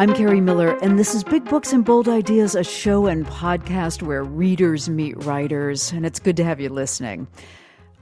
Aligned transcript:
I'm 0.00 0.14
Kerri 0.14 0.42
Miller, 0.42 0.78
and 0.78 0.98
this 0.98 1.14
is 1.14 1.22
Big 1.22 1.44
Books 1.44 1.74
and 1.74 1.84
Bold 1.84 2.08
Ideas, 2.08 2.54
a 2.54 2.64
show 2.64 3.04
and 3.04 3.26
podcast 3.26 4.00
where 4.00 4.24
readers 4.24 4.88
meet 4.88 5.22
writers, 5.24 5.92
and 5.92 6.06
it's 6.06 6.18
good 6.18 6.38
to 6.38 6.44
have 6.44 6.58
you 6.58 6.70
listening. 6.70 7.28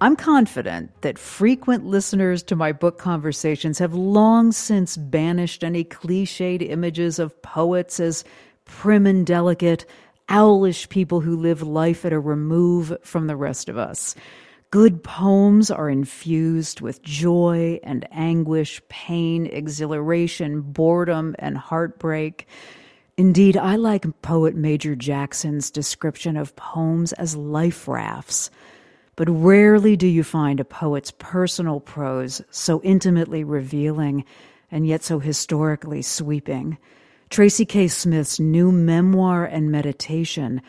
I'm 0.01 0.15
confident 0.15 0.93
that 1.03 1.19
frequent 1.19 1.87
listeners 1.87 2.45
to 2.45 2.55
my 2.55 2.71
book 2.71 2.99
conversations 2.99 3.81
have 3.81 3.95
long 3.95 4.53
since 4.53 4.97
banished 4.97 5.65
any 5.65 5.83
cliched 5.83 6.63
images 6.71 7.19
of 7.19 7.43
poets 7.43 7.99
as 7.99 8.23
prim 8.65 9.05
and 9.05 9.27
delicate, 9.27 9.85
owlish 10.29 10.89
people 10.91 11.19
who 11.19 11.37
live 11.37 11.63
life 11.63 12.05
at 12.05 12.13
a 12.13 12.21
remove 12.21 12.97
from 13.03 13.27
the 13.27 13.35
rest 13.35 13.69
of 13.69 13.77
us. 13.77 14.15
Good 14.71 15.03
poems 15.03 15.71
are 15.71 15.89
infused 15.89 16.83
with 16.83 17.01
joy 17.01 17.81
and 17.83 18.07
anguish, 18.11 18.83
pain, 18.91 19.47
exhilaration, 19.47 20.61
boredom, 20.61 21.35
and 21.39 21.57
heartbreak. 21.57 22.47
Indeed, 23.17 23.57
I 23.57 23.77
like 23.77 24.05
poet 24.21 24.55
Major 24.55 24.95
Jackson's 24.95 25.71
description 25.71 26.37
of 26.37 26.55
poems 26.55 27.15
as 27.15 27.35
life 27.35 27.89
rafts. 27.89 28.51
But 29.17 29.31
rarely 29.31 29.97
do 29.97 30.07
you 30.07 30.23
find 30.23 30.61
a 30.61 30.67
poet's 30.67 31.13
personal 31.13 31.81
prose 31.81 32.43
so 32.51 32.83
intimately 32.83 33.45
revealing 33.45 34.27
and 34.71 34.87
yet 34.87 35.03
so 35.03 35.19
historically 35.19 36.03
sweeping. 36.03 36.77
Tracy 37.31 37.65
K. 37.65 37.89
Smith's 37.89 38.39
new 38.39 38.71
memoir 38.71 39.47
and 39.47 39.73
meditation 39.73 40.61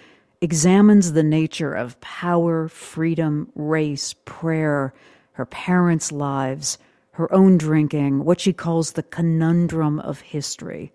examines 0.41 1.11
the 1.11 1.23
nature 1.23 1.73
of 1.73 1.99
power, 2.01 2.67
freedom, 2.67 3.51
race, 3.55 4.13
prayer, 4.25 4.93
her 5.33 5.45
parents' 5.45 6.11
lives, 6.11 6.77
her 7.11 7.31
own 7.33 7.57
drinking, 7.57 8.23
what 8.23 8.39
she 8.39 8.53
calls 8.53 8.93
the 8.93 9.03
conundrum 9.03 9.99
of 9.99 10.21
history. 10.21 10.91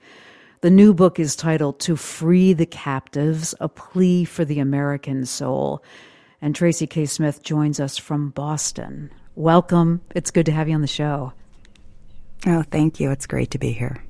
The 0.62 0.70
new 0.70 0.94
book 0.94 1.20
is 1.20 1.36
titled 1.36 1.78
To 1.80 1.96
Free 1.96 2.54
the 2.54 2.64
Captives, 2.64 3.54
a 3.60 3.68
plea 3.68 4.24
for 4.24 4.46
the 4.46 4.60
American 4.60 5.26
soul. 5.26 5.82
And 6.40 6.54
Tracy 6.54 6.86
K. 6.86 7.04
Smith 7.04 7.42
joins 7.42 7.80
us 7.80 7.98
from 7.98 8.30
Boston. 8.30 9.10
Welcome. 9.34 10.00
It's 10.14 10.30
good 10.30 10.46
to 10.46 10.52
have 10.52 10.68
you 10.68 10.74
on 10.74 10.80
the 10.80 10.86
show. 10.86 11.32
Oh, 12.46 12.62
thank 12.62 13.00
you. 13.00 13.10
It's 13.10 13.26
great 13.26 13.50
to 13.50 13.58
be 13.58 13.72
here. 13.72 14.03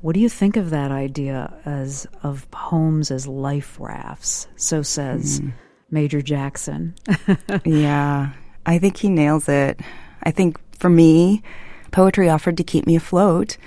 What 0.00 0.14
do 0.14 0.20
you 0.20 0.30
think 0.30 0.56
of 0.56 0.70
that 0.70 0.90
idea 0.90 1.52
as 1.64 2.06
of 2.22 2.50
poems 2.50 3.10
as 3.10 3.26
life 3.26 3.76
rafts? 3.78 4.48
So 4.56 4.82
says 4.82 5.40
mm. 5.40 5.52
Major 5.90 6.22
Jackson. 6.22 6.94
yeah, 7.64 8.30
I 8.64 8.78
think 8.78 8.96
he 8.96 9.10
nails 9.10 9.48
it. 9.48 9.78
I 10.22 10.30
think 10.30 10.58
for 10.78 10.88
me, 10.88 11.42
poetry 11.90 12.30
offered 12.30 12.56
to 12.56 12.64
keep 12.64 12.86
me 12.86 12.96
afloat 12.96 13.58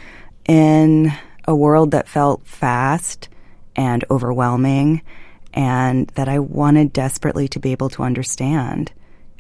in 0.46 1.14
a 1.46 1.56
world 1.56 1.92
that 1.92 2.08
felt 2.08 2.48
fast 2.48 3.30
and 3.76 4.04
overwhelming 4.10 5.02
and 5.54 6.08
that 6.16 6.28
I 6.28 6.40
wanted 6.40 6.94
desperately 6.94 7.48
to 7.50 7.60
be 7.60 7.72
able 7.72 7.90
to 7.90 8.04
understand. 8.04 8.92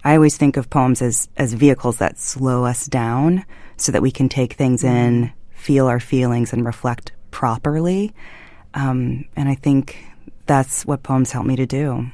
I 0.03 0.15
always 0.15 0.37
think 0.37 0.57
of 0.57 0.69
poems 0.69 1.01
as, 1.01 1.27
as 1.37 1.53
vehicles 1.53 1.97
that 1.97 2.19
slow 2.19 2.65
us 2.65 2.85
down 2.85 3.45
so 3.77 3.91
that 3.91 4.01
we 4.01 4.11
can 4.11 4.29
take 4.29 4.53
things 4.53 4.83
in 4.83 5.31
feel 5.63 5.87
our 5.87 5.99
feelings 5.99 6.51
and 6.51 6.65
reflect 6.65 7.13
properly. 7.31 8.13
Um, 8.73 9.25
and 9.37 9.47
I 9.47 9.55
think 9.55 10.05
that's 10.45 10.85
what 10.85 11.03
poems 11.03 11.31
help 11.31 11.45
me 11.45 11.55
to 11.55 11.65
do. 11.65 12.07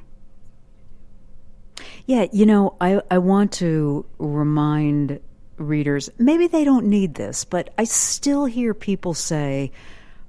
Yeah, 2.06 2.28
you 2.32 2.46
know, 2.46 2.76
I, 2.80 3.02
I 3.10 3.18
want 3.18 3.52
to 3.54 4.06
remind 4.20 5.20
readers 5.58 6.10
maybe 6.20 6.48
they 6.48 6.64
don't 6.64 6.86
need 6.86 7.16
this, 7.16 7.44
but 7.44 7.74
I 7.78 7.86
still 7.86 8.46
hear 8.46 8.74
people 8.74 9.14
say, 9.14 9.72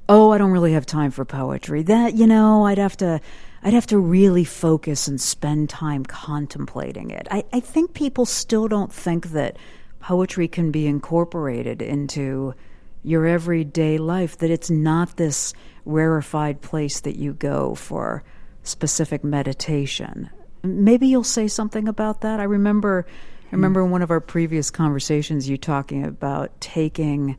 Oh, 0.09 0.33
I 0.33 0.39
don't 0.39 0.51
really 0.51 0.73
have 0.73 0.87
time 0.87 1.13
for 1.13 1.25
poetry. 1.25 1.83
That, 1.83 2.15
you 2.15 2.27
know, 2.27 2.67
I'd 2.67 2.79
have 2.79 2.97
to. 2.99 3.21
I'd 3.63 3.75
have 3.75 3.87
to 3.89 3.99
really 3.99 4.45
focus 4.45 5.07
and 5.07 5.21
spend 5.21 5.69
time 5.69 6.07
contemplating 6.07 7.11
it. 7.11 7.29
I, 7.31 7.45
I 7.53 7.61
think 7.61 7.93
people 7.93 8.25
still 8.25 8.69
don't 8.69 8.91
think 8.91 9.33
that 9.33 9.59
poetry 10.01 10.49
can 10.49 10.71
be 10.71 10.87
incorporated 10.87 11.83
into 11.83 12.55
your 13.03 13.27
everyday 13.27 13.99
life, 13.99 14.39
that 14.39 14.51
it's 14.51 14.71
not 14.71 15.17
this 15.17 15.55
rarefied 15.85 16.61
place 16.61 17.01
that 17.01 17.17
you 17.17 17.33
go 17.33 17.75
for 17.75 18.23
specific 18.63 19.25
meditation. 19.25 20.31
Maybe 20.63 21.07
you'll 21.07 21.25
say 21.25 21.49
something 21.49 21.89
about 21.89 22.21
that. 22.21 22.41
I 22.41 22.45
remember 22.45 23.07
I 23.53 23.57
remember 23.57 23.85
in 23.85 23.91
one 23.91 24.03
of 24.03 24.13
our 24.13 24.21
previous 24.21 24.71
conversations 24.71 25.49
you 25.49 25.57
talking 25.57 26.05
about 26.05 26.61
taking 26.61 27.37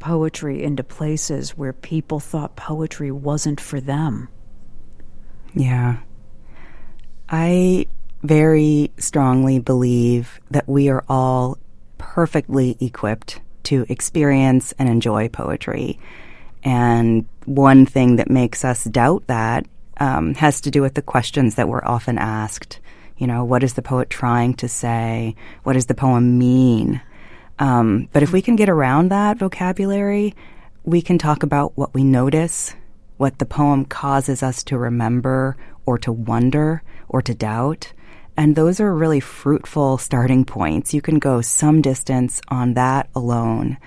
poetry 0.00 0.64
into 0.64 0.82
places 0.82 1.56
where 1.56 1.72
people 1.72 2.18
thought 2.18 2.56
poetry 2.56 3.12
wasn't 3.12 3.60
for 3.60 3.80
them. 3.80 4.28
Yeah. 5.54 5.98
I 7.28 7.86
very 8.22 8.90
strongly 8.98 9.60
believe 9.60 10.40
that 10.50 10.68
we 10.68 10.88
are 10.88 11.04
all 11.08 11.58
perfectly 11.98 12.76
equipped 12.80 13.40
to 13.64 13.86
experience 13.88 14.72
and 14.78 14.88
enjoy 14.88 15.28
poetry. 15.28 15.98
And 16.62 17.26
one 17.44 17.84
thing 17.86 18.16
that 18.16 18.30
makes 18.30 18.64
us 18.64 18.84
doubt 18.84 19.26
that 19.26 19.66
um, 19.98 20.34
has 20.34 20.60
to 20.62 20.70
do 20.70 20.82
with 20.82 20.94
the 20.94 21.02
questions 21.02 21.54
that 21.54 21.68
we're 21.68 21.84
often 21.84 22.18
asked. 22.18 22.80
You 23.16 23.26
know, 23.26 23.44
what 23.44 23.62
is 23.62 23.74
the 23.74 23.82
poet 23.82 24.10
trying 24.10 24.54
to 24.54 24.68
say? 24.68 25.36
What 25.62 25.74
does 25.74 25.86
the 25.86 25.94
poem 25.94 26.38
mean? 26.38 27.00
Um, 27.58 28.08
but 28.12 28.22
if 28.22 28.32
we 28.32 28.42
can 28.42 28.56
get 28.56 28.68
around 28.68 29.10
that 29.10 29.38
vocabulary, 29.38 30.34
we 30.82 31.00
can 31.00 31.18
talk 31.18 31.42
about 31.42 31.76
what 31.76 31.94
we 31.94 32.02
notice, 32.02 32.74
what 33.16 33.38
the 33.38 33.46
poem 33.46 33.84
causes 33.84 34.42
us 34.42 34.64
to 34.64 34.78
remember 34.78 35.56
or 35.86 35.98
to 35.98 36.12
wonder 36.12 36.82
or 37.08 37.22
to 37.22 37.34
doubt. 37.34 37.92
And 38.36 38.56
those 38.56 38.80
are 38.80 38.94
really 38.94 39.20
fruitful 39.20 39.98
starting 39.98 40.44
points. 40.44 40.92
You 40.92 41.00
can 41.00 41.18
go 41.18 41.40
some 41.40 41.82
distance 41.82 42.40
on 42.48 42.74
that 42.74 43.08
alone. 43.14 43.78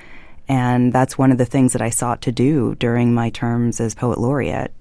And 0.48 0.94
that's 0.94 1.18
one 1.18 1.32
of 1.32 1.38
the 1.38 1.46
things 1.46 1.74
that 1.74 1.82
I 1.82 1.90
sought 1.90 2.22
to 2.24 2.32
do 2.32 2.76
during 2.76 3.14
my 3.14 3.30
terms 3.30 3.82
as 3.82 3.94
poet 3.94 4.18
laureate. 4.18 4.72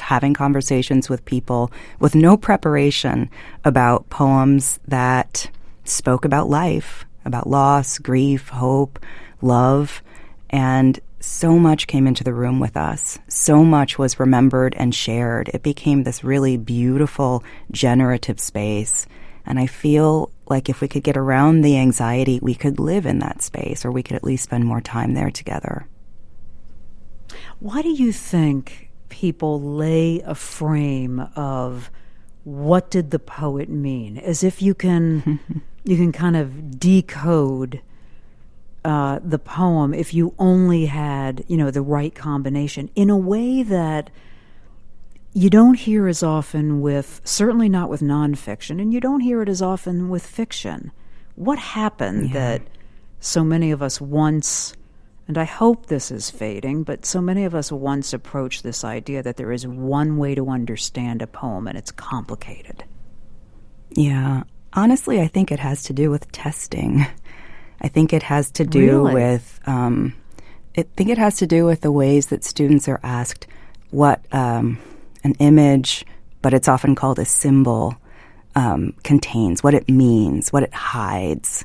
Having 0.00 0.34
conversations 0.34 1.08
with 1.08 1.24
people 1.24 1.72
with 1.98 2.14
no 2.14 2.36
preparation 2.36 3.28
about 3.64 4.08
poems 4.10 4.78
that 4.86 5.50
spoke 5.82 6.24
about 6.24 6.48
life, 6.48 7.04
about 7.24 7.48
loss, 7.48 7.98
grief, 7.98 8.48
hope, 8.48 9.00
love, 9.42 10.02
and 10.50 11.00
so 11.20 11.58
much 11.58 11.86
came 11.86 12.06
into 12.06 12.24
the 12.24 12.32
room 12.32 12.60
with 12.60 12.76
us. 12.76 13.18
So 13.28 13.64
much 13.64 13.98
was 13.98 14.20
remembered 14.20 14.74
and 14.76 14.94
shared. 14.94 15.50
It 15.52 15.62
became 15.62 16.04
this 16.04 16.22
really 16.22 16.56
beautiful, 16.56 17.42
generative 17.70 18.38
space. 18.38 19.06
And 19.44 19.58
I 19.58 19.66
feel 19.66 20.30
like 20.46 20.68
if 20.68 20.80
we 20.80 20.88
could 20.88 21.02
get 21.02 21.16
around 21.16 21.62
the 21.62 21.78
anxiety, 21.78 22.38
we 22.40 22.54
could 22.54 22.78
live 22.78 23.06
in 23.06 23.18
that 23.20 23.42
space 23.42 23.84
or 23.84 23.90
we 23.90 24.02
could 24.02 24.16
at 24.16 24.24
least 24.24 24.44
spend 24.44 24.64
more 24.64 24.80
time 24.80 25.14
there 25.14 25.30
together. 25.30 25.86
Why 27.58 27.82
do 27.82 27.90
you 27.90 28.12
think 28.12 28.90
people 29.08 29.60
lay 29.60 30.20
a 30.20 30.34
frame 30.34 31.20
of 31.34 31.90
what 32.44 32.90
did 32.90 33.10
the 33.10 33.18
poet 33.18 33.68
mean? 33.68 34.18
As 34.18 34.44
if 34.44 34.62
you 34.62 34.74
can 34.74 35.40
you 35.84 35.96
can 35.96 36.12
kind 36.12 36.36
of 36.36 36.78
decode 36.78 37.80
uh, 38.88 39.20
the 39.22 39.38
poem 39.38 39.92
if 39.92 40.14
you 40.14 40.34
only 40.38 40.86
had 40.86 41.44
you 41.46 41.58
know 41.58 41.70
the 41.70 41.82
right 41.82 42.14
combination 42.14 42.88
in 42.94 43.10
a 43.10 43.16
way 43.16 43.62
that 43.62 44.08
you 45.34 45.50
don't 45.50 45.74
hear 45.74 46.08
as 46.08 46.22
often 46.22 46.80
with 46.80 47.20
certainly 47.22 47.68
not 47.68 47.90
with 47.90 48.00
nonfiction, 48.00 48.80
and 48.80 48.92
you 48.94 49.00
don't 49.00 49.20
hear 49.20 49.42
it 49.42 49.48
as 49.48 49.60
often 49.60 50.08
with 50.08 50.26
fiction. 50.26 50.90
What 51.34 51.58
happened 51.58 52.30
yeah. 52.30 52.34
that 52.34 52.62
so 53.20 53.44
many 53.44 53.70
of 53.70 53.82
us 53.82 54.00
once 54.00 54.74
and 55.26 55.36
I 55.36 55.44
hope 55.44 55.86
this 55.86 56.10
is 56.10 56.30
fading, 56.30 56.84
but 56.84 57.04
so 57.04 57.20
many 57.20 57.44
of 57.44 57.54
us 57.54 57.70
once 57.70 58.14
approached 58.14 58.62
this 58.62 58.82
idea 58.82 59.22
that 59.22 59.36
there 59.36 59.52
is 59.52 59.66
one 59.66 60.16
way 60.16 60.34
to 60.34 60.48
understand 60.48 61.20
a 61.20 61.26
poem 61.26 61.68
and 61.68 61.76
it's 61.76 61.90
complicated. 61.90 62.84
Yeah. 63.90 64.44
Honestly, 64.72 65.20
I 65.20 65.26
think 65.26 65.52
it 65.52 65.60
has 65.60 65.82
to 65.84 65.92
do 65.92 66.10
with 66.10 66.32
testing. 66.32 67.06
I 67.80 67.88
think 67.88 68.12
it 68.12 68.22
has 68.24 68.50
to 68.52 68.64
do 68.64 69.06
really? 69.06 69.14
with, 69.14 69.60
um, 69.66 70.14
I 70.76 70.82
think 70.96 71.10
it 71.10 71.18
has 71.18 71.36
to 71.36 71.46
do 71.46 71.64
with 71.64 71.80
the 71.80 71.92
ways 71.92 72.26
that 72.26 72.44
students 72.44 72.88
are 72.88 73.00
asked 73.02 73.46
what 73.90 74.20
um, 74.32 74.78
an 75.24 75.34
image, 75.38 76.04
but 76.42 76.54
it's 76.54 76.68
often 76.68 76.94
called 76.94 77.18
a 77.18 77.24
symbol, 77.24 77.96
um, 78.54 78.94
contains, 79.04 79.62
what 79.62 79.74
it 79.74 79.88
means, 79.88 80.52
what 80.52 80.62
it 80.62 80.74
hides. 80.74 81.64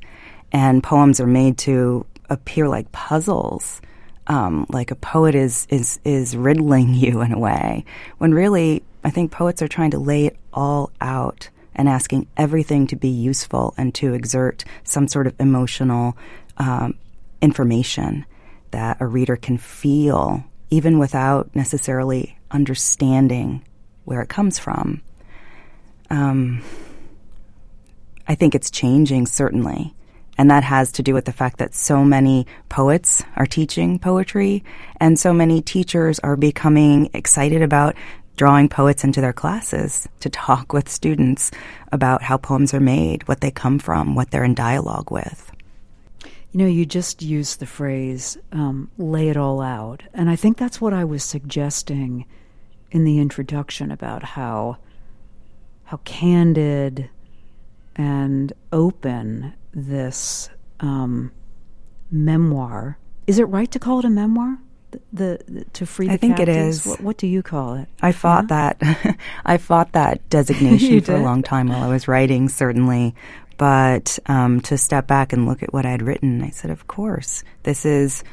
And 0.52 0.84
poems 0.84 1.20
are 1.20 1.28
made 1.28 1.58
to 1.60 2.06
appear 2.30 2.68
like 2.68 2.92
puzzles. 2.92 3.82
Um, 4.28 4.66
like 4.70 4.90
a 4.90 4.96
poet 4.96 5.36
is, 5.36 5.68
is 5.70 6.00
is 6.06 6.38
riddling 6.38 6.94
you 6.94 7.20
in 7.22 7.34
a 7.34 7.40
way, 7.40 7.84
when 8.20 8.34
really 8.34 8.82
I 9.04 9.10
think 9.10 9.32
poets 9.32 9.62
are 9.62 9.68
trying 9.68 9.92
to 9.92 10.00
lay 10.00 10.28
it 10.28 10.38
all 10.54 10.92
out 11.02 11.50
and 11.76 11.90
asking 11.90 12.28
everything 12.38 12.88
to 12.88 12.96
be 12.96 13.10
useful 13.10 13.74
and 13.78 13.94
to 13.96 14.14
exert 14.14 14.64
some 14.84 15.08
sort 15.08 15.28
of 15.28 15.36
emotional 15.40 16.18
um, 16.58 16.96
information. 17.42 18.26
that 18.74 18.98
a 19.00 19.06
reader 19.06 19.36
can 19.36 19.58
feel 19.58 20.44
even 20.70 20.98
without 20.98 21.56
necessarily 21.56 22.38
understanding 22.52 23.64
where 24.04 24.22
it 24.22 24.30
comes 24.30 24.58
from. 24.58 25.02
Um, 26.10 26.62
I 28.28 28.36
think 28.36 28.56
it's 28.56 28.72
changing, 28.72 29.28
certainly. 29.28 29.94
And 30.40 30.50
that 30.50 30.64
has 30.64 30.92
to 30.94 31.04
do 31.04 31.14
with 31.14 31.26
the 31.26 31.32
fact 31.32 31.60
that 31.60 31.76
so 31.76 32.04
many 32.04 32.48
poets 32.68 33.24
are 33.36 33.46
teaching 33.46 34.00
poetry, 34.00 34.64
and 35.00 35.20
so 35.20 35.32
many 35.32 35.62
teachers 35.62 36.18
are 36.20 36.36
becoming 36.36 37.12
excited 37.14 37.62
about 37.62 37.96
drawing 38.36 38.70
poets 38.70 39.04
into 39.04 39.22
their 39.22 39.34
classes 39.34 40.08
to 40.20 40.30
talk 40.30 40.74
with 40.74 40.90
students 40.90 41.52
about 41.92 42.24
how 42.24 42.38
poems 42.38 42.74
are 42.74 42.80
made, 42.80 43.28
what 43.28 43.42
they 43.42 43.52
come 43.52 43.80
from, 43.80 44.16
what 44.16 44.32
they're 44.32 44.44
in 44.44 44.56
dialogue 44.56 45.12
with. 45.12 45.52
You 46.52 46.60
know, 46.60 46.68
you 46.68 46.86
just 46.86 47.22
used 47.22 47.60
the 47.60 47.66
phrase 47.66 48.38
um, 48.52 48.90
lay 48.98 49.30
it 49.30 49.38
all 49.38 49.62
out. 49.62 50.04
And 50.14 50.30
I 50.30 50.36
think 50.36 50.58
that's 50.58 50.80
what 50.80 50.94
I 50.94 51.04
was 51.04 51.24
suggesting 51.24 52.26
in 52.92 53.04
the 53.04 53.20
introduction 53.20 53.92
about 53.92 54.24
how 54.24 54.78
how 55.86 56.00
candid 56.06 57.10
and 57.96 58.54
open 58.72 59.54
this 59.74 60.50
um, 60.80 61.32
memoir. 62.10 62.98
Is 63.28 63.40
it 63.40 63.44
right 63.44 63.70
to 63.72 63.80
call 63.80 64.00
it 64.00 64.06
a 64.06 64.10
memoir? 64.10 64.60
The, 65.12 65.40
the 65.48 65.66
to 65.66 65.86
free. 65.86 66.08
The 66.08 66.14
I 66.14 66.18
think 66.18 66.38
captives? 66.38 66.58
it 66.58 66.70
is. 66.70 66.86
What, 66.86 67.02
what, 67.02 67.18
do 67.18 67.28
you 67.28 67.44
call 67.44 67.76
it? 67.76 67.88
I 68.02 68.12
fought 68.12 68.48
yeah? 68.50 68.74
that. 68.80 69.18
I 69.46 69.58
fought 69.58 69.92
that 69.94 70.28
designation 70.30 71.02
for 71.04 71.16
a 71.16 71.22
long 71.22 71.44
time 71.44 71.68
while 71.68 71.84
I 71.84 71.88
was 71.88 72.08
writing. 72.08 72.50
Certainly, 72.50 73.16
but 73.58 74.20
um, 74.26 74.62
to 74.62 74.78
step 74.78 75.08
back 75.08 75.34
and 75.34 75.46
look 75.46 75.64
at 75.64 75.74
what 75.74 75.86
I'd 75.86 76.02
written, 76.02 76.44
I 76.44 76.50
said, 76.50 76.72
of 76.72 76.88
course, 76.88 77.44
this 77.64 77.86
is 77.86 78.24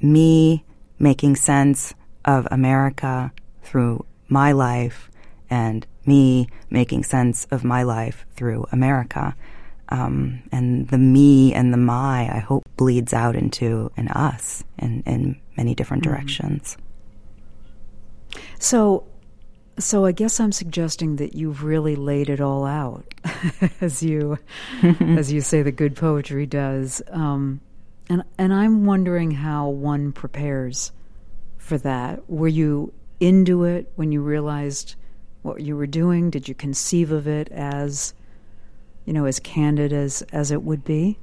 me 0.00 0.64
making 0.98 1.36
sense 1.36 1.94
of 2.24 2.46
America 2.50 3.32
through 3.62 4.04
my 4.28 4.52
life 4.52 5.10
and 5.50 5.86
me 6.06 6.48
making 6.70 7.04
sense 7.04 7.46
of 7.50 7.64
my 7.64 7.82
life 7.82 8.26
through 8.36 8.66
America. 8.72 9.34
Um, 9.88 10.42
and 10.50 10.88
the 10.88 10.98
me 10.98 11.54
and 11.54 11.72
the 11.72 11.78
my, 11.78 12.28
I 12.34 12.38
hope, 12.38 12.63
bleeds 12.76 13.12
out 13.12 13.36
into 13.36 13.90
an 13.96 14.08
us 14.08 14.64
in, 14.78 15.02
in 15.06 15.40
many 15.56 15.74
different 15.74 16.02
mm-hmm. 16.02 16.12
directions. 16.12 16.76
So, 18.58 19.06
so 19.78 20.04
I 20.04 20.12
guess 20.12 20.40
I'm 20.40 20.52
suggesting 20.52 21.16
that 21.16 21.34
you've 21.34 21.64
really 21.64 21.96
laid 21.96 22.28
it 22.28 22.40
all 22.40 22.64
out, 22.64 23.04
as 23.80 24.02
you, 24.02 24.38
as 25.00 25.32
you 25.32 25.40
say, 25.40 25.62
the 25.62 25.72
good 25.72 25.96
poetry 25.96 26.46
does. 26.46 27.02
Um, 27.10 27.60
and 28.08 28.22
and 28.36 28.52
I'm 28.52 28.84
wondering 28.84 29.30
how 29.30 29.68
one 29.68 30.12
prepares 30.12 30.92
for 31.56 31.78
that. 31.78 32.28
Were 32.28 32.48
you 32.48 32.92
into 33.18 33.64
it 33.64 33.90
when 33.96 34.12
you 34.12 34.20
realized 34.20 34.94
what 35.42 35.62
you 35.62 35.76
were 35.76 35.86
doing? 35.86 36.28
Did 36.28 36.46
you 36.46 36.54
conceive 36.54 37.10
of 37.12 37.26
it 37.26 37.50
as 37.50 38.12
you 39.04 39.12
know, 39.12 39.26
as 39.26 39.38
candid 39.40 39.92
as, 39.92 40.22
as 40.32 40.50
it 40.50 40.62
would 40.62 40.84
be? 40.84 41.18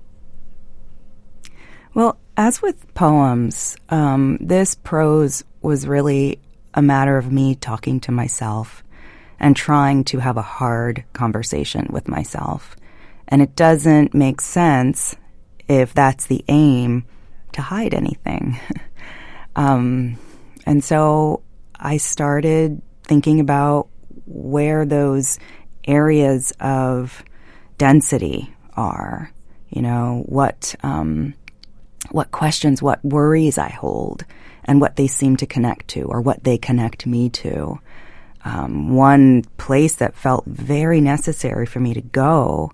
Well, 1.94 2.18
as 2.38 2.62
with 2.62 2.94
poems, 2.94 3.76
um, 3.90 4.38
this 4.40 4.76
prose 4.76 5.44
was 5.62 5.86
really 5.86 6.40
a 6.74 6.82
matter 6.82 7.18
of 7.18 7.32
me 7.32 7.56
talking 7.56 8.00
to 8.02 8.12
myself 8.12 8.84
and 9.40 9.56
trying 9.56 10.06
to 10.06 10.20
have 10.20 10.38
a 10.38 10.42
hard 10.42 11.04
conversation 11.12 11.88
with 11.90 12.08
myself. 12.08 12.78
And 13.28 13.42
it 13.42 13.56
doesn't 13.56 14.14
make 14.14 14.40
sense 14.40 15.16
if 15.68 15.94
that's 15.94 16.28
the 16.28 16.46
aim 16.48 17.06
to 17.54 17.62
hide 17.62 17.94
anything. 17.94 18.60
um, 19.56 20.18
and 20.66 20.84
so 20.84 21.42
I 21.78 21.98
started 21.98 22.82
thinking 23.04 23.40
about 23.40 23.90
where 24.26 24.86
those 24.86 25.40
areas 25.86 26.54
of 26.60 27.24
density 27.78 28.54
are. 28.78 29.32
You 29.70 29.82
know 29.82 30.24
what 30.28 30.76
um, 30.84 31.34
what 32.09 32.31
questions, 32.31 32.81
what 32.81 33.03
worries 33.03 33.57
I 33.57 33.69
hold, 33.69 34.25
and 34.65 34.81
what 34.81 34.95
they 34.95 35.07
seem 35.07 35.38
to 35.38 35.45
connect 35.45 35.88
to, 35.89 36.03
or 36.03 36.21
what 36.21 36.44
they 36.44 36.57
connect 36.57 37.06
me 37.06 37.30
to. 37.30 37.80
Um, 38.44 38.95
one 38.95 39.44
place 39.57 39.95
that 39.95 40.15
felt 40.15 40.45
very 40.45 41.00
necessary 41.00 41.65
for 41.65 41.80
me 41.80 41.94
to 41.94 42.01
go, 42.01 42.71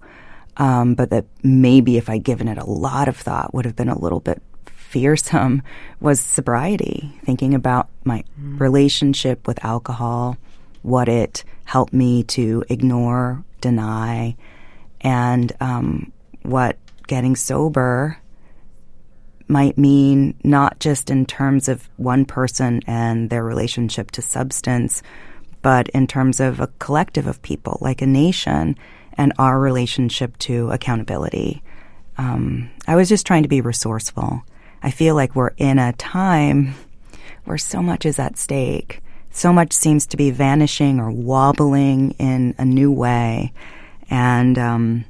um, 0.55 0.95
but 0.95 1.09
that 1.09 1.25
maybe 1.43 1.97
if 1.97 2.09
I'd 2.09 2.23
given 2.23 2.47
it 2.47 2.57
a 2.57 2.65
lot 2.65 3.07
of 3.07 3.17
thought 3.17 3.53
would 3.53 3.65
have 3.65 3.75
been 3.75 3.89
a 3.89 3.99
little 3.99 4.21
bit 4.21 4.41
fearsome, 4.65 5.61
was 5.99 6.19
sobriety. 6.21 7.11
Thinking 7.25 7.53
about 7.53 7.89
my 8.05 8.23
mm. 8.39 8.59
relationship 8.59 9.45
with 9.45 9.63
alcohol, 9.63 10.37
what 10.83 11.09
it 11.09 11.43
helped 11.65 11.93
me 11.93 12.23
to 12.23 12.63
ignore, 12.69 13.43
deny, 13.59 14.35
and 15.01 15.51
um, 15.59 16.13
what 16.43 16.77
getting 17.07 17.35
sober 17.35 18.17
might 19.47 19.77
mean 19.77 20.35
not 20.43 20.79
just 20.79 21.09
in 21.09 21.25
terms 21.25 21.67
of 21.67 21.89
one 21.97 22.25
person 22.25 22.81
and 22.87 23.29
their 23.29 23.43
relationship 23.43 24.11
to 24.11 24.21
substance, 24.21 25.01
but 25.61 25.89
in 25.89 26.07
terms 26.07 26.39
of 26.39 26.59
a 26.59 26.67
collective 26.79 27.27
of 27.27 27.41
people, 27.41 27.77
like 27.81 28.01
a 28.01 28.07
nation, 28.07 28.77
and 29.17 29.33
our 29.39 29.59
relationship 29.59 30.37
to 30.37 30.69
accountability. 30.71 31.63
Um, 32.17 32.69
I 32.87 32.95
was 32.95 33.09
just 33.09 33.25
trying 33.25 33.43
to 33.43 33.49
be 33.49 33.61
resourceful. 33.61 34.43
I 34.83 34.91
feel 34.91 35.15
like 35.15 35.35
we're 35.35 35.53
in 35.57 35.79
a 35.79 35.93
time 35.93 36.75
where 37.45 37.57
so 37.57 37.81
much 37.81 38.05
is 38.05 38.19
at 38.19 38.37
stake. 38.37 39.01
So 39.31 39.53
much 39.53 39.73
seems 39.73 40.07
to 40.07 40.17
be 40.17 40.31
vanishing 40.31 40.99
or 40.99 41.11
wobbling 41.11 42.11
in 42.11 42.55
a 42.57 42.65
new 42.65 42.91
way. 42.91 43.53
And 44.09 44.57
um, 44.57 45.05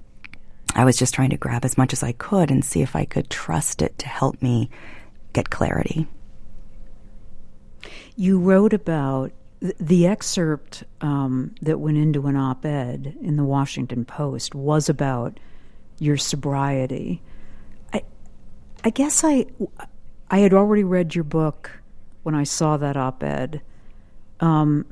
I 0.76 0.86
was 0.86 0.98
just 0.98 1.14
trying 1.14 1.32
to 1.32 1.38
grab 1.38 1.66
as 1.66 1.78
much 1.78 1.94
as 1.94 2.04
I 2.04 2.12
could 2.12 2.52
and 2.52 2.64
see 2.64 2.82
if 2.82 2.96
I 2.96 3.06
could 3.06 3.30
trust 3.30 3.82
it 3.82 3.98
to 4.00 4.08
help 4.08 4.42
me 4.42 4.70
get 5.34 5.50
clarity. 5.50 6.08
You 8.16 8.40
wrote 8.40 8.74
about 8.74 9.32
the 9.60 10.06
excerpt 10.06 10.84
um, 11.02 11.56
that 11.62 11.80
went 11.80 11.98
into 11.98 12.28
an 12.28 12.36
op 12.36 12.66
ed 12.66 13.18
in 13.22 13.38
the 13.38 13.44
Washington 13.44 14.06
Post 14.06 14.54
was 14.54 14.88
about 14.90 15.40
your 16.00 16.18
sobriety. 16.18 17.22
I, 17.94 18.04
I 18.84 18.90
guess 18.92 19.24
I, 19.24 19.48
I 20.30 20.40
had 20.40 20.54
already 20.54 20.84
read 20.84 21.16
your 21.16 21.24
book 21.24 21.72
when 22.24 22.36
I 22.36 22.44
saw 22.44 22.78
that 22.78 22.98
op 22.98 23.24
ed. 23.24 23.62
Um, 24.40 24.86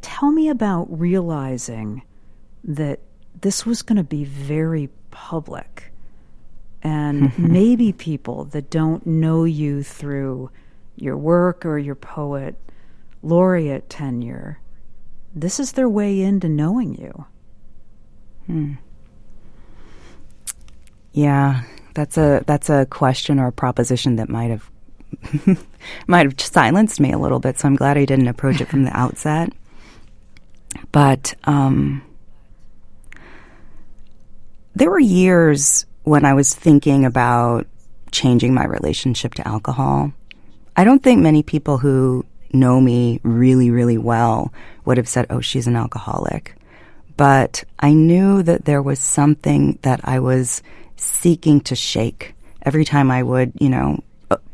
tell 0.00 0.30
me 0.30 0.48
about 0.48 0.86
realizing 0.96 2.02
that 2.64 3.00
this 3.40 3.64
was 3.64 3.82
going 3.82 3.96
to 3.96 4.04
be 4.04 4.24
very 4.24 4.90
public. 5.10 5.92
And 6.82 7.36
maybe 7.38 7.92
people 7.92 8.44
that 8.46 8.70
don't 8.70 9.06
know 9.06 9.44
you 9.44 9.82
through 9.82 10.50
your 10.96 11.16
work 11.16 11.64
or 11.66 11.78
your 11.78 11.94
poet 11.94 12.56
laureate 13.22 13.88
tenure, 13.88 14.60
this 15.34 15.60
is 15.60 15.72
their 15.72 15.88
way 15.88 16.20
into 16.20 16.48
knowing 16.48 16.94
you. 16.94 17.24
Hmm. 18.46 18.72
Yeah, 21.12 21.62
that's 21.94 22.16
a 22.16 22.44
that's 22.46 22.70
a 22.70 22.86
question 22.86 23.38
or 23.38 23.48
a 23.48 23.52
proposition 23.52 24.16
that 24.16 24.28
might 24.28 24.50
have 24.50 24.70
might 26.06 26.26
have 26.26 26.40
silenced 26.40 27.00
me 27.00 27.12
a 27.12 27.18
little 27.18 27.40
bit. 27.40 27.58
So 27.58 27.68
I'm 27.68 27.76
glad 27.76 27.98
I 27.98 28.04
didn't 28.04 28.28
approach 28.28 28.60
it 28.60 28.68
from 28.68 28.84
the 28.84 28.96
outset. 28.96 29.52
But 30.92 31.34
um, 31.44 32.02
there 34.78 34.90
were 34.90 35.00
years 35.00 35.86
when 36.04 36.24
I 36.24 36.34
was 36.34 36.54
thinking 36.54 37.04
about 37.04 37.66
changing 38.12 38.54
my 38.54 38.64
relationship 38.64 39.34
to 39.34 39.46
alcohol. 39.46 40.12
I 40.76 40.84
don't 40.84 41.02
think 41.02 41.20
many 41.20 41.42
people 41.42 41.78
who 41.78 42.24
know 42.52 42.80
me 42.80 43.18
really, 43.24 43.72
really 43.72 43.98
well 43.98 44.52
would 44.84 44.96
have 44.96 45.08
said, 45.08 45.26
oh, 45.30 45.40
she's 45.40 45.66
an 45.66 45.74
alcoholic. 45.74 46.54
But 47.16 47.64
I 47.80 47.92
knew 47.92 48.44
that 48.44 48.66
there 48.66 48.80
was 48.80 49.00
something 49.00 49.80
that 49.82 50.00
I 50.04 50.20
was 50.20 50.62
seeking 50.96 51.60
to 51.62 51.74
shake 51.74 52.34
every 52.62 52.84
time 52.84 53.10
I 53.10 53.24
would, 53.24 53.52
you 53.58 53.70
know, 53.70 54.04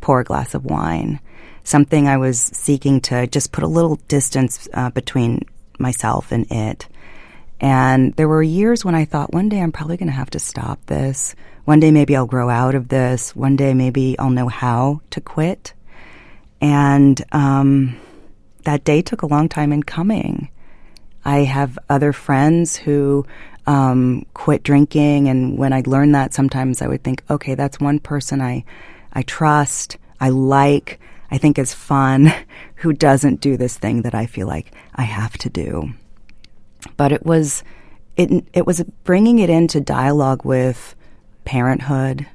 pour 0.00 0.20
a 0.20 0.24
glass 0.24 0.54
of 0.54 0.64
wine. 0.64 1.20
Something 1.64 2.08
I 2.08 2.16
was 2.16 2.40
seeking 2.40 3.02
to 3.02 3.26
just 3.26 3.52
put 3.52 3.62
a 3.62 3.68
little 3.68 3.96
distance 4.08 4.68
uh, 4.72 4.88
between 4.88 5.46
myself 5.78 6.32
and 6.32 6.50
it. 6.50 6.88
And 7.64 8.12
there 8.16 8.28
were 8.28 8.42
years 8.42 8.84
when 8.84 8.94
I 8.94 9.06
thought, 9.06 9.32
one 9.32 9.48
day 9.48 9.58
I'm 9.58 9.72
probably 9.72 9.96
going 9.96 10.08
to 10.08 10.12
have 10.12 10.28
to 10.30 10.38
stop 10.38 10.84
this. 10.84 11.34
One 11.64 11.80
day 11.80 11.90
maybe 11.90 12.14
I'll 12.14 12.26
grow 12.26 12.50
out 12.50 12.74
of 12.74 12.88
this. 12.88 13.34
One 13.34 13.56
day 13.56 13.72
maybe 13.72 14.18
I'll 14.18 14.28
know 14.28 14.48
how 14.48 15.00
to 15.12 15.20
quit. 15.22 15.72
And 16.60 17.24
um, 17.32 17.98
that 18.64 18.84
day 18.84 19.00
took 19.00 19.22
a 19.22 19.26
long 19.26 19.48
time 19.48 19.72
in 19.72 19.82
coming. 19.82 20.50
I 21.24 21.38
have 21.38 21.78
other 21.88 22.12
friends 22.12 22.76
who 22.76 23.24
um, 23.66 24.26
quit 24.34 24.62
drinking, 24.62 25.28
and 25.30 25.56
when 25.56 25.72
I 25.72 25.82
learned 25.86 26.14
that, 26.14 26.34
sometimes 26.34 26.82
I 26.82 26.86
would 26.86 27.02
think, 27.02 27.22
okay, 27.30 27.54
that's 27.54 27.80
one 27.80 27.98
person 27.98 28.42
I 28.42 28.66
I 29.14 29.22
trust. 29.22 29.96
I 30.20 30.28
like, 30.28 31.00
I 31.30 31.38
think 31.38 31.58
is 31.58 31.72
fun, 31.72 32.30
who 32.74 32.92
doesn't 32.92 33.40
do 33.40 33.56
this 33.56 33.78
thing 33.78 34.02
that 34.02 34.14
I 34.14 34.26
feel 34.26 34.46
like 34.46 34.74
I 34.94 35.04
have 35.04 35.38
to 35.38 35.48
do. 35.48 35.94
But 36.96 37.12
it 37.12 37.24
was, 37.24 37.64
it, 38.16 38.46
it 38.52 38.66
was 38.66 38.82
bringing 39.04 39.38
it 39.38 39.50
into 39.50 39.80
dialogue 39.80 40.44
with 40.44 40.94
parenthood, 41.44 42.26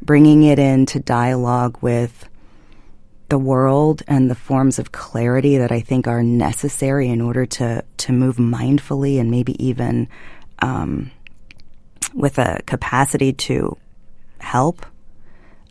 bringing 0.00 0.42
it 0.42 0.58
into 0.58 1.00
dialogue 1.00 1.78
with 1.80 2.28
the 3.32 3.38
world 3.38 4.02
and 4.06 4.30
the 4.30 4.34
forms 4.34 4.78
of 4.78 4.92
clarity 4.92 5.56
that 5.56 5.72
I 5.72 5.80
think 5.80 6.06
are 6.06 6.22
necessary 6.22 7.08
in 7.08 7.22
order 7.22 7.46
to 7.46 7.82
to 7.96 8.12
move 8.12 8.36
mindfully 8.36 9.18
and 9.18 9.30
maybe 9.30 9.64
even 9.64 10.06
um, 10.58 11.10
with 12.12 12.38
a 12.38 12.60
capacity 12.66 13.32
to 13.32 13.78
help. 14.38 14.84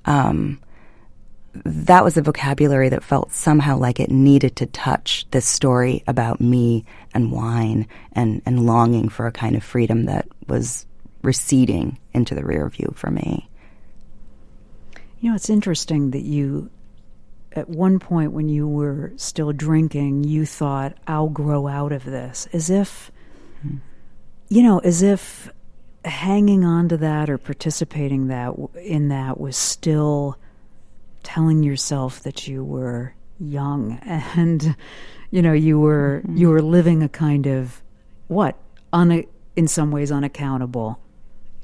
Um, 0.06 0.60
that 1.54 2.04
was 2.04 2.18
a 2.18 2.24
vocabulary 2.24 2.90
that 2.90 3.04
felt 3.04 3.32
somehow 3.32 3.78
like 3.78 4.00
it 4.00 4.10
needed 4.10 4.56
to 4.56 4.66
touch 4.66 5.28
this 5.30 5.46
story 5.46 6.04
about 6.08 6.42
me 6.42 6.84
and 7.14 7.32
wine 7.32 7.88
and, 8.14 8.42
and 8.46 8.66
longing 8.66 9.10
for 9.10 9.28
a 9.28 9.32
kind 9.32 9.56
of 9.56 9.64
freedom 9.64 10.06
that 10.06 10.28
was 10.48 10.86
receding 11.22 12.00
into 12.14 12.36
the 12.36 12.44
rear 12.44 12.68
view 12.70 12.94
for 12.96 13.12
me. 13.12 13.50
You 15.20 15.30
know, 15.30 15.36
it's 15.36 15.50
interesting 15.50 16.12
that 16.12 16.24
you 16.24 16.70
at 17.54 17.70
one 17.70 18.00
point 18.00 18.32
when 18.32 18.50
you 18.50 18.68
were 18.68 19.12
still 19.18 19.52
drinking, 19.52 20.24
you 20.24 20.46
thought, 20.46 20.94
I'll 21.08 21.30
grow 21.30 21.68
out 21.68 21.92
of 21.92 22.06
this, 22.06 22.48
as 22.54 22.70
if, 22.70 23.12
hmm. 23.62 23.78
you 24.50 24.64
know, 24.64 24.80
as 24.80 25.02
if 25.02 25.52
hanging 26.06 26.64
on 26.66 26.90
to 26.90 26.98
that 26.98 27.30
or 27.30 27.38
participating 27.38 28.28
that 28.28 28.54
in 28.82 29.10
that 29.10 29.40
was 29.40 29.56
still 29.56 30.38
telling 31.24 31.62
yourself 31.62 32.24
that 32.24 32.48
you 32.48 32.64
were 32.64 33.14
young 33.40 34.00
and 34.06 34.76
you 35.32 35.42
know 35.42 35.54
you 35.54 35.80
were 35.80 36.22
mm-hmm. 36.24 36.38
you 36.38 36.50
were 36.50 36.62
living 36.62 37.04
a 37.04 37.10
kind 37.10 37.48
of 37.48 37.82
what 38.28 38.56
un, 38.94 39.24
in 39.56 39.68
some 39.68 39.92
ways 39.92 40.12
unaccountable 40.12 41.00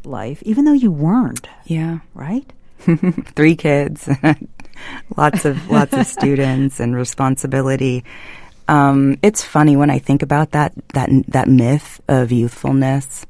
life 0.04 0.42
even 0.44 0.66
though 0.66 0.74
you 0.74 0.90
weren't 0.90 1.48
yeah 1.66 2.00
right 2.14 2.52
three 3.36 3.56
kids 3.56 4.10
lots 5.16 5.46
of 5.46 5.70
lots 5.70 5.94
of 5.94 6.06
students 6.18 6.80
and 6.80 6.96
responsibility. 6.96 8.04
Um, 8.68 9.18
it's 9.22 9.44
funny 9.44 9.76
when 9.78 9.90
I 9.90 10.00
think 10.00 10.22
about 10.22 10.52
that 10.52 10.74
that 10.94 11.10
that 11.30 11.48
myth 11.48 12.02
of 12.08 12.32
youthfulness, 12.32 13.26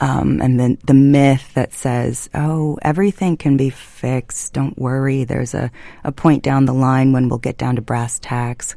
um, 0.00 0.40
and 0.42 0.58
then 0.58 0.78
the 0.84 0.94
myth 0.94 1.52
that 1.54 1.72
says, 1.72 2.28
"Oh, 2.34 2.78
everything 2.82 3.36
can 3.36 3.56
be 3.56 3.70
fixed. 3.70 4.52
Don't 4.52 4.78
worry. 4.78 5.24
There's 5.24 5.54
a 5.54 5.70
a 6.02 6.12
point 6.12 6.42
down 6.42 6.64
the 6.64 6.74
line 6.74 7.12
when 7.12 7.28
we'll 7.28 7.38
get 7.38 7.58
down 7.58 7.76
to 7.76 7.82
brass 7.82 8.18
tacks." 8.18 8.76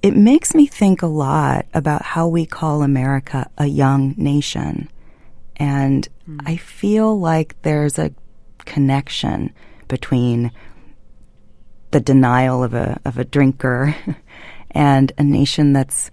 It 0.00 0.16
makes 0.16 0.54
me 0.54 0.66
think 0.66 1.02
a 1.02 1.06
lot 1.06 1.66
about 1.74 2.02
how 2.02 2.28
we 2.28 2.46
call 2.46 2.82
America 2.82 3.50
a 3.58 3.66
young 3.66 4.14
nation, 4.16 4.88
and 5.56 6.08
mm. 6.28 6.40
I 6.46 6.56
feel 6.56 7.18
like 7.18 7.60
there's 7.62 7.98
a 7.98 8.12
connection 8.64 9.52
between 9.88 10.52
the 11.90 12.00
denial 12.00 12.62
of 12.62 12.74
a 12.74 13.00
of 13.04 13.18
a 13.18 13.24
drinker 13.24 13.96
and 14.70 15.10
a 15.18 15.24
nation 15.24 15.72
that's 15.72 16.10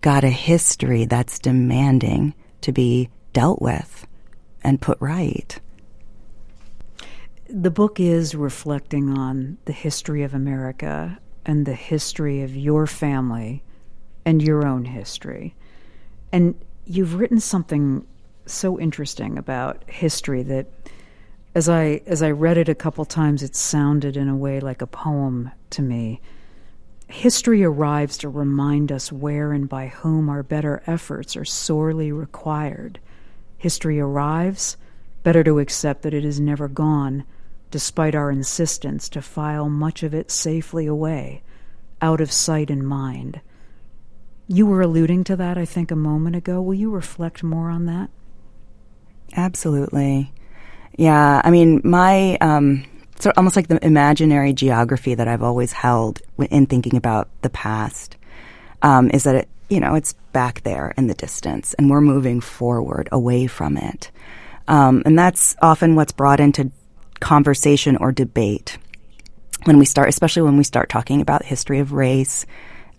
got 0.00 0.24
a 0.24 0.30
history 0.30 1.04
that's 1.04 1.38
demanding 1.38 2.34
to 2.62 2.72
be 2.72 3.10
dealt 3.32 3.60
with 3.60 4.06
and 4.62 4.80
put 4.80 4.98
right. 5.00 5.60
The 7.48 7.70
book 7.70 7.98
is 7.98 8.34
reflecting 8.34 9.10
on 9.10 9.58
the 9.64 9.72
history 9.72 10.22
of 10.22 10.34
America 10.34 11.18
and 11.44 11.66
the 11.66 11.74
history 11.74 12.42
of 12.42 12.56
your 12.56 12.86
family 12.86 13.62
and 14.24 14.42
your 14.42 14.66
own 14.66 14.84
history. 14.84 15.54
And 16.32 16.54
you've 16.84 17.14
written 17.14 17.40
something 17.40 18.06
so 18.46 18.78
interesting 18.78 19.38
about 19.38 19.84
history 19.88 20.42
that 20.44 20.66
as 21.54 21.68
I 21.68 22.02
as 22.06 22.22
I 22.22 22.30
read 22.30 22.58
it 22.58 22.68
a 22.68 22.74
couple 22.74 23.04
times, 23.04 23.42
it 23.42 23.56
sounded 23.56 24.16
in 24.16 24.28
a 24.28 24.36
way 24.36 24.60
like 24.60 24.82
a 24.82 24.86
poem 24.86 25.50
to 25.70 25.82
me. 25.82 26.20
History 27.08 27.64
arrives 27.64 28.18
to 28.18 28.28
remind 28.28 28.92
us 28.92 29.10
where 29.10 29.52
and 29.52 29.68
by 29.68 29.88
whom 29.88 30.28
our 30.28 30.44
better 30.44 30.80
efforts 30.86 31.36
are 31.36 31.44
sorely 31.44 32.12
required. 32.12 33.00
History 33.58 33.98
arrives, 33.98 34.76
better 35.24 35.42
to 35.42 35.58
accept 35.58 36.02
that 36.02 36.14
it 36.14 36.24
is 36.24 36.38
never 36.38 36.68
gone, 36.68 37.24
despite 37.70 38.14
our 38.14 38.30
insistence 38.30 39.08
to 39.10 39.22
file 39.22 39.68
much 39.68 40.02
of 40.02 40.14
it 40.14 40.30
safely 40.30 40.86
away, 40.86 41.42
out 42.02 42.20
of 42.20 42.32
sight 42.32 42.70
and 42.70 42.86
mind. 42.86 43.40
You 44.48 44.66
were 44.66 44.82
alluding 44.82 45.24
to 45.24 45.36
that, 45.36 45.56
I 45.56 45.64
think, 45.64 45.90
a 45.90 45.96
moment 45.96 46.36
ago. 46.36 46.60
Will 46.60 46.74
you 46.74 46.90
reflect 46.90 47.42
more 47.42 47.70
on 47.70 47.86
that? 47.86 48.10
Absolutely. 49.36 50.32
Yeah, 50.96 51.40
I 51.44 51.50
mean, 51.50 51.80
my 51.84 52.36
um, 52.40 52.84
sort 53.20 53.36
almost 53.36 53.56
like 53.56 53.68
the 53.68 53.84
imaginary 53.84 54.52
geography 54.52 55.14
that 55.14 55.28
I've 55.28 55.42
always 55.42 55.72
held 55.72 56.20
in 56.50 56.66
thinking 56.66 56.96
about 56.96 57.28
the 57.42 57.50
past 57.50 58.16
um, 58.82 59.10
is 59.10 59.24
that 59.24 59.34
it, 59.36 59.48
you 59.68 59.78
know, 59.78 59.94
it's 59.94 60.14
back 60.32 60.62
there 60.62 60.92
in 60.96 61.06
the 61.06 61.14
distance, 61.14 61.74
and 61.74 61.88
we're 61.88 62.00
moving 62.00 62.40
forward 62.40 63.08
away 63.12 63.46
from 63.46 63.76
it, 63.76 64.10
um, 64.66 65.02
and 65.06 65.18
that's 65.18 65.54
often 65.62 65.94
what's 65.94 66.12
brought 66.12 66.40
into 66.40 66.72
conversation 67.20 67.96
or 67.96 68.12
debate 68.12 68.78
when 69.64 69.78
we 69.78 69.84
start, 69.84 70.08
especially 70.08 70.42
when 70.42 70.56
we 70.56 70.64
start 70.64 70.88
talking 70.88 71.20
about 71.20 71.44
history 71.44 71.80
of 71.80 71.92
race, 71.92 72.46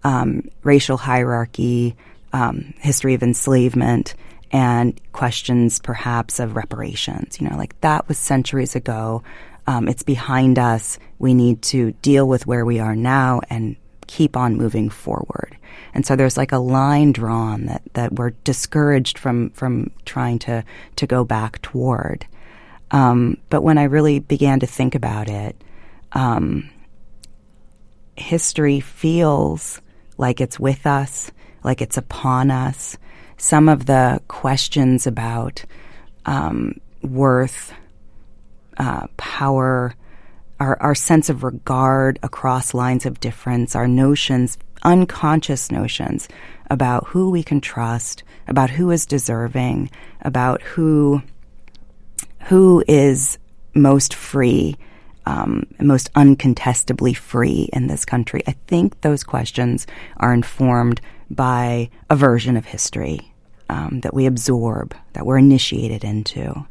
um, 0.04 0.50
racial 0.64 0.98
hierarchy, 0.98 1.96
um, 2.34 2.74
history 2.80 3.14
of 3.14 3.24
enslavement 3.24 4.16
and 4.52 5.00
questions 5.12 5.80
perhaps 5.80 6.40
of 6.40 6.56
reparations. 6.56 7.40
You 7.40 7.50
know, 7.50 7.58
like 7.58 7.80
that 7.82 8.08
was 8.08 8.18
centuries 8.18 8.76
ago. 8.76 9.24
Um, 9.68 9.88
it's 9.88 10.04
behind 10.04 10.60
us. 10.60 11.00
We 11.20 11.34
need 11.34 11.62
to 11.64 11.92
deal 12.02 12.28
with 12.28 12.48
where 12.48 12.66
we 12.66 12.80
are 12.80 12.96
now 12.96 13.42
and 13.50 13.76
keep 14.08 14.36
on 14.36 14.58
moving 14.58 14.90
forward. 14.90 15.56
And 15.94 16.06
so 16.06 16.16
there's 16.16 16.38
like 16.38 16.52
a 16.52 16.58
line 16.58 17.12
drawn 17.12 17.68
that, 17.68 17.82
that 17.94 18.14
we're 18.14 18.32
discouraged 18.44 19.18
from 19.18 19.52
from 19.52 19.92
trying 20.06 20.40
to 20.40 20.64
to 20.98 21.08
go 21.08 21.24
back 21.24 21.62
toward. 21.62 22.26
Um, 22.92 23.38
but 23.50 23.62
when 23.62 23.78
I 23.78 23.84
really 23.84 24.20
began 24.20 24.60
to 24.60 24.68
think 24.68 24.96
about 24.96 25.30
it, 25.30 25.62
um, 26.12 26.70
history 28.16 28.80
feels 28.80 29.82
like 30.18 30.42
it's 30.42 30.60
with 30.60 30.86
us, 30.86 31.32
like 31.64 31.82
it's 31.82 31.98
upon 31.98 32.52
us, 32.52 32.98
some 33.38 33.70
of 33.70 33.86
the 33.86 34.22
questions 34.28 35.08
about 35.08 35.64
um, 36.26 36.80
worth, 37.02 37.74
uh, 38.78 39.08
power, 39.18 39.96
our, 40.60 40.80
our 40.82 40.96
sense 40.96 41.30
of 41.30 41.44
regard 41.44 42.20
across 42.22 42.74
lines 42.74 43.06
of 43.06 43.20
difference, 43.20 43.76
our 43.76 43.88
notions, 43.88 44.58
unconscious 44.84 45.72
notions 45.72 46.28
about 46.70 47.08
who 47.08 47.30
we 47.32 47.42
can 47.42 47.62
trust, 47.62 48.24
about 48.48 48.70
who 48.70 48.92
is 48.92 49.06
deserving, 49.06 49.90
about 50.22 50.62
who 50.62 51.22
who 52.46 52.84
is 52.88 53.38
most 53.74 54.14
free, 54.14 54.76
um, 55.26 55.66
most 55.80 56.10
uncontestably 56.16 57.14
free 57.14 57.70
in 57.74 57.88
this 57.88 58.06
country. 58.06 58.42
I 58.48 58.56
think 58.68 59.02
those 59.02 59.24
questions 59.24 59.88
are 60.18 60.34
informed 60.34 61.02
by 61.30 61.90
a 62.10 62.16
version 62.16 62.58
of 62.58 62.66
history 62.66 63.34
um, 63.70 64.02
that 64.02 64.14
we 64.14 64.26
absorb, 64.26 64.94
that 65.14 65.26
we're 65.26 65.38
initiated 65.38 66.04
into. 66.04 66.66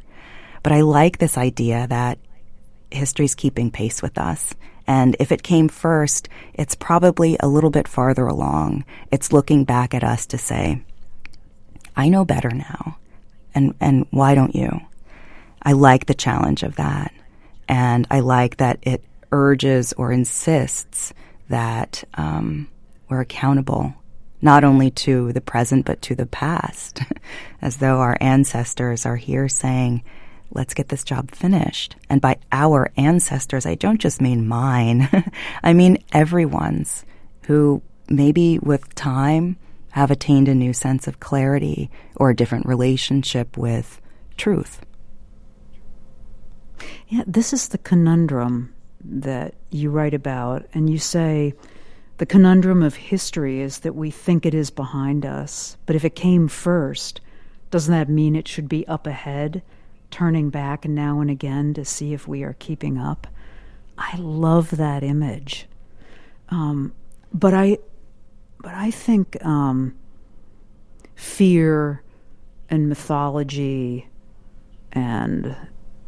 But 0.63 0.73
I 0.73 0.81
like 0.81 1.17
this 1.17 1.37
idea 1.37 1.87
that 1.87 2.19
history's 2.91 3.35
keeping 3.35 3.71
pace 3.71 4.01
with 4.01 4.17
us. 4.17 4.53
And 4.85 5.15
if 5.19 5.31
it 5.31 5.43
came 5.43 5.67
first, 5.69 6.29
it's 6.53 6.75
probably 6.75 7.37
a 7.39 7.47
little 7.47 7.69
bit 7.69 7.87
farther 7.87 8.27
along. 8.27 8.83
It's 9.11 9.31
looking 9.31 9.63
back 9.63 9.93
at 9.93 10.03
us 10.03 10.25
to 10.27 10.37
say, 10.37 10.83
I 11.95 12.09
know 12.09 12.25
better 12.25 12.49
now. 12.49 12.97
And, 13.55 13.73
and 13.79 14.05
why 14.11 14.35
don't 14.35 14.55
you? 14.55 14.81
I 15.61 15.73
like 15.73 16.05
the 16.05 16.13
challenge 16.13 16.63
of 16.63 16.75
that. 16.75 17.13
And 17.67 18.07
I 18.11 18.19
like 18.19 18.57
that 18.57 18.79
it 18.81 19.03
urges 19.31 19.93
or 19.93 20.11
insists 20.11 21.13
that 21.49 22.03
um, 22.15 22.67
we're 23.09 23.21
accountable 23.21 23.93
not 24.41 24.63
only 24.63 24.89
to 24.89 25.31
the 25.33 25.41
present, 25.41 25.85
but 25.85 26.01
to 26.01 26.15
the 26.15 26.25
past, 26.25 27.01
as 27.61 27.77
though 27.77 27.99
our 27.99 28.17
ancestors 28.19 29.05
are 29.05 29.15
here 29.15 29.47
saying, 29.47 30.03
let's 30.51 30.73
get 30.73 30.89
this 30.89 31.03
job 31.03 31.31
finished. 31.31 31.95
And 32.09 32.19
by 32.19 32.37
our 32.51 32.91
ancestors, 32.97 33.65
I 33.65 33.75
don't 33.75 34.01
just 34.01 34.21
mean 34.21 34.47
mine, 34.47 35.09
I 35.63 35.73
mean 35.73 36.03
everyone's 36.11 37.05
who 37.43 37.81
maybe 38.09 38.59
with 38.59 38.93
time 38.95 39.57
have 39.91 40.11
attained 40.11 40.47
a 40.47 40.55
new 40.55 40.73
sense 40.73 41.07
of 41.07 41.19
clarity 41.19 41.89
or 42.15 42.29
a 42.29 42.35
different 42.35 42.65
relationship 42.65 43.57
with 43.57 44.01
truth. 44.37 44.81
Yeah, 47.07 47.23
this 47.27 47.53
is 47.53 47.69
the 47.69 47.77
conundrum 47.77 48.73
that 49.03 49.55
you 49.69 49.89
write 49.89 50.13
about, 50.13 50.65
and 50.73 50.89
you 50.89 50.97
say, 50.97 51.53
the 52.17 52.25
conundrum 52.25 52.83
of 52.83 52.95
history 52.95 53.61
is 53.61 53.79
that 53.79 53.95
we 53.95 54.11
think 54.11 54.45
it 54.45 54.53
is 54.53 54.69
behind 54.69 55.25
us, 55.25 55.77
but 55.85 55.95
if 55.95 56.05
it 56.05 56.15
came 56.15 56.47
first, 56.47 57.19
doesn't 57.71 57.91
that 57.91 58.09
mean 58.09 58.35
it 58.35 58.47
should 58.47 58.69
be 58.69 58.87
up 58.87 59.07
ahead, 59.07 59.63
turning 60.11 60.49
back 60.49 60.85
now 60.85 61.19
and 61.19 61.31
again 61.31 61.73
to 61.73 61.83
see 61.83 62.13
if 62.13 62.27
we 62.27 62.43
are 62.43 62.55
keeping 62.59 62.97
up? 62.97 63.27
I 63.97 64.17
love 64.17 64.71
that 64.77 65.03
image, 65.03 65.67
um, 66.49 66.93
but 67.33 67.53
I, 67.53 67.79
but 68.59 68.73
I 68.73 68.91
think 68.91 69.43
um, 69.43 69.95
fear 71.15 72.03
and 72.69 72.87
mythology 72.87 74.07
and 74.91 75.55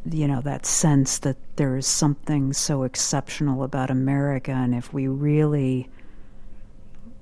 you 0.10 0.28
know 0.28 0.42
that 0.42 0.66
sense 0.66 1.20
that 1.20 1.38
there 1.56 1.78
is 1.78 1.88
something 1.88 2.54
so 2.54 2.84
exceptional 2.84 3.64
about 3.64 3.90
America, 3.90 4.52
and 4.52 4.76
if 4.76 4.94
we 4.94 5.08
really 5.08 5.90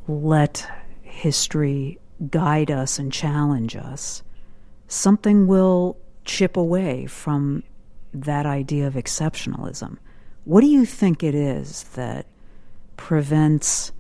let 0.07 0.67
history 1.03 1.99
guide 2.29 2.71
us 2.71 2.99
and 2.99 3.11
challenge 3.11 3.75
us, 3.75 4.23
something 4.87 5.47
will 5.47 5.97
chip 6.25 6.57
away 6.57 7.05
from 7.05 7.63
that 8.13 8.45
idea 8.45 8.87
of 8.87 8.95
exceptionalism. 8.95 9.97
What 10.43 10.61
do 10.61 10.67
you 10.67 10.85
think 10.85 11.23
it 11.23 11.35
is 11.35 11.83
that 11.95 12.25
prevents 12.97 13.91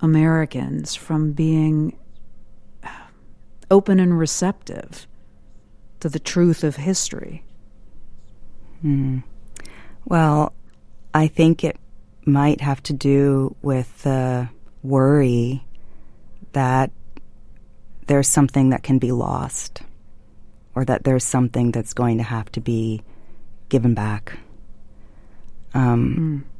Americans 0.00 0.94
from 0.94 1.32
being 1.32 1.96
open 3.70 3.98
and 3.98 4.18
receptive 4.18 5.06
to 6.00 6.08
the 6.08 6.20
truth 6.20 6.62
of 6.62 6.76
history? 6.76 7.44
Hmm. 8.82 9.18
Well, 10.04 10.52
I 11.12 11.28
think 11.28 11.64
it 11.64 11.76
might 12.24 12.60
have 12.60 12.82
to 12.84 12.92
do 12.92 13.56
with 13.62 14.02
the 14.02 14.48
worry 14.82 15.64
that 16.52 16.90
there's 18.06 18.28
something 18.28 18.70
that 18.70 18.82
can 18.82 18.98
be 18.98 19.12
lost 19.12 19.82
or 20.74 20.84
that 20.84 21.04
there's 21.04 21.24
something 21.24 21.72
that's 21.72 21.92
going 21.92 22.18
to 22.18 22.24
have 22.24 22.50
to 22.52 22.60
be 22.60 23.02
given 23.68 23.94
back. 23.94 24.38
Um, 25.74 26.44
mm. 26.46 26.58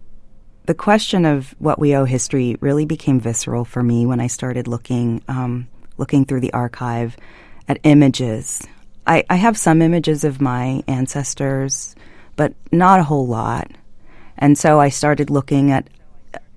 The 0.66 0.74
question 0.74 1.24
of 1.24 1.54
what 1.58 1.78
we 1.78 1.94
owe 1.96 2.04
history 2.04 2.56
really 2.60 2.84
became 2.84 3.20
visceral 3.20 3.64
for 3.64 3.82
me 3.82 4.04
when 4.04 4.20
I 4.20 4.26
started 4.26 4.68
looking 4.68 5.22
um, 5.28 5.68
looking 5.96 6.24
through 6.24 6.40
the 6.40 6.52
archive 6.52 7.16
at 7.66 7.80
images. 7.84 8.66
I, 9.06 9.24
I 9.30 9.36
have 9.36 9.56
some 9.56 9.80
images 9.80 10.24
of 10.24 10.40
my 10.40 10.82
ancestors, 10.86 11.96
but 12.38 12.54
not 12.70 13.00
a 13.00 13.04
whole 13.04 13.26
lot. 13.26 13.68
And 14.38 14.56
so 14.56 14.80
I 14.80 14.88
started 14.88 15.28
looking 15.28 15.72
at 15.72 15.90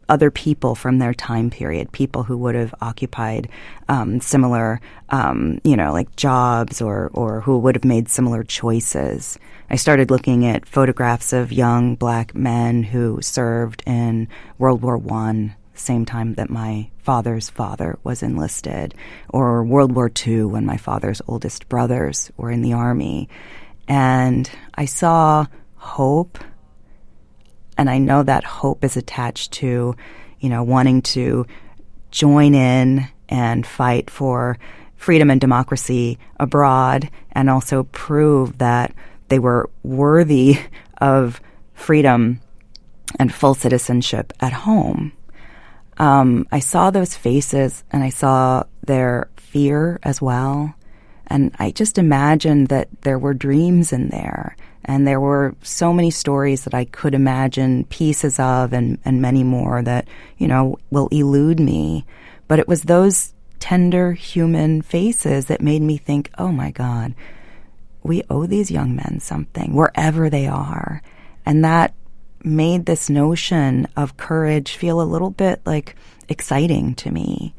other 0.08 0.30
people 0.30 0.76
from 0.76 1.00
their 1.00 1.14
time 1.14 1.50
period, 1.50 1.92
people 1.92 2.22
who 2.22 2.38
would 2.38 2.54
have 2.54 2.76
occupied 2.82 3.50
um, 3.90 4.22
similar, 4.22 4.80
um, 5.10 5.60
you 5.64 5.76
know, 5.76 5.92
like 5.92 6.16
jobs 6.16 6.82
or, 6.82 7.10
or 7.14 7.42
who 7.42 7.58
would 7.58 7.76
have 7.76 7.86
made 7.86 8.10
similar 8.10 8.44
choices. 8.44 9.40
I 9.72 9.76
started 9.76 10.12
looking 10.12 10.46
at 10.46 10.68
photographs 10.68 11.34
of 11.34 11.52
young 11.52 11.96
black 11.96 12.36
men 12.36 12.84
who 12.84 13.20
served 13.22 13.82
in 13.88 14.28
World 14.60 14.84
War 14.84 14.98
One, 14.98 15.56
same 15.74 16.06
time 16.06 16.36
that 16.36 16.52
my 16.52 16.92
father's 17.00 17.50
father 17.50 17.98
was 18.04 18.22
enlisted, 18.22 18.94
or 19.30 19.64
World 19.64 19.94
War 19.94 20.12
II 20.28 20.44
when 20.44 20.66
my 20.66 20.78
father's 20.78 21.24
oldest 21.26 21.68
brothers 21.70 22.32
were 22.38 22.52
in 22.52 22.62
the 22.62 22.74
army. 22.74 23.30
And 23.88 24.50
I 24.76 24.86
saw 24.86 25.48
hope 25.82 26.38
and 27.82 27.90
I 27.90 27.98
know 27.98 28.22
that 28.22 28.44
hope 28.44 28.84
is 28.84 28.96
attached 28.96 29.54
to, 29.54 29.96
you 30.40 30.50
know, 30.50 30.62
wanting 30.62 31.02
to 31.02 31.48
join 32.12 32.54
in 32.54 33.08
and 33.28 33.66
fight 33.66 34.10
for 34.10 34.60
freedom 34.96 35.32
and 35.32 35.42
democracy 35.42 36.20
abroad 36.40 37.10
and 37.32 37.50
also 37.50 37.86
prove 37.86 38.60
that 38.60 38.94
they 39.30 39.40
were 39.40 39.68
worthy 39.82 40.60
of 41.00 41.42
freedom 41.74 42.40
and 43.18 43.34
full 43.34 43.56
citizenship 43.56 44.32
at 44.40 44.54
home. 44.54 45.12
Um, 45.98 46.48
I 46.52 46.60
saw 46.60 46.92
those 46.92 47.16
faces 47.16 47.84
and 47.90 48.04
I 48.04 48.10
saw 48.10 48.66
their 48.86 49.32
fear 49.38 50.00
as 50.04 50.22
well. 50.22 50.76
And 51.26 51.56
I 51.58 51.72
just 51.72 51.98
imagined 51.98 52.68
that 52.68 52.90
there 53.02 53.18
were 53.18 53.34
dreams 53.34 53.92
in 53.92 54.10
there 54.10 54.56
and 54.86 55.08
there 55.08 55.20
were 55.20 55.56
so 55.62 55.94
many 55.94 56.12
stories 56.12 56.64
that 56.64 56.74
I 56.74 56.86
could 56.86 57.14
imagine 57.14 57.86
pieces 57.86 58.40
of 58.40 58.74
and, 58.74 58.98
and 59.06 59.22
many 59.22 59.44
more 59.44 59.82
that, 59.82 60.08
you 60.38 60.48
know, 60.48 60.78
will 60.90 61.08
elude 61.10 61.60
me. 61.60 62.06
But 62.48 62.60
it 62.60 62.68
was 62.68 62.84
those 62.84 63.34
tender 63.60 64.14
human 64.14 64.82
faces 64.82 65.46
that 65.46 65.62
made 65.62 65.82
me 65.82 65.98
think, 65.98 66.32
oh 66.38 66.52
my 66.52 66.72
God, 66.72 67.14
we 68.04 68.24
owe 68.30 68.48
these 68.48 68.72
young 68.72 68.96
men 68.96 69.20
something 69.20 69.74
wherever 69.74 70.30
they 70.30 70.48
are. 70.48 71.02
And 71.46 71.64
that 71.64 71.94
made 72.44 72.86
this 72.86 73.10
notion 73.10 73.88
of 73.96 74.18
courage 74.18 74.76
feel 74.76 75.00
a 75.00 75.04
little 75.04 75.30
bit 75.30 75.62
like 75.66 75.96
exciting 76.28 76.96
to 76.96 77.12
me. 77.12 77.54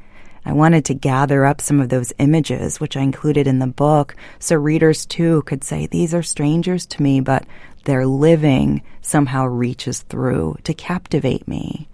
I 0.44 0.52
wanted 0.52 0.85
to 0.87 0.94
gather 0.94 1.44
up 1.44 1.61
some 1.61 1.81
of 1.81 1.88
those 1.88 2.12
images, 2.18 2.81
which 2.81 2.96
I 2.96 3.00
included 3.00 3.46
in 3.46 3.59
the 3.59 3.66
book, 3.66 4.16
so 4.38 4.57
readers 4.57 5.07
too 5.07 5.42
could 5.42 5.62
say, 5.62 5.87
These 5.87 6.14
are 6.14 6.22
strangers 6.22 6.87
to 6.87 7.02
me, 7.02 7.20
but 7.20 7.44
their 7.85 8.07
living 8.07 8.83
somehow 9.00 9.46
reaches 9.46 10.02
through 10.02 10.57
to 10.64 10.74
captivate 10.74 11.46
me. 11.46 11.88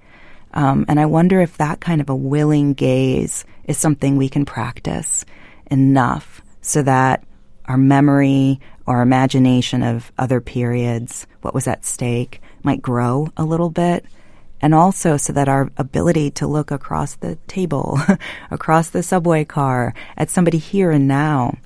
Um, 0.55 0.87
and 0.89 0.99
I 0.99 1.07
wonder 1.07 1.41
if 1.41 1.59
that 1.59 1.81
kind 1.81 2.01
of 2.01 2.09
a 2.09 2.17
willing 2.17 2.73
gaze 2.73 3.45
is 3.65 3.77
something 3.77 4.17
we 4.17 4.29
can 4.29 4.45
practice 4.45 5.25
enough 5.71 6.41
so 6.63 6.83
that 6.83 7.25
our 7.67 7.77
memory 7.77 8.61
or 8.87 9.03
imagination 9.03 9.83
of 9.83 10.11
other 10.17 10.41
periods, 10.41 11.27
what 11.43 11.55
was 11.55 11.67
at 11.67 11.85
stake, 11.85 12.41
might 12.63 12.81
grow 12.81 13.31
a 13.37 13.45
little 13.45 13.69
bit 13.69 14.07
and 14.61 14.75
also 14.75 15.17
so 15.17 15.33
that 15.33 15.49
our 15.49 15.71
ability 15.77 16.31
to 16.33 16.47
look 16.47 16.71
across 16.71 17.15
the 17.17 17.37
table, 17.47 17.99
across 18.51 18.91
the 18.91 19.03
subway 19.03 19.45
car 19.45 19.95
at 20.17 20.31
somebody 20.31 20.59
here 20.59 20.91
and 20.91 21.07
now 21.07 21.57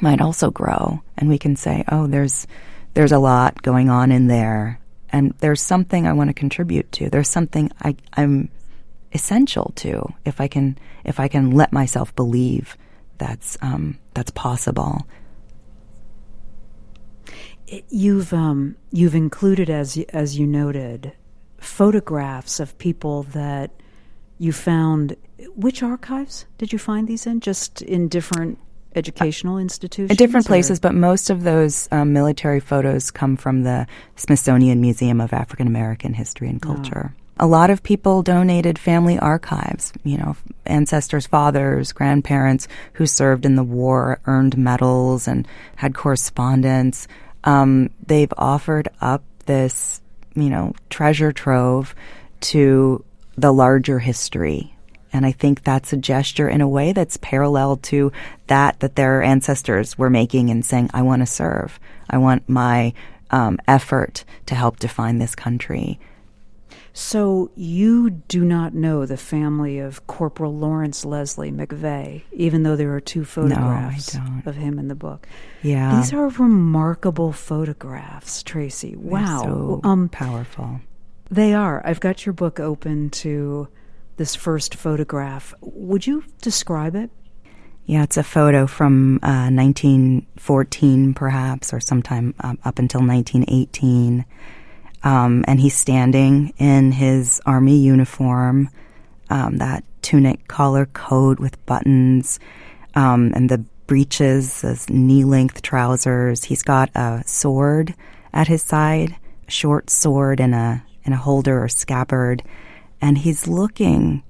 might 0.00 0.20
also 0.20 0.50
grow. 0.50 1.02
And 1.16 1.28
we 1.28 1.38
can 1.38 1.56
say, 1.56 1.84
oh, 1.88 2.06
there's, 2.06 2.46
there's 2.94 3.12
a 3.12 3.18
lot 3.18 3.62
going 3.62 3.88
on 3.88 4.10
in 4.10 4.26
there. 4.26 4.80
And 5.10 5.34
there's 5.38 5.60
something 5.60 6.06
I 6.06 6.12
want 6.12 6.30
to 6.30 6.34
contribute 6.34 6.90
to. 6.92 7.10
There's 7.10 7.28
something 7.28 7.70
I, 7.80 7.96
I'm 8.14 8.48
essential 9.12 9.72
to 9.76 10.14
if 10.24 10.40
I 10.40 10.48
can, 10.48 10.78
if 11.04 11.18
I 11.18 11.28
can 11.28 11.50
let 11.50 11.72
myself 11.72 12.14
believe 12.14 12.76
that's, 13.18 13.58
um, 13.60 13.98
that's 14.14 14.30
possible. 14.30 15.06
You've, 17.88 18.32
um, 18.32 18.76
you've 18.90 19.14
included, 19.14 19.70
as, 19.70 19.96
as 20.08 20.38
you 20.38 20.46
noted, 20.46 21.12
photographs 21.60 22.58
of 22.58 22.76
people 22.78 23.24
that 23.34 23.70
you 24.38 24.52
found. 24.52 25.16
Which 25.54 25.82
archives 25.82 26.46
did 26.58 26.72
you 26.72 26.78
find 26.78 27.06
these 27.06 27.26
in? 27.26 27.40
Just 27.40 27.82
in 27.82 28.08
different 28.08 28.58
educational 28.96 29.58
institutions? 29.58 30.10
At 30.10 30.18
different 30.18 30.46
places, 30.46 30.80
but 30.80 30.94
most 30.94 31.30
of 31.30 31.42
those 31.42 31.88
um, 31.92 32.12
military 32.12 32.60
photos 32.60 33.10
come 33.10 33.36
from 33.36 33.62
the 33.62 33.86
Smithsonian 34.16 34.80
Museum 34.80 35.20
of 35.20 35.32
African 35.32 35.66
American 35.66 36.14
History 36.14 36.48
and 36.48 36.60
ah. 36.64 36.74
Culture. 36.74 37.14
Oh. 37.14 37.16
A 37.42 37.46
lot 37.46 37.70
of 37.70 37.82
people 37.82 38.22
donated 38.22 38.78
family 38.78 39.18
archives, 39.18 39.94
you 40.04 40.18
know, 40.18 40.36
ancestors, 40.66 41.26
fathers, 41.26 41.90
grandparents 41.92 42.68
who 42.92 43.06
served 43.06 43.46
in 43.46 43.54
the 43.54 43.62
war, 43.62 44.20
earned 44.26 44.58
medals, 44.58 45.26
and 45.26 45.48
had 45.76 45.94
correspondence. 45.94 47.08
Um, 47.44 47.88
they've 48.06 48.32
offered 48.36 48.88
up 49.00 49.24
this 49.46 49.99
you 50.34 50.50
know, 50.50 50.74
treasure 50.88 51.32
trove 51.32 51.94
to 52.40 53.04
the 53.36 53.52
larger 53.52 53.98
history. 53.98 54.74
And 55.12 55.26
I 55.26 55.32
think 55.32 55.64
that's 55.64 55.92
a 55.92 55.96
gesture 55.96 56.48
in 56.48 56.60
a 56.60 56.68
way 56.68 56.92
that's 56.92 57.16
parallel 57.16 57.76
to 57.78 58.12
that 58.46 58.78
that 58.80 58.94
their 58.94 59.22
ancestors 59.22 59.98
were 59.98 60.10
making 60.10 60.50
and 60.50 60.64
saying, 60.64 60.90
I 60.94 61.02
want 61.02 61.22
to 61.22 61.26
serve. 61.26 61.80
I 62.08 62.18
want 62.18 62.48
my 62.48 62.92
um, 63.30 63.58
effort 63.66 64.24
to 64.46 64.54
help 64.54 64.78
define 64.78 65.18
this 65.18 65.34
country. 65.34 65.98
So 66.92 67.50
you 67.54 68.10
do 68.10 68.44
not 68.44 68.74
know 68.74 69.06
the 69.06 69.16
family 69.16 69.78
of 69.78 70.06
Corporal 70.06 70.56
Lawrence 70.56 71.04
Leslie 71.04 71.52
McVey, 71.52 72.22
even 72.32 72.62
though 72.62 72.76
there 72.76 72.94
are 72.94 73.00
two 73.00 73.24
photographs 73.24 74.14
no, 74.14 74.42
of 74.46 74.56
him 74.56 74.78
in 74.78 74.88
the 74.88 74.94
book. 74.94 75.26
Yeah, 75.62 75.96
these 75.96 76.12
are 76.12 76.28
remarkable 76.28 77.32
photographs, 77.32 78.42
Tracy. 78.42 78.96
Wow, 78.96 79.42
so 79.44 79.80
um, 79.84 80.08
powerful. 80.08 80.80
They 81.30 81.54
are. 81.54 81.80
I've 81.86 82.00
got 82.00 82.26
your 82.26 82.32
book 82.32 82.58
open 82.58 83.10
to 83.10 83.68
this 84.16 84.34
first 84.34 84.74
photograph. 84.74 85.54
Would 85.60 86.06
you 86.06 86.24
describe 86.42 86.96
it? 86.96 87.10
Yeah, 87.86 88.02
it's 88.02 88.16
a 88.16 88.22
photo 88.22 88.66
from 88.66 89.16
uh, 89.22 89.50
1914, 89.50 91.14
perhaps, 91.14 91.72
or 91.72 91.80
sometime 91.80 92.34
um, 92.40 92.58
up 92.64 92.78
until 92.78 93.00
1918 93.00 94.24
Um, 95.02 95.44
and 95.46 95.58
he's 95.60 95.74
standing 95.74 96.52
in 96.58 96.92
his 96.92 97.40
army 97.46 97.78
uniform, 97.78 98.68
um, 99.30 99.58
that 99.58 99.84
tunic 100.02 100.46
collar 100.48 100.86
coat 100.86 101.40
with 101.40 101.64
buttons, 101.66 102.38
um, 102.94 103.32
and 103.34 103.48
the 103.48 103.64
breeches, 103.86 104.60
those 104.60 104.88
knee 104.90 105.24
length 105.24 105.62
trousers. 105.62 106.44
He's 106.44 106.62
got 106.62 106.90
a 106.94 107.22
sword 107.26 107.94
at 108.32 108.48
his 108.48 108.62
side, 108.62 109.16
a 109.48 109.50
short 109.50 109.90
sword 109.90 110.38
in 110.38 110.54
a 110.54 110.84
in 111.04 111.12
a 111.12 111.16
holder 111.16 111.64
or 111.64 111.68
scabbard, 111.68 112.42
and 113.00 113.18
he's 113.18 113.48
looking 113.48 114.22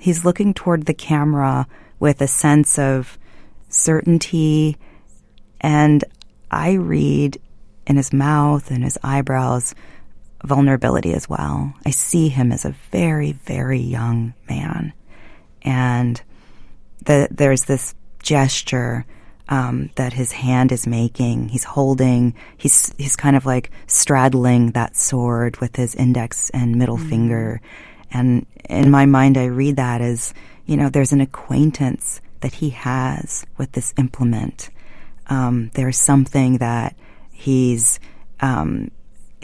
he's 0.00 0.24
looking 0.24 0.54
toward 0.54 0.86
the 0.86 0.94
camera 0.94 1.66
with 1.98 2.20
a 2.20 2.26
sense 2.26 2.78
of 2.78 3.18
certainty 3.68 4.76
and 5.60 6.04
I 6.50 6.72
read 6.72 7.40
in 7.86 7.96
his 7.96 8.12
mouth 8.12 8.70
and 8.70 8.84
his 8.84 8.98
eyebrows 9.02 9.74
vulnerability 10.44 11.14
as 11.14 11.28
well. 11.28 11.74
I 11.84 11.90
see 11.90 12.28
him 12.28 12.52
as 12.52 12.64
a 12.64 12.74
very, 12.90 13.32
very 13.32 13.80
young 13.80 14.34
man. 14.48 14.92
And 15.62 16.20
the, 17.04 17.28
there's 17.30 17.64
this 17.64 17.94
gesture 18.22 19.06
um, 19.48 19.90
that 19.96 20.12
his 20.12 20.32
hand 20.32 20.72
is 20.72 20.86
making. 20.86 21.48
He's 21.48 21.64
holding. 21.64 22.34
He's 22.56 22.94
he's 22.96 23.16
kind 23.16 23.36
of 23.36 23.44
like 23.44 23.70
straddling 23.86 24.72
that 24.72 24.96
sword 24.96 25.58
with 25.58 25.76
his 25.76 25.94
index 25.94 26.50
and 26.50 26.76
middle 26.76 26.96
mm-hmm. 26.96 27.08
finger. 27.08 27.60
And 28.10 28.46
in 28.68 28.90
my 28.90 29.06
mind, 29.06 29.36
I 29.36 29.46
read 29.46 29.76
that 29.76 30.00
as 30.00 30.32
you 30.66 30.76
know, 30.76 30.88
there's 30.88 31.12
an 31.12 31.20
acquaintance 31.20 32.20
that 32.40 32.54
he 32.54 32.70
has 32.70 33.44
with 33.58 33.72
this 33.72 33.92
implement. 33.98 34.70
Um, 35.26 35.70
there's 35.74 35.98
something 35.98 36.58
that 36.58 36.96
he's 37.32 38.00
um, 38.40 38.90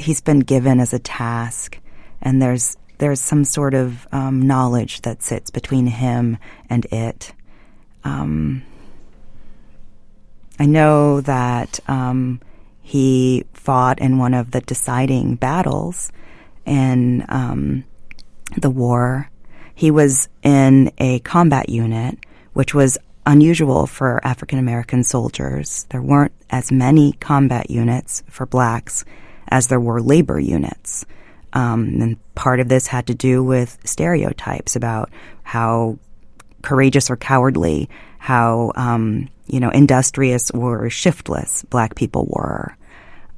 he's 0.00 0.20
been 0.20 0.40
given 0.40 0.80
as 0.80 0.92
a 0.92 0.98
task, 0.98 1.78
and 2.20 2.40
there's 2.40 2.76
there's 2.98 3.20
some 3.20 3.44
sort 3.44 3.74
of 3.74 4.06
um, 4.12 4.42
knowledge 4.42 5.02
that 5.02 5.22
sits 5.22 5.50
between 5.50 5.86
him 5.86 6.36
and 6.68 6.84
it. 6.86 7.32
Um, 8.04 8.62
I 10.58 10.66
know 10.66 11.22
that 11.22 11.80
um, 11.88 12.40
he 12.82 13.44
fought 13.54 14.00
in 14.00 14.18
one 14.18 14.34
of 14.34 14.50
the 14.50 14.60
deciding 14.60 15.36
battles 15.36 16.12
in 16.66 17.24
um, 17.30 17.84
the 18.56 18.68
war. 18.68 19.30
He 19.74 19.90
was 19.90 20.28
in 20.42 20.92
a 20.98 21.20
combat 21.20 21.70
unit, 21.70 22.18
which 22.52 22.74
was 22.74 22.98
unusual 23.24 23.86
for 23.86 24.20
African 24.26 24.58
American 24.58 25.04
soldiers. 25.04 25.86
There 25.88 26.02
weren't 26.02 26.32
as 26.50 26.70
many 26.70 27.12
combat 27.12 27.70
units 27.70 28.22
for 28.28 28.44
blacks 28.44 29.06
as 29.50 29.66
there 29.66 29.80
were 29.80 30.00
labor 30.00 30.38
units. 30.38 31.04
Um, 31.52 32.00
and 32.00 32.34
part 32.34 32.60
of 32.60 32.68
this 32.68 32.86
had 32.86 33.06
to 33.08 33.14
do 33.14 33.42
with 33.42 33.78
stereotypes 33.84 34.76
about 34.76 35.10
how 35.42 35.98
courageous 36.62 37.10
or 37.10 37.16
cowardly, 37.16 37.88
how 38.18 38.72
um, 38.76 39.28
you 39.46 39.58
know 39.60 39.70
industrious 39.70 40.50
or 40.52 40.88
shiftless 40.90 41.64
black 41.64 41.94
people 41.94 42.26
were. 42.30 42.76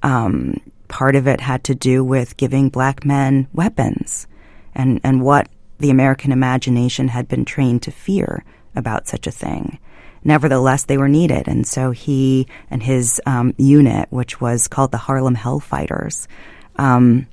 Um, 0.03 0.61
part 0.89 1.17
of 1.17 1.27
it 1.27 1.41
had 1.41 1.65
to 1.65 1.75
do 1.75 2.05
with 2.05 2.37
giving 2.37 2.69
black 2.69 3.05
men 3.05 3.49
weapons, 3.53 4.27
and 4.75 5.01
and 5.03 5.23
what 5.23 5.49
the 5.79 5.91
American 5.91 6.33
imagination 6.33 7.09
had 7.09 7.29
been 7.29 7.45
trained 7.45 7.83
to 7.83 7.91
fear 7.91 8.45
about 8.77 9.09
such 9.09 9.27
a 9.27 9.33
thing. 9.33 9.79
Nevertheless, 10.25 10.85
they 10.85 10.99
were 10.99 11.09
needed, 11.09 11.49
and 11.49 11.67
so 11.67 11.91
he 11.91 12.47
and 12.71 12.83
his 12.83 13.21
um, 13.27 13.55
unit, 13.57 14.09
which 14.11 14.41
was 14.41 14.69
called 14.69 14.93
the 14.93 14.99
Harlem 14.99 15.37
Hellfighters, 15.37 16.27
um, 16.77 17.27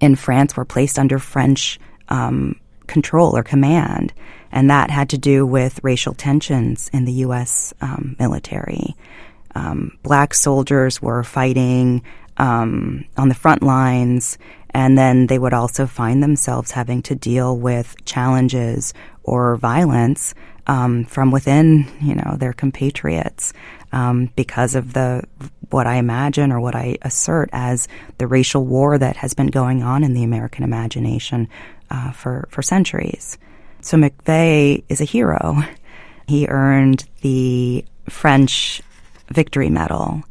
in 0.00 0.16
France, 0.16 0.56
were 0.56 0.64
placed 0.64 0.98
under 0.98 1.18
French 1.18 1.78
um, 2.08 2.58
control 2.86 3.36
or 3.36 3.42
command, 3.42 4.12
and 4.50 4.70
that 4.70 4.90
had 4.90 5.10
to 5.10 5.18
do 5.18 5.46
with 5.46 5.78
racial 5.84 6.14
tensions 6.14 6.90
in 6.92 7.04
the 7.04 7.12
U.S. 7.24 7.72
Um, 7.80 8.16
military. 8.18 8.96
Um, 9.54 9.98
black 10.02 10.34
soldiers 10.34 11.00
were 11.00 11.22
fighting 11.22 12.02
um, 12.36 13.04
on 13.16 13.28
the 13.28 13.34
front 13.34 13.62
lines, 13.62 14.38
and 14.70 14.96
then 14.98 15.26
they 15.26 15.38
would 15.38 15.52
also 15.52 15.86
find 15.86 16.22
themselves 16.22 16.72
having 16.72 17.02
to 17.02 17.14
deal 17.14 17.56
with 17.56 17.94
challenges 18.04 18.94
or 19.22 19.56
violence 19.56 20.34
um, 20.66 21.04
from 21.04 21.30
within, 21.30 21.86
you 22.00 22.14
know, 22.14 22.36
their 22.38 22.52
compatriots 22.52 23.52
um, 23.92 24.30
because 24.36 24.74
of 24.74 24.92
the 24.92 25.24
what 25.70 25.86
I 25.86 25.96
imagine 25.96 26.52
or 26.52 26.60
what 26.60 26.74
I 26.74 26.98
assert 27.02 27.48
as 27.52 27.88
the 28.18 28.26
racial 28.26 28.64
war 28.64 28.98
that 28.98 29.16
has 29.16 29.34
been 29.34 29.48
going 29.48 29.82
on 29.82 30.04
in 30.04 30.14
the 30.14 30.24
American 30.24 30.64
imagination 30.64 31.48
uh, 31.90 32.12
for 32.12 32.48
for 32.50 32.62
centuries. 32.62 33.38
So 33.80 33.96
McVey 33.96 34.84
is 34.88 35.00
a 35.00 35.04
hero. 35.04 35.62
He 36.26 36.46
earned 36.46 37.04
the 37.22 37.84
French 38.08 38.82
Victory 39.32 39.70
Medal, 39.70 40.22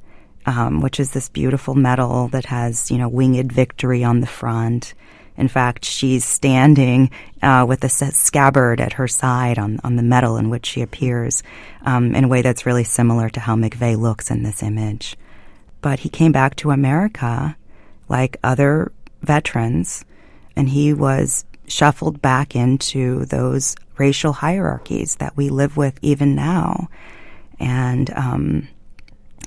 um, 0.46 0.82
which 0.82 1.00
is 1.00 1.12
this 1.12 1.30
beautiful 1.30 1.76
medal 1.76 2.28
that 2.30 2.46
has 2.46 2.92
you 2.92 2.98
know 2.98 3.10
winged 3.10 3.52
victory 3.52 4.04
on 4.04 4.20
the 4.20 4.28
front. 4.28 4.94
In 5.39 5.47
fact, 5.47 5.86
she's 5.86 6.25
standing 6.25 7.10
uh, 7.41 7.65
with 7.67 7.84
a 7.86 7.89
scabbard 7.89 8.82
at 8.82 8.93
her 8.93 9.08
side 9.08 9.58
on, 9.58 9.80
on 9.86 9.95
the 9.95 10.04
medal 10.04 10.36
in 10.36 10.49
which 10.49 10.65
she 10.65 10.82
appears 10.82 11.41
um, 11.86 12.13
in 12.13 12.25
a 12.25 12.28
way 12.28 12.41
that's 12.41 12.65
really 12.65 12.84
similar 12.84 13.30
to 13.30 13.39
how 13.39 13.56
McVey 13.56 13.97
looks 13.97 14.30
in 14.30 14.43
this 14.43 14.62
image. 14.62 15.15
But 15.82 15.99
he 15.99 16.10
came 16.10 16.34
back 16.34 16.58
to 16.58 16.71
America 16.71 17.56
like 18.10 18.38
other 18.43 18.91
veterans, 19.21 20.04
and 20.58 20.67
he 20.67 20.93
was 20.93 21.45
shuffled 21.67 22.21
back 22.21 22.56
into 22.56 23.25
those 23.25 23.75
racial 23.97 24.34
hierarchies 24.34 25.15
that 25.17 25.38
we 25.38 25.49
live 25.49 25.78
with 25.78 25.97
even 26.02 26.36
now. 26.36 26.89
And 27.60 28.10
um, 28.12 28.67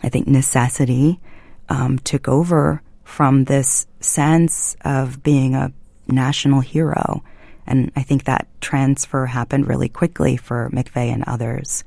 I 0.02 0.08
think 0.08 0.26
necessity 0.26 1.20
um, 1.68 1.98
took 1.98 2.28
over 2.28 2.82
from 3.04 3.44
this 3.44 3.86
sense 4.00 4.74
of 4.84 5.22
being 5.22 5.54
a 5.54 5.72
national 6.12 6.60
hero. 6.60 7.22
And 7.66 7.92
I 7.96 8.02
think 8.02 8.24
that 8.24 8.48
transfer 8.60 9.26
happened 9.26 9.68
really 9.68 9.88
quickly 9.88 10.36
for 10.36 10.70
McVey 10.72 11.12
and 11.12 11.24
others. 11.26 11.84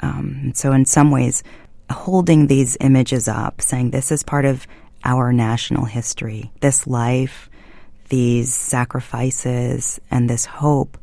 Um, 0.00 0.52
so, 0.54 0.72
in 0.72 0.84
some 0.84 1.10
ways, 1.10 1.42
holding 1.90 2.46
these 2.46 2.76
images 2.80 3.28
up, 3.28 3.60
saying 3.60 3.90
this 3.90 4.12
is 4.12 4.22
part 4.22 4.44
of 4.44 4.66
our 5.04 5.32
national 5.32 5.84
history, 5.84 6.50
this 6.60 6.86
life, 6.86 7.50
these 8.08 8.54
sacrifices, 8.54 10.00
and 10.10 10.28
this 10.28 10.44
hope 10.44 10.98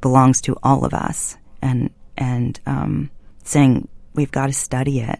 belongs 0.00 0.40
to 0.42 0.56
all 0.62 0.84
of 0.84 0.94
us, 0.94 1.36
and 1.60 1.90
and 2.16 2.60
um, 2.66 3.10
saying 3.44 3.88
we've 4.14 4.30
got 4.30 4.46
to 4.46 4.52
study 4.52 5.00
it, 5.00 5.18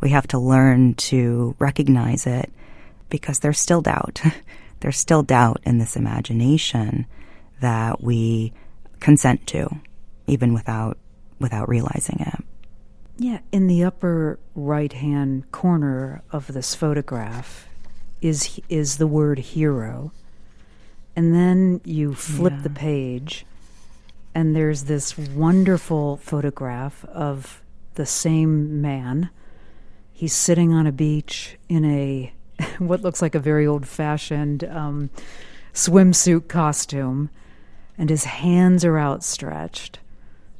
we 0.00 0.10
have 0.10 0.26
to 0.28 0.38
learn 0.38 0.94
to 0.94 1.54
recognize 1.58 2.26
it, 2.26 2.52
because 3.08 3.38
there's 3.38 3.58
still 3.58 3.80
doubt. 3.80 4.20
there's 4.84 4.98
still 4.98 5.22
doubt 5.22 5.62
in 5.64 5.78
this 5.78 5.96
imagination 5.96 7.06
that 7.62 8.02
we 8.02 8.52
consent 9.00 9.46
to, 9.46 9.66
even 10.26 10.52
without 10.52 10.98
without 11.38 11.70
realizing 11.70 12.20
it. 12.20 12.44
Yeah, 13.16 13.38
in 13.50 13.66
the 13.66 13.82
upper 13.82 14.38
right 14.54 14.92
hand 14.92 15.50
corner 15.52 16.22
of 16.30 16.48
this 16.48 16.74
photograph 16.74 17.66
is 18.20 18.60
is 18.68 18.98
the 18.98 19.06
word 19.06 19.38
hero. 19.38 20.12
And 21.16 21.34
then 21.34 21.80
you 21.84 22.12
flip 22.14 22.52
yeah. 22.52 22.62
the 22.64 22.70
page 22.70 23.46
and 24.34 24.54
there's 24.54 24.84
this 24.84 25.16
wonderful 25.16 26.18
photograph 26.18 27.06
of 27.06 27.62
the 27.94 28.04
same 28.04 28.82
man. 28.82 29.30
He's 30.12 30.34
sitting 30.34 30.74
on 30.74 30.86
a 30.86 30.92
beach 30.92 31.56
in 31.70 31.86
a 31.86 32.33
what 32.78 33.02
looks 33.02 33.22
like 33.22 33.34
a 33.34 33.40
very 33.40 33.66
old 33.66 33.86
fashioned 33.86 34.64
um, 34.64 35.10
swimsuit 35.72 36.48
costume, 36.48 37.30
and 37.98 38.10
his 38.10 38.24
hands 38.24 38.84
are 38.84 38.98
outstretched. 38.98 39.98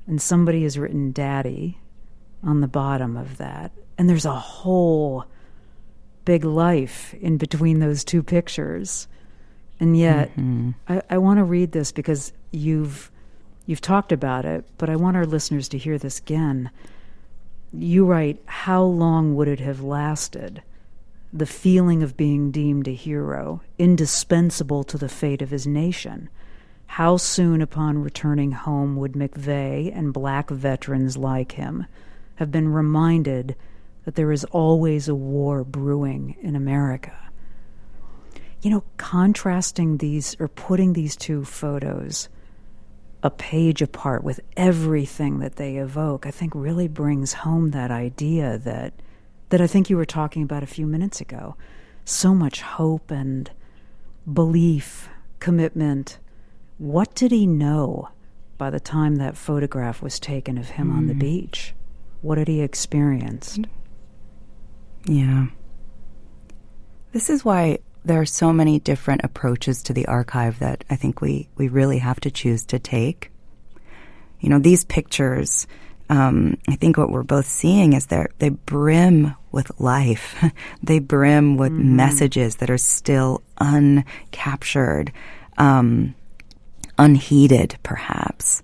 And 0.07 0.21
somebody 0.21 0.65
has 0.65 0.79
written 0.79 1.13
daddy 1.13 1.79
on 2.43 2.61
the 2.61 2.69
bottom 2.69 3.17
of 3.17 3.39
that. 3.39 3.73
And 3.97 4.09
there's 4.09 4.27
a 4.27 4.35
whole 4.35 5.25
big 6.25 6.45
life 6.45 7.15
in 7.15 7.37
between 7.37 7.81
those 7.81 8.05
two 8.05 8.23
pictures. 8.23 9.09
And 9.81 9.97
yet, 9.97 10.31
mm-hmm. 10.33 10.71
I, 10.89 11.03
I 11.11 11.19
want 11.19 11.39
to 11.39 11.45
read 11.45 11.73
this 11.73 11.93
because 11.93 12.33
you've 12.51 13.11
you've 13.67 13.81
talked 13.81 14.13
about 14.13 14.45
it, 14.45 14.65
but 14.79 14.91
I 14.91 14.97
want 14.97 15.17
our 15.17 15.27
listeners 15.27 15.69
to 15.71 15.79
hear 15.79 15.99
this 15.99 16.19
again. 16.19 16.71
You 17.73 18.05
write, 18.05 18.41
"How 18.47 18.83
long 18.83 19.35
would 19.35 19.49
it 19.49 19.61
have 19.61 19.83
lasted?" 19.83 20.63
The 21.35 21.45
feeling 21.45 22.03
of 22.03 22.17
being 22.17 22.51
deemed 22.51 22.89
a 22.89 22.95
hero, 22.95 23.61
indispensable 23.77 24.85
to 24.85 24.97
the 24.97 25.09
fate 25.09 25.43
of 25.43 25.51
his 25.51 25.67
nation. 25.67 26.31
How 26.87 27.19
soon 27.19 27.61
upon 27.61 27.99
returning 27.99 28.53
home 28.53 28.97
would 28.97 29.13
McVey 29.13 29.95
and 29.95 30.15
black 30.15 30.49
veterans 30.49 31.17
like 31.17 31.53
him 31.53 31.87
have 32.37 32.51
been 32.51 32.69
reminded 32.73 33.57
that 34.05 34.15
there 34.15 34.33
is 34.33 34.45
always 34.45 35.09
a 35.09 35.15
war 35.15 35.65
brewing 35.65 36.37
in 36.41 36.55
America? 36.57 37.19
you 38.65 38.71
know, 38.71 38.83
contrasting 38.97 39.99
these 39.99 40.35
or 40.41 40.49
putting 40.49 40.95
these 40.95 41.17
two 41.17 41.45
photos 41.45 42.31
a 43.23 43.31
page 43.31 43.83
apart 43.83 44.25
with 44.25 44.41
everything 44.57 45.41
that 45.41 45.57
they 45.57 45.77
evoke, 45.77 46.27
I 46.27 46.31
think 46.31 46.53
really 46.55 46.89
brings 46.89 47.35
home 47.35 47.73
that 47.73 47.91
idea 47.91 48.57
that 48.59 48.95
that 49.49 49.61
I 49.61 49.67
think 49.67 49.91
you 49.91 49.97
were 49.97 50.05
talking 50.05 50.43
about 50.43 50.63
a 50.63 50.67
few 50.67 50.87
minutes 50.87 51.21
ago. 51.21 51.57
So 52.05 52.35
much 52.35 52.61
hope 52.61 53.11
and 53.11 53.51
belief, 54.31 55.09
commitment. 55.41 56.19
What 56.79 57.15
did 57.15 57.31
he 57.31 57.47
know 57.47 58.09
by 58.59 58.71
the 58.71 58.81
time 58.81 59.17
that 59.17 59.37
photograph 59.37 60.03
was 60.03 60.19
taken 60.19 60.59
of 60.59 60.71
him 60.71 60.91
mm. 60.91 60.97
on 60.97 61.07
the 61.07 61.15
mm. 61.15 61.21
beach? 61.21 61.75
What 62.23 62.39
had 62.39 62.49
he 62.49 62.61
experienced? 62.61 63.61
Yeah. 65.05 65.47
This 67.13 67.31
is 67.31 67.45
why 67.45 67.79
there 68.05 68.21
are 68.21 68.27
so 68.27 68.53
many 68.53 68.81
different 68.81 69.23
approaches 69.25 69.83
to 69.85 69.93
the 69.93 70.07
archive 70.07 70.59
that 70.59 70.85
I 70.91 70.97
think 70.97 71.21
we, 71.21 71.49
we 71.57 71.69
really 71.69 71.99
have 71.99 72.21
to 72.21 72.31
choose 72.31 72.65
to 72.67 72.79
take. 72.79 73.31
You 74.41 74.51
know, 74.51 74.59
these 74.59 74.85
pictures, 74.85 75.67
um, 76.09 76.59
I 76.69 76.77
think 76.77 76.97
what 76.97 77.11
we're 77.11 77.23
both 77.23 77.47
seeing 77.47 77.93
is 77.95 78.07
they 78.07 78.27
they 78.39 78.51
brim 78.51 79.35
with 79.53 79.81
life. 79.81 80.43
they 80.83 80.99
brim 80.99 81.57
with 81.57 81.73
mm-hmm. 81.73 81.97
messages 81.97 82.57
that 82.57 82.71
are 82.71 82.79
still 82.79 83.43
uncaptured, 83.61 85.11
um, 85.59 86.15
unheeded, 86.99 87.79
perhaps. 87.83 88.63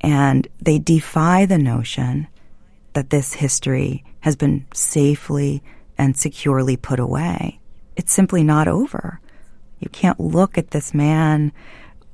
And 0.00 0.48
they 0.60 0.78
defy 0.78 1.46
the 1.46 1.58
notion 1.58 2.26
that 2.94 3.10
this 3.10 3.34
history 3.34 4.04
has 4.20 4.36
been 4.36 4.66
safely 4.74 5.62
and 5.96 6.16
securely 6.16 6.76
put 6.76 6.98
away 6.98 7.60
it's 7.96 8.12
simply 8.12 8.42
not 8.42 8.68
over. 8.68 9.20
You 9.80 9.88
can't 9.90 10.20
look 10.20 10.56
at 10.56 10.70
this 10.70 10.94
man 10.94 11.52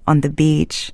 on 0.06 0.20
the 0.20 0.30
beach, 0.30 0.92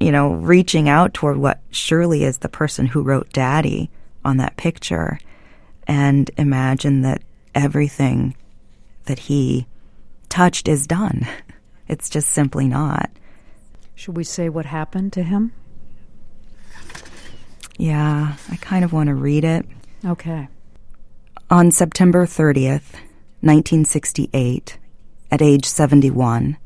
you 0.00 0.12
know, 0.12 0.34
reaching 0.34 0.88
out 0.88 1.14
toward 1.14 1.36
what 1.36 1.60
surely 1.70 2.24
is 2.24 2.38
the 2.38 2.48
person 2.48 2.86
who 2.86 3.02
wrote 3.02 3.32
Daddy 3.32 3.90
on 4.24 4.38
that 4.38 4.56
picture 4.56 5.18
and 5.86 6.30
imagine 6.36 7.02
that 7.02 7.22
everything 7.54 8.36
that 9.04 9.20
he 9.20 9.66
touched 10.28 10.68
is 10.68 10.86
done. 10.86 11.26
It's 11.88 12.10
just 12.10 12.30
simply 12.30 12.66
not. 12.66 13.10
Should 13.94 14.16
we 14.16 14.24
say 14.24 14.48
what 14.48 14.66
happened 14.66 15.12
to 15.12 15.22
him? 15.22 15.52
Yeah, 17.78 18.34
I 18.50 18.56
kind 18.56 18.84
of 18.84 18.92
want 18.92 19.06
to 19.06 19.14
read 19.14 19.44
it. 19.44 19.66
Okay. 20.04 20.48
On 21.48 21.70
September 21.70 22.26
30th, 22.26 22.94
1968, 23.40 24.78
at 25.30 25.40
age 25.40 25.64
71, 25.64 26.56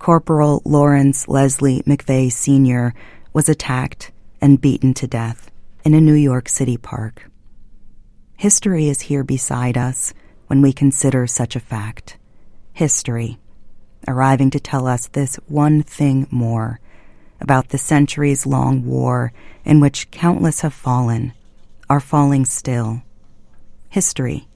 Corporal 0.00 0.62
Lawrence 0.64 1.28
Leslie 1.28 1.82
McVey 1.82 2.32
Sr. 2.32 2.94
was 3.34 3.50
attacked 3.50 4.10
and 4.40 4.58
beaten 4.58 4.94
to 4.94 5.06
death 5.06 5.50
in 5.84 5.92
a 5.92 6.00
New 6.00 6.14
York 6.14 6.48
City 6.48 6.78
park. 6.78 7.30
History 8.38 8.88
is 8.88 9.02
here 9.02 9.22
beside 9.22 9.76
us 9.76 10.14
when 10.46 10.62
we 10.62 10.72
consider 10.72 11.26
such 11.26 11.54
a 11.54 11.60
fact. 11.60 12.16
History, 12.72 13.38
arriving 14.08 14.48
to 14.52 14.58
tell 14.58 14.86
us 14.86 15.06
this 15.08 15.36
one 15.48 15.82
thing 15.82 16.26
more 16.30 16.80
about 17.38 17.68
the 17.68 17.76
centuries 17.76 18.46
long 18.46 18.86
war 18.86 19.34
in 19.66 19.80
which 19.80 20.10
countless 20.10 20.62
have 20.62 20.72
fallen, 20.72 21.34
are 21.90 22.00
falling 22.00 22.46
still. 22.46 23.02
History, 23.90 24.48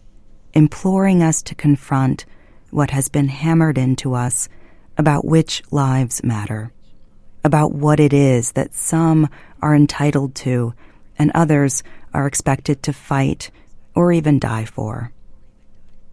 imploring 0.55 1.23
us 1.23 1.43
to 1.43 1.55
confront 1.55 2.25
what 2.71 2.93
has 2.93 3.11
been 3.11 3.29
hammered 3.29 3.77
into 3.77 4.15
us 4.15 4.49
about 4.97 5.25
which 5.25 5.63
lives 5.71 6.23
matter, 6.23 6.73
about 7.43 7.73
what 7.73 8.01
it 8.01 8.13
is 8.13 8.53
that 8.53 8.75
some 8.75 9.29
are 9.61 9.75
entitled 9.75 10.35
to 10.35 10.75
and 11.19 11.31
others 11.35 11.83
are 12.13 12.27
expected 12.27 12.83
to 12.83 12.93
fight 12.93 13.51
or 13.95 14.13
even 14.13 14.39
die 14.39 14.65
for. 14.65 15.13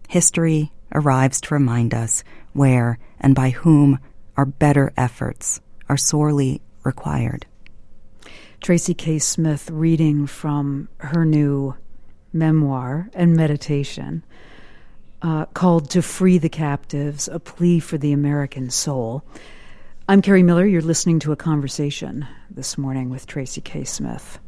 History 0.08 0.72
arrives 0.94 1.42
to 1.42 1.54
remind 1.54 1.94
us 1.94 2.24
where 2.54 2.98
and 3.20 3.34
by 3.34 3.50
whom 3.52 4.00
our 4.36 4.46
better 4.46 4.92
efforts 4.98 5.62
are 5.88 5.98
sorely 5.98 6.62
required. 6.84 7.46
Tracy 8.62 8.94
K. 8.94 9.20
Smith 9.20 9.70
reading 9.72 10.28
from 10.28 10.88
her 10.98 11.26
new 11.26 11.76
memoir 12.34 13.10
and 13.14 13.36
meditation 13.36 14.24
uh, 15.22 15.46
called 15.48 15.90
To 15.92 16.02
Free 16.02 16.38
the 16.38 16.50
Captives 16.50 17.28
A 17.28 17.40
Plea 17.40 17.80
for 17.80 17.98
the 17.98 18.12
American 18.12 18.70
Soul. 18.70 19.24
I'm 20.10 20.22
Kerri 20.22 20.44
Miller. 20.44 20.66
You're 20.66 20.82
listening 20.82 21.20
to 21.20 21.32
a 21.32 21.36
conversation 21.36 22.28
this 22.50 22.78
morning 22.78 23.10
with 23.10 23.28
Tracy 23.28 23.62
K. 23.62 23.84
Smith. 23.84 24.40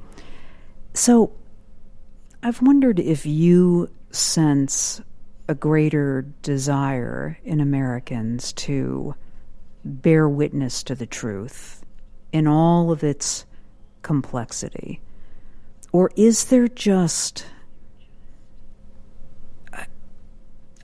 So, 0.94 1.32
I've 2.42 2.62
wondered 2.62 3.00
if 3.00 3.26
you 3.26 3.90
sense 4.12 5.02
a 5.48 5.56
greater 5.56 6.26
desire 6.42 7.38
in 7.44 7.60
Americans 7.60 8.54
to 8.54 9.16
bear 9.86 10.28
witness 10.28 10.84
to 10.84 10.96
the 10.96 11.06
truth 11.06 11.84
in 12.32 12.48
all 12.48 12.92
of 12.92 13.04
its 13.04 13.46
complexity. 14.02 15.02
Or 15.92 16.12
is 16.16 16.46
there 16.46 16.68
just 16.68 17.46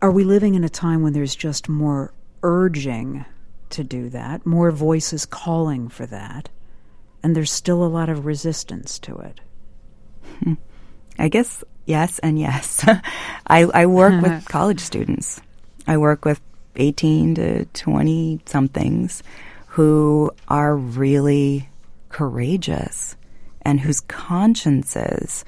Are 0.01 0.11
we 0.11 0.23
living 0.23 0.55
in 0.55 0.63
a 0.63 0.69
time 0.69 1.01
when 1.01 1.11
there's 1.11 1.35
just 1.35 1.67
more 1.67 2.13
urging 2.41 3.25
to 3.71 3.83
do 3.83 4.09
that, 4.09 4.45
more 4.45 4.71
voices 4.71 5.25
calling 5.25 5.89
for 5.89 6.05
that, 6.05 6.47
and 7.21 7.35
there's 7.35 7.51
still 7.51 7.83
a 7.83 7.87
lot 7.87 8.07
of 8.07 8.25
resistance 8.25 8.97
to 8.99 9.17
it? 9.17 10.57
I 11.19 11.27
guess 11.27 11.65
yes 11.85 12.19
and 12.19 12.39
yes. 12.39 12.85
I, 13.47 13.63
I 13.63 13.85
work 13.87 14.21
with 14.21 14.45
college 14.47 14.79
students. 14.79 15.41
I 15.85 15.97
work 15.97 16.23
with 16.23 16.39
18 16.77 17.35
to 17.35 17.65
20 17.65 18.39
somethings 18.45 19.21
who 19.67 20.31
are 20.47 20.77
really 20.77 21.67
courageous 22.07 23.17
and 23.63 23.81
whose 23.81 23.99
consciences 23.99 25.43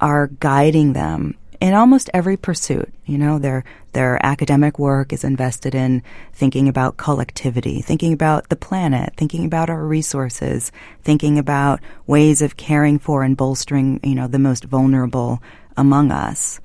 are 0.00 0.26
guiding 0.26 0.92
them 0.92 1.34
in 1.60 1.74
almost 1.74 2.10
every 2.12 2.36
pursuit. 2.36 2.92
You 3.04 3.18
know, 3.18 3.38
their 3.38 3.64
their 3.92 4.24
academic 4.24 4.78
work 4.78 5.12
is 5.12 5.24
invested 5.24 5.74
in 5.74 6.02
thinking 6.32 6.68
about 6.68 6.96
collectivity, 6.96 7.80
thinking 7.80 8.12
about 8.12 8.48
the 8.48 8.56
planet, 8.56 9.14
thinking 9.16 9.44
about 9.44 9.70
our 9.70 9.84
resources, 9.84 10.72
thinking 11.02 11.38
about 11.38 11.80
ways 12.06 12.42
of 12.42 12.56
caring 12.56 12.98
for 12.98 13.22
and 13.22 13.36
bolstering, 13.36 14.00
you 14.02 14.14
know, 14.14 14.26
the 14.26 14.38
most 14.38 14.64
vulnerable 14.64 15.42
among 15.76 16.10
us. 16.10 16.60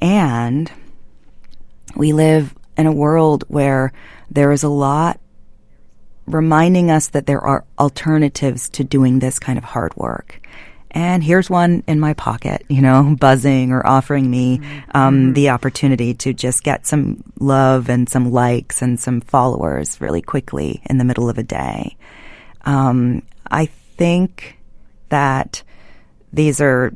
And 0.00 0.70
we 1.96 2.12
live 2.12 2.54
in 2.76 2.86
a 2.86 2.92
world 2.92 3.44
where 3.48 3.92
there 4.30 4.52
is 4.52 4.62
a 4.62 4.68
lot 4.68 5.20
reminding 6.26 6.90
us 6.90 7.08
that 7.08 7.26
there 7.26 7.40
are 7.40 7.64
alternatives 7.78 8.68
to 8.70 8.82
doing 8.82 9.18
this 9.18 9.38
kind 9.38 9.58
of 9.58 9.64
hard 9.64 9.94
work 9.96 10.40
and 10.94 11.24
here's 11.24 11.50
one 11.50 11.82
in 11.88 11.98
my 11.98 12.14
pocket, 12.14 12.64
you 12.68 12.80
know, 12.80 13.16
buzzing 13.20 13.72
or 13.72 13.84
offering 13.84 14.30
me 14.30 14.60
um, 14.94 15.16
mm-hmm. 15.16 15.32
the 15.32 15.50
opportunity 15.50 16.14
to 16.14 16.32
just 16.32 16.62
get 16.62 16.86
some 16.86 17.22
love 17.40 17.90
and 17.90 18.08
some 18.08 18.30
likes 18.30 18.80
and 18.80 18.98
some 18.98 19.20
followers 19.20 20.00
really 20.00 20.22
quickly 20.22 20.80
in 20.88 20.98
the 20.98 21.04
middle 21.04 21.28
of 21.28 21.36
a 21.36 21.42
day. 21.42 21.96
Um, 22.64 23.22
I 23.50 23.66
think 23.66 24.58
that 25.08 25.64
these 26.32 26.60
are 26.60 26.94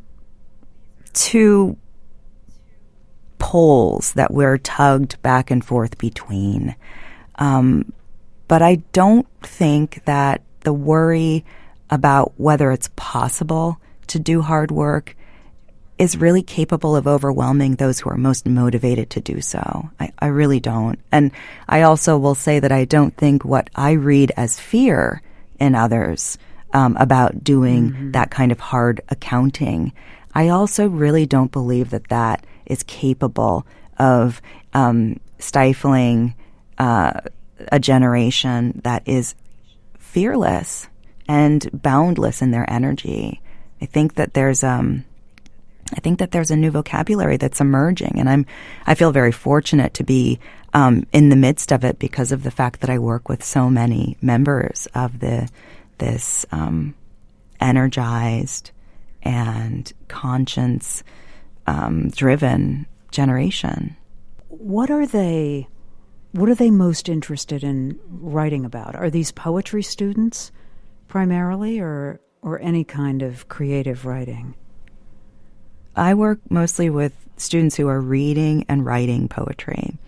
two 1.13 1.77
poles 3.39 4.13
that 4.13 4.33
we're 4.33 4.59
tugged 4.59 5.21
back 5.23 5.51
and 5.51 5.65
forth 5.65 5.99
between. 5.99 6.77
Um, 7.37 7.93
but 8.47 8.63
I 8.63 8.77
don't 8.93 9.29
think 9.43 10.05
that 10.05 10.43
the 10.61 10.73
worry 10.73 11.45
about 11.91 12.33
whether 12.37 12.71
it's 12.71 12.91
possible 12.97 13.79
to 14.09 14.19
do 14.19 14.43
hard 14.43 14.71
work 14.71 15.17
is 15.99 16.17
really 16.17 16.43
capable 16.43 16.95
of 16.95 17.07
overwhelming 17.07 17.75
those 17.75 17.99
who 17.99 18.11
are 18.11 18.17
most 18.17 18.47
motivated 18.47 19.11
to 19.11 19.21
do 19.21 19.41
so. 19.41 19.91
I, 19.99 20.13
I, 20.21 20.27
really 20.27 20.61
don't. 20.61 20.99
And 21.11 21.33
I 21.69 21.83
also 21.83 22.17
will 22.17 22.37
say 22.37 22.61
that 22.61 22.71
I 22.71 22.85
don't 22.85 23.17
think 23.17 23.45
what 23.45 23.69
I 23.75 23.93
read 23.93 24.31
as 24.37 24.61
fear 24.61 25.23
in 25.59 25.75
others 25.75 26.39
um, 26.73 26.97
about 27.01 27.43
doing 27.43 27.91
mm-hmm. 27.91 28.11
that 28.13 28.31
kind 28.31 28.53
of 28.53 28.61
hard 28.61 29.01
accounting, 29.09 29.93
I 30.35 30.51
also 30.51 30.89
really 30.89 31.27
don't 31.27 31.51
believe 31.51 31.91
that 31.91 32.09
that 32.09 32.47
is 32.67 32.85
capable 32.85 33.67
of 33.99 34.41
um, 34.75 35.19
stifling 35.41 36.35
uh, 36.79 37.21
a 37.73 37.81
generation 37.81 38.81
that 38.85 39.03
is 39.07 39.35
fearless 39.99 40.89
and 41.27 41.69
boundless 41.73 42.41
in 42.41 42.53
their 42.53 42.71
energy. 42.71 43.41
I 43.81 43.87
think 43.87 44.15
that 44.15 44.35
there's 44.35 44.65
um, 44.65 45.05
I 45.93 46.01
think 46.01 46.19
that 46.19 46.33
there's 46.33 46.51
a 46.51 46.57
new 46.57 46.71
vocabulary 46.71 47.37
that's 47.37 47.61
emerging, 47.61 48.15
and 48.19 48.29
I'm 48.29 48.47
I 48.87 48.95
feel 48.95 49.13
very 49.13 49.33
fortunate 49.33 49.95
to 49.95 50.05
be 50.05 50.39
um, 50.75 51.07
in 51.13 51.29
the 51.29 51.37
midst 51.37 51.73
of 51.73 51.85
it 51.85 51.99
because 51.99 52.33
of 52.33 52.43
the 52.43 52.51
fact 52.51 52.81
that 52.81 52.91
I 52.91 52.99
work 52.99 53.29
with 53.29 53.43
so 53.43 53.71
many 53.71 54.17
members 54.21 54.87
of 54.95 55.21
the 55.21 55.49
this 55.99 56.47
um, 56.53 56.95
energized 57.61 58.71
and 59.23 59.93
conscience 60.09 61.03
um, 61.67 62.09
driven 62.11 62.87
generation. 63.11 63.97
What 64.49 64.91
are 64.91 65.07
they? 65.07 65.69
What 66.33 66.49
are 66.49 66.55
they 66.55 66.71
most 66.71 67.09
interested 67.09 67.65
in 67.65 67.99
writing 68.07 68.65
about? 68.65 68.95
Are 68.95 69.11
these 69.11 69.33
poetry 69.33 69.83
students 69.83 70.53
primarily, 71.09 71.81
or 71.81 72.21
or 72.49 72.59
any 72.61 72.85
kind 72.85 73.23
of 73.23 73.49
creative 73.49 74.05
writing? 74.07 74.55
I 75.95 76.15
work 76.15 76.39
mostly 76.49 76.91
with 76.91 77.13
students 77.37 77.77
who 77.77 77.89
are 77.89 78.01
reading 78.01 78.65
and 78.69 78.85
writing 78.85 79.29
poetry. 79.29 79.99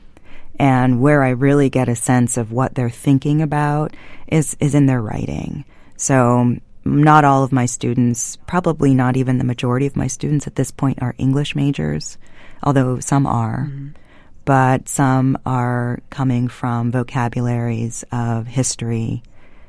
And 0.59 1.01
where 1.01 1.23
I 1.23 1.31
really 1.31 1.71
get 1.71 1.89
a 1.89 1.97
sense 1.97 2.37
of 2.37 2.53
what 2.53 2.75
they're 2.75 2.91
thinking 2.91 3.41
about 3.41 3.95
is, 4.29 4.57
is 4.61 4.75
in 4.75 4.87
their 4.87 5.01
writing. 5.01 5.65
So 5.97 6.57
not 6.85 7.25
all 7.25 7.45
of 7.45 7.53
my 7.53 7.67
students, 7.67 8.37
probably 8.47 8.95
not 8.95 9.17
even 9.17 9.39
the 9.39 9.45
majority 9.45 9.87
of 9.87 9.97
my 9.97 10.07
students 10.07 10.47
at 10.47 10.57
this 10.57 10.71
point 10.71 11.03
are 11.03 11.15
English 11.19 11.55
majors, 11.55 12.19
although 12.63 13.01
some 13.01 13.27
are. 13.27 13.69
Mm-hmm. 13.69 13.89
But 14.45 14.89
some 14.89 15.39
are 15.47 16.01
coming 16.11 16.49
from 16.49 16.91
vocabularies 16.91 18.05
of 18.11 18.47
history. 18.47 19.23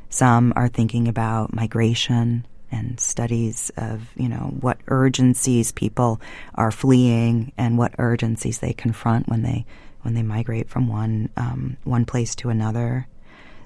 Some 0.10 0.54
are 0.56 0.68
thinking 0.68 1.08
about 1.08 1.54
migration 1.54 2.46
and 2.72 3.00
studies 3.00 3.72
of, 3.78 4.10
you 4.16 4.30
know, 4.30 4.56
what 4.60 4.78
urgencies 4.88 5.72
people 5.72 6.22
are 6.56 6.72
fleeing 6.72 7.52
and 7.58 7.78
what 7.78 7.94
urgencies 7.98 8.60
they 8.60 8.74
confront 8.74 9.28
when 9.28 9.44
they 9.44 9.66
when 10.02 10.16
they 10.16 10.24
migrate 10.24 10.70
from 10.70 10.88
one 10.88 11.30
um, 11.38 11.78
one 11.84 12.06
place 12.06 12.36
to 12.36 12.50
another. 12.50 13.08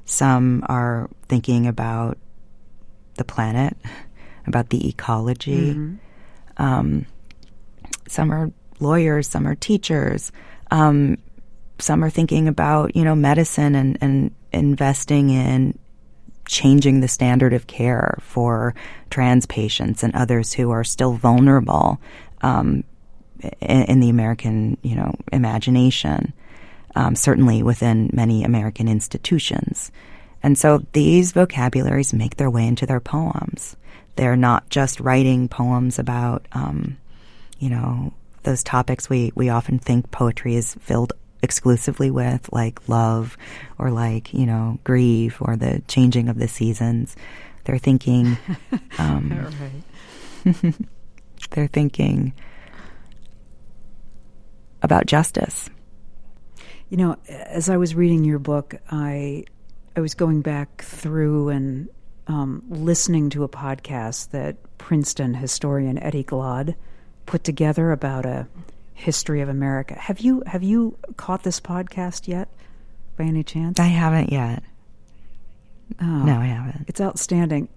Some 0.05 0.63
are 0.67 1.09
thinking 1.27 1.67
about 1.67 2.17
the 3.15 3.23
planet, 3.23 3.77
about 4.47 4.69
the 4.69 4.87
ecology. 4.87 5.73
Mm-hmm. 5.73 5.95
Um, 6.57 7.05
some 8.07 8.31
are 8.31 8.51
lawyers, 8.79 9.27
some 9.27 9.47
are 9.47 9.55
teachers. 9.55 10.31
Um, 10.71 11.17
some 11.79 12.03
are 12.03 12.09
thinking 12.09 12.47
about 12.47 12.95
you 12.95 13.03
know 13.03 13.15
medicine 13.15 13.75
and, 13.75 13.97
and 14.01 14.31
investing 14.51 15.29
in 15.29 15.77
changing 16.47 16.99
the 16.99 17.07
standard 17.07 17.53
of 17.53 17.67
care 17.67 18.17
for 18.21 18.75
trans 19.09 19.45
patients 19.45 20.03
and 20.03 20.15
others 20.15 20.53
who 20.53 20.71
are 20.71 20.83
still 20.83 21.13
vulnerable 21.13 21.99
um, 22.41 22.83
in, 23.61 23.83
in, 23.83 23.99
the 23.99 24.09
American 24.09 24.77
you 24.81 24.95
know 24.95 25.13
imagination. 25.31 26.33
Um, 26.97 27.13
certainly 27.13 27.61
within 27.61 28.09
many 28.13 28.45
American 28.45 28.87
institutions. 28.87 29.91
And 30.45 30.57
so 30.57 30.85
these 30.93 31.31
vocabularies 31.31 32.13
make 32.13 32.37
their 32.37 32.51
way 32.51 32.67
into 32.67 32.85
their 32.85 32.99
poems. 32.99 33.75
They're 34.15 34.35
not 34.35 34.69
just 34.69 34.99
writing 34.99 35.49
poems 35.49 35.97
about, 35.97 36.47
um, 36.51 36.97
you 37.59 37.69
know, 37.69 38.13
those 38.43 38.63
topics 38.63 39.09
we, 39.09 39.31
we 39.33 39.49
often 39.49 39.79
think 39.79 40.11
poetry 40.11 40.55
is 40.55 40.75
filled 40.75 41.13
exclusively 41.45 42.11
with, 42.11 42.51
like 42.51 42.89
love 42.89 43.37
or 43.79 43.91
like, 43.91 44.33
you 44.33 44.45
know, 44.45 44.79
grief 44.83 45.41
or 45.41 45.55
the 45.55 45.81
changing 45.87 46.27
of 46.27 46.37
the 46.37 46.49
seasons. 46.49 47.15
They're 47.63 47.77
thinking, 47.77 48.37
um, 48.97 49.47
they're 51.51 51.67
thinking 51.67 52.33
about 54.81 55.05
justice. 55.05 55.69
You 56.89 56.97
know, 56.97 57.17
as 57.27 57.69
I 57.69 57.77
was 57.77 57.95
reading 57.95 58.25
your 58.25 58.39
book, 58.39 58.75
I 58.91 59.45
I 59.95 60.01
was 60.01 60.13
going 60.13 60.41
back 60.41 60.81
through 60.83 61.49
and 61.49 61.87
um, 62.27 62.63
listening 62.69 63.29
to 63.31 63.43
a 63.43 63.49
podcast 63.49 64.31
that 64.31 64.57
Princeton 64.77 65.35
historian 65.35 65.97
Eddie 65.97 66.23
Glaude 66.23 66.75
put 67.25 67.43
together 67.43 67.91
about 67.91 68.25
a 68.25 68.47
history 68.95 69.41
of 69.41 69.49
America. 69.49 69.93
Have 69.93 70.19
you 70.19 70.41
have 70.47 70.63
you 70.63 70.97
caught 71.17 71.43
this 71.43 71.59
podcast 71.59 72.27
yet, 72.27 72.49
by 73.17 73.25
any 73.25 73.43
chance? 73.43 73.79
I 73.79 73.85
haven't 73.85 74.31
yet. 74.31 74.63
Oh, 76.01 76.23
no, 76.23 76.39
I 76.39 76.45
haven't. 76.45 76.85
It's 76.87 76.99
outstanding. 76.99 77.67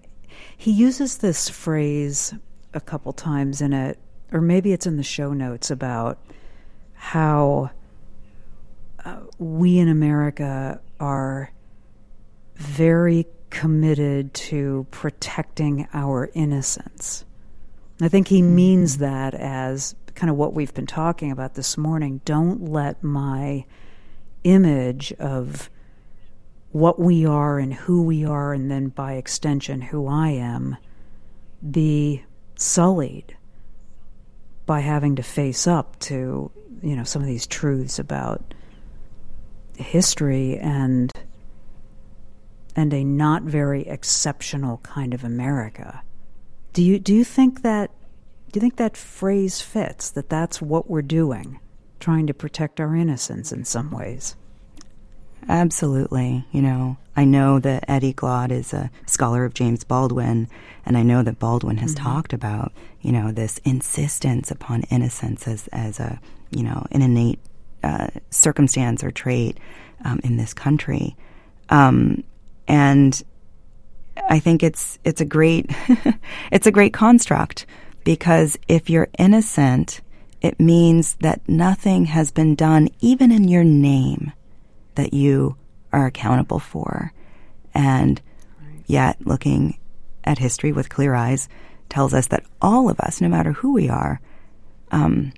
He 0.57 0.71
uses 0.71 1.19
this 1.19 1.47
phrase 1.47 2.33
a 2.73 2.81
couple 2.81 3.13
times 3.13 3.61
in 3.61 3.73
it, 3.73 3.99
or 4.31 4.41
maybe 4.41 4.73
it's 4.73 4.87
in 4.87 4.97
the 4.97 5.03
show 5.03 5.33
notes 5.33 5.69
about 5.69 6.17
how 6.93 7.69
uh, 9.05 9.19
we 9.37 9.77
in 9.77 9.89
America 9.89 10.81
are 10.99 11.51
very 12.55 13.27
committed 13.49 14.33
to 14.33 14.87
protecting 14.91 15.87
our 15.93 16.29
innocence. 16.33 17.25
I 18.01 18.07
think 18.07 18.27
he 18.27 18.41
mm-hmm. 18.41 18.55
means 18.55 18.97
that 18.99 19.33
as 19.33 19.95
kind 20.19 20.29
of 20.29 20.35
what 20.35 20.53
we've 20.53 20.73
been 20.73 20.85
talking 20.85 21.31
about 21.31 21.53
this 21.53 21.77
morning. 21.77 22.19
Don't 22.25 22.69
let 22.69 23.01
my 23.01 23.63
image 24.43 25.13
of 25.13 25.69
what 26.71 26.99
we 26.99 27.25
are 27.25 27.57
and 27.57 27.73
who 27.73 28.03
we 28.03 28.25
are, 28.25 28.53
and 28.53 28.69
then 28.69 28.89
by 28.89 29.13
extension, 29.13 29.81
who 29.81 30.07
I 30.07 30.31
am, 30.31 30.75
be 31.71 32.25
sullied 32.55 33.37
by 34.65 34.81
having 34.81 35.15
to 35.15 35.23
face 35.23 35.65
up 35.65 35.97
to, 35.99 36.51
you 36.83 36.95
know, 36.97 37.05
some 37.05 37.21
of 37.21 37.27
these 37.27 37.47
truths 37.47 37.97
about 37.97 38.53
history 39.77 40.57
and 40.57 41.13
and 42.75 42.93
a 42.93 43.03
not 43.05 43.43
very 43.43 43.87
exceptional 43.87 44.79
kind 44.79 45.13
of 45.13 45.23
America. 45.23 46.03
Do 46.73 46.83
you 46.83 46.99
do 46.99 47.15
you 47.15 47.23
think 47.23 47.61
that 47.61 47.91
do 48.51 48.57
you 48.57 48.61
think 48.61 48.77
that 48.77 48.97
phrase 48.97 49.61
fits 49.61 50.09
that 50.11 50.29
that's 50.29 50.61
what 50.61 50.89
we're 50.89 51.01
doing, 51.01 51.59
trying 51.99 52.27
to 52.27 52.33
protect 52.33 52.79
our 52.79 52.95
innocence 52.95 53.51
in 53.51 53.63
some 53.65 53.91
ways? 53.91 54.35
Absolutely. 55.47 56.45
You 56.51 56.61
know, 56.61 56.97
I 57.15 57.25
know 57.25 57.59
that 57.59 57.85
Eddie 57.87 58.13
Glaude 58.13 58.51
is 58.51 58.73
a 58.73 58.91
scholar 59.05 59.45
of 59.45 59.53
James 59.53 59.83
Baldwin, 59.83 60.47
and 60.85 60.97
I 60.97 61.03
know 61.03 61.23
that 61.23 61.39
Baldwin 61.39 61.77
has 61.77 61.93
mm-hmm. 61.93 62.03
talked 62.03 62.33
about, 62.33 62.71
you 63.01 63.11
know, 63.11 63.31
this 63.31 63.59
insistence 63.59 64.51
upon 64.51 64.83
innocence 64.83 65.47
as, 65.47 65.67
as 65.67 65.99
a, 65.99 66.19
you 66.51 66.63
know, 66.63 66.85
an 66.91 67.01
innate 67.01 67.39
uh, 67.83 68.07
circumstance 68.29 69.03
or 69.03 69.11
trait 69.11 69.57
um, 70.03 70.19
in 70.23 70.37
this 70.37 70.53
country. 70.53 71.15
Um, 71.69 72.23
and 72.67 73.21
I 74.29 74.39
think 74.39 74.63
it's 74.63 74.99
it's 75.03 75.21
a 75.21 75.25
great 75.25 75.69
it's 76.51 76.67
a 76.67 76.71
great 76.71 76.93
construct 76.93 77.65
because 78.09 78.57
if 78.67 78.89
you're 78.89 79.07
innocent, 79.19 80.01
it 80.41 80.59
means 80.59 81.13
that 81.21 81.47
nothing 81.47 82.05
has 82.05 82.31
been 82.31 82.55
done, 82.55 82.89
even 83.01 83.31
in 83.31 83.47
your 83.47 83.63
name, 83.63 84.31
that 84.95 85.13
you 85.13 85.55
are 85.93 86.07
accountable 86.07 86.57
for. 86.57 87.13
And 87.71 88.19
yet, 88.87 89.17
looking 89.27 89.77
at 90.23 90.39
history 90.39 90.71
with 90.71 90.89
clear 90.89 91.13
eyes 91.13 91.47
tells 91.87 92.15
us 92.15 92.25
that 92.29 92.43
all 92.63 92.89
of 92.89 92.99
us, 92.99 93.21
no 93.21 93.27
matter 93.27 93.51
who 93.51 93.73
we 93.73 93.89
are, 93.89 94.19
um, 94.89 95.31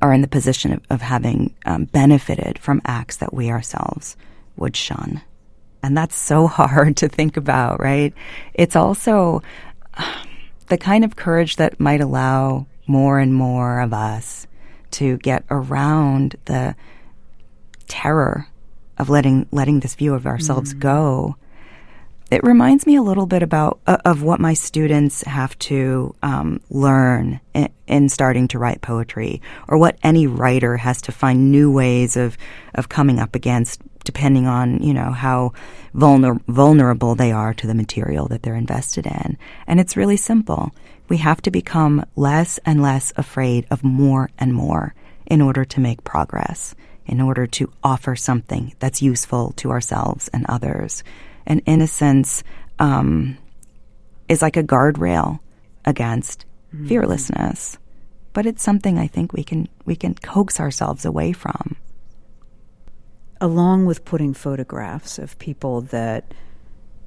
are 0.00 0.12
in 0.12 0.20
the 0.20 0.28
position 0.28 0.74
of, 0.74 0.82
of 0.90 1.00
having 1.00 1.52
um, 1.66 1.86
benefited 1.86 2.60
from 2.60 2.80
acts 2.84 3.16
that 3.16 3.34
we 3.34 3.50
ourselves 3.50 4.16
would 4.54 4.76
shun. 4.76 5.20
And 5.82 5.96
that's 5.96 6.14
so 6.14 6.46
hard 6.46 6.96
to 6.98 7.08
think 7.08 7.36
about, 7.36 7.80
right? 7.80 8.14
It's 8.54 8.76
also 8.76 9.42
the 10.68 10.78
kind 10.78 11.04
of 11.04 11.16
courage 11.16 11.56
that 11.56 11.80
might 11.80 12.00
allow 12.00 12.66
more 12.86 13.18
and 13.18 13.34
more 13.34 13.80
of 13.80 13.92
us 13.92 14.46
to 14.92 15.18
get 15.18 15.44
around 15.50 16.36
the 16.46 16.74
terror 17.86 18.48
of 18.96 19.08
letting 19.08 19.46
letting 19.50 19.80
this 19.80 19.94
view 19.94 20.14
of 20.14 20.26
ourselves 20.26 20.74
mm. 20.74 20.80
go. 20.80 21.36
It 22.30 22.44
reminds 22.44 22.84
me 22.84 22.96
a 22.96 23.02
little 23.02 23.24
bit 23.24 23.42
about 23.42 23.80
uh, 23.86 23.96
of 24.04 24.22
what 24.22 24.38
my 24.38 24.52
students 24.52 25.22
have 25.22 25.58
to 25.60 26.14
um, 26.22 26.60
learn 26.68 27.40
in, 27.54 27.70
in, 27.86 28.08
starting 28.10 28.48
to 28.48 28.58
write 28.58 28.82
poetry, 28.82 29.40
or 29.66 29.78
what 29.78 29.96
any 30.02 30.26
writer 30.26 30.76
has 30.76 31.00
to 31.02 31.12
find 31.12 31.50
new 31.50 31.72
ways 31.72 32.16
of 32.16 32.36
of 32.74 32.90
coming 32.90 33.18
up 33.18 33.34
against 33.34 33.80
depending 34.04 34.46
on, 34.46 34.82
you 34.82 34.94
know, 34.94 35.10
how 35.12 35.52
vulner- 35.94 36.40
vulnerable 36.46 37.14
they 37.14 37.32
are 37.32 37.54
to 37.54 37.66
the 37.66 37.74
material 37.74 38.28
that 38.28 38.42
they're 38.42 38.54
invested 38.54 39.06
in. 39.06 39.36
And 39.66 39.80
it's 39.80 39.96
really 39.96 40.16
simple. 40.16 40.72
We 41.08 41.18
have 41.18 41.40
to 41.42 41.50
become 41.50 42.04
less 42.16 42.58
and 42.64 42.82
less 42.82 43.12
afraid 43.16 43.66
of 43.70 43.84
more 43.84 44.30
and 44.38 44.54
more 44.54 44.94
in 45.26 45.40
order 45.40 45.64
to 45.64 45.80
make 45.80 46.04
progress, 46.04 46.74
in 47.06 47.20
order 47.20 47.46
to 47.46 47.72
offer 47.82 48.16
something 48.16 48.74
that's 48.78 49.02
useful 49.02 49.52
to 49.56 49.70
ourselves 49.70 50.28
and 50.32 50.44
others. 50.48 51.04
And 51.46 51.62
innocence 51.66 52.42
um, 52.78 53.38
is 54.28 54.42
like 54.42 54.56
a 54.56 54.62
guardrail 54.62 55.40
against 55.84 56.44
mm-hmm. 56.74 56.88
fearlessness. 56.88 57.78
but 58.38 58.46
it's 58.46 58.62
something 58.62 58.98
I 58.98 59.08
think 59.08 59.32
we 59.32 59.42
can 59.42 59.68
we 59.84 59.96
can 59.96 60.14
coax 60.14 60.60
ourselves 60.60 61.04
away 61.04 61.32
from. 61.32 61.74
Along 63.40 63.86
with 63.86 64.04
putting 64.04 64.34
photographs 64.34 65.18
of 65.18 65.38
people 65.38 65.82
that 65.82 66.34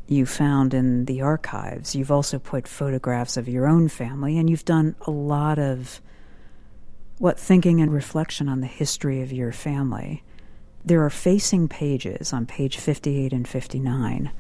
you 0.07 0.25
found 0.25 0.73
in 0.73 1.05
the 1.05 1.21
archives, 1.21 1.95
you've 1.95 2.11
also 2.11 2.39
put 2.39 2.67
photographs 2.67 3.37
of 3.37 3.49
your 3.49 3.67
own 3.67 3.87
family, 3.87 4.37
and 4.37 4.49
you've 4.49 4.65
done 4.65 4.95
a 5.01 5.11
lot 5.11 5.59
of 5.59 6.01
what 7.17 7.39
thinking 7.39 7.81
and 7.81 7.93
reflection 7.93 8.49
on 8.49 8.61
the 8.61 8.67
history 8.67 9.21
of 9.21 9.31
your 9.31 9.51
family. 9.51 10.23
There 10.83 11.03
are 11.05 11.09
facing 11.09 11.67
pages 11.67 12.33
on 12.33 12.45
page 12.45 12.77
58 12.77 13.31
and 13.33 13.47
59 13.47 14.31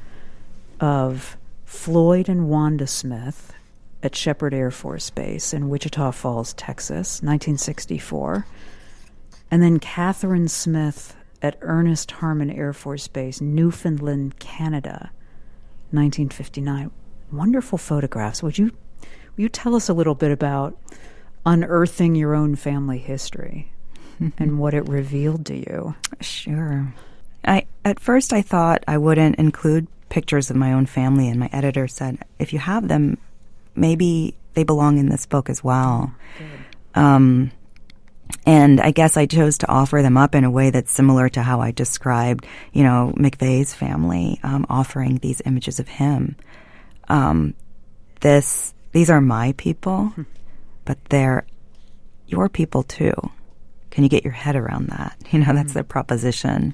of 0.79 1.37
Floyd 1.65 2.27
and 2.27 2.49
Wanda 2.49 2.87
Smith 2.87 3.53
at 4.01 4.15
Sheppard 4.15 4.53
Air 4.53 4.71
Force 4.71 5.09
Base 5.09 5.53
in 5.53 5.69
Wichita 5.69 6.11
Falls, 6.11 6.53
Texas, 6.53 7.21
1964. 7.21 8.47
And 9.51 9.61
then 9.61 9.79
Catherine 9.79 10.47
Smith 10.47 11.15
at 11.41 11.57
Ernest 11.61 12.11
Harmon 12.11 12.49
Air 12.49 12.73
Force 12.73 13.07
Base, 13.07 13.41
Newfoundland, 13.41 14.39
Canada, 14.39 15.11
1959. 15.91 16.91
Wonderful 17.31 17.77
photographs. 17.77 18.43
Would 18.43 18.57
you, 18.57 18.65
would 18.65 19.37
you 19.37 19.49
tell 19.49 19.75
us 19.75 19.89
a 19.89 19.93
little 19.93 20.15
bit 20.15 20.31
about 20.31 20.77
unearthing 21.45 22.15
your 22.15 22.35
own 22.35 22.55
family 22.55 22.99
history 22.99 23.71
and 24.37 24.59
what 24.59 24.73
it 24.73 24.87
revealed 24.87 25.45
to 25.47 25.55
you? 25.55 25.95
Sure. 26.19 26.93
I 27.43 27.65
at 27.83 27.99
first 27.99 28.33
I 28.33 28.41
thought 28.41 28.83
I 28.87 28.97
wouldn't 28.97 29.37
include 29.37 29.87
pictures 30.09 30.49
of 30.49 30.55
my 30.55 30.73
own 30.73 30.85
family, 30.85 31.27
and 31.27 31.39
my 31.39 31.49
editor 31.51 31.87
said, 31.87 32.19
if 32.37 32.53
you 32.53 32.59
have 32.59 32.87
them, 32.87 33.17
maybe 33.75 34.35
they 34.53 34.63
belong 34.63 34.97
in 34.97 35.09
this 35.09 35.25
book 35.25 35.49
as 35.49 35.63
well. 35.63 36.13
Um, 36.93 37.51
and 38.45 38.79
I 38.81 38.91
guess 38.91 39.17
I 39.17 39.25
chose 39.25 39.57
to 39.59 39.69
offer 39.69 40.01
them 40.01 40.17
up 40.17 40.35
in 40.35 40.43
a 40.43 40.51
way 40.51 40.69
that's 40.69 40.91
similar 40.91 41.29
to 41.29 41.41
how 41.41 41.61
I 41.61 41.71
described, 41.71 42.45
you 42.73 42.83
know, 42.83 43.13
McVey's 43.15 43.73
family, 43.73 44.39
um, 44.43 44.65
offering 44.69 45.17
these 45.17 45.41
images 45.45 45.79
of 45.79 45.87
him. 45.87 46.35
Um, 47.09 47.53
this, 48.21 48.73
these 48.91 49.09
are 49.09 49.21
my 49.21 49.53
people, 49.57 50.07
hmm. 50.07 50.23
but 50.85 50.97
they're 51.05 51.45
your 52.27 52.49
people 52.49 52.83
too. 52.83 53.13
Can 53.89 54.03
you 54.03 54.09
get 54.09 54.23
your 54.23 54.33
head 54.33 54.55
around 54.55 54.87
that? 54.87 55.17
You 55.31 55.39
know, 55.39 55.53
that's 55.53 55.69
mm-hmm. 55.69 55.79
the 55.79 55.83
proposition 55.85 56.73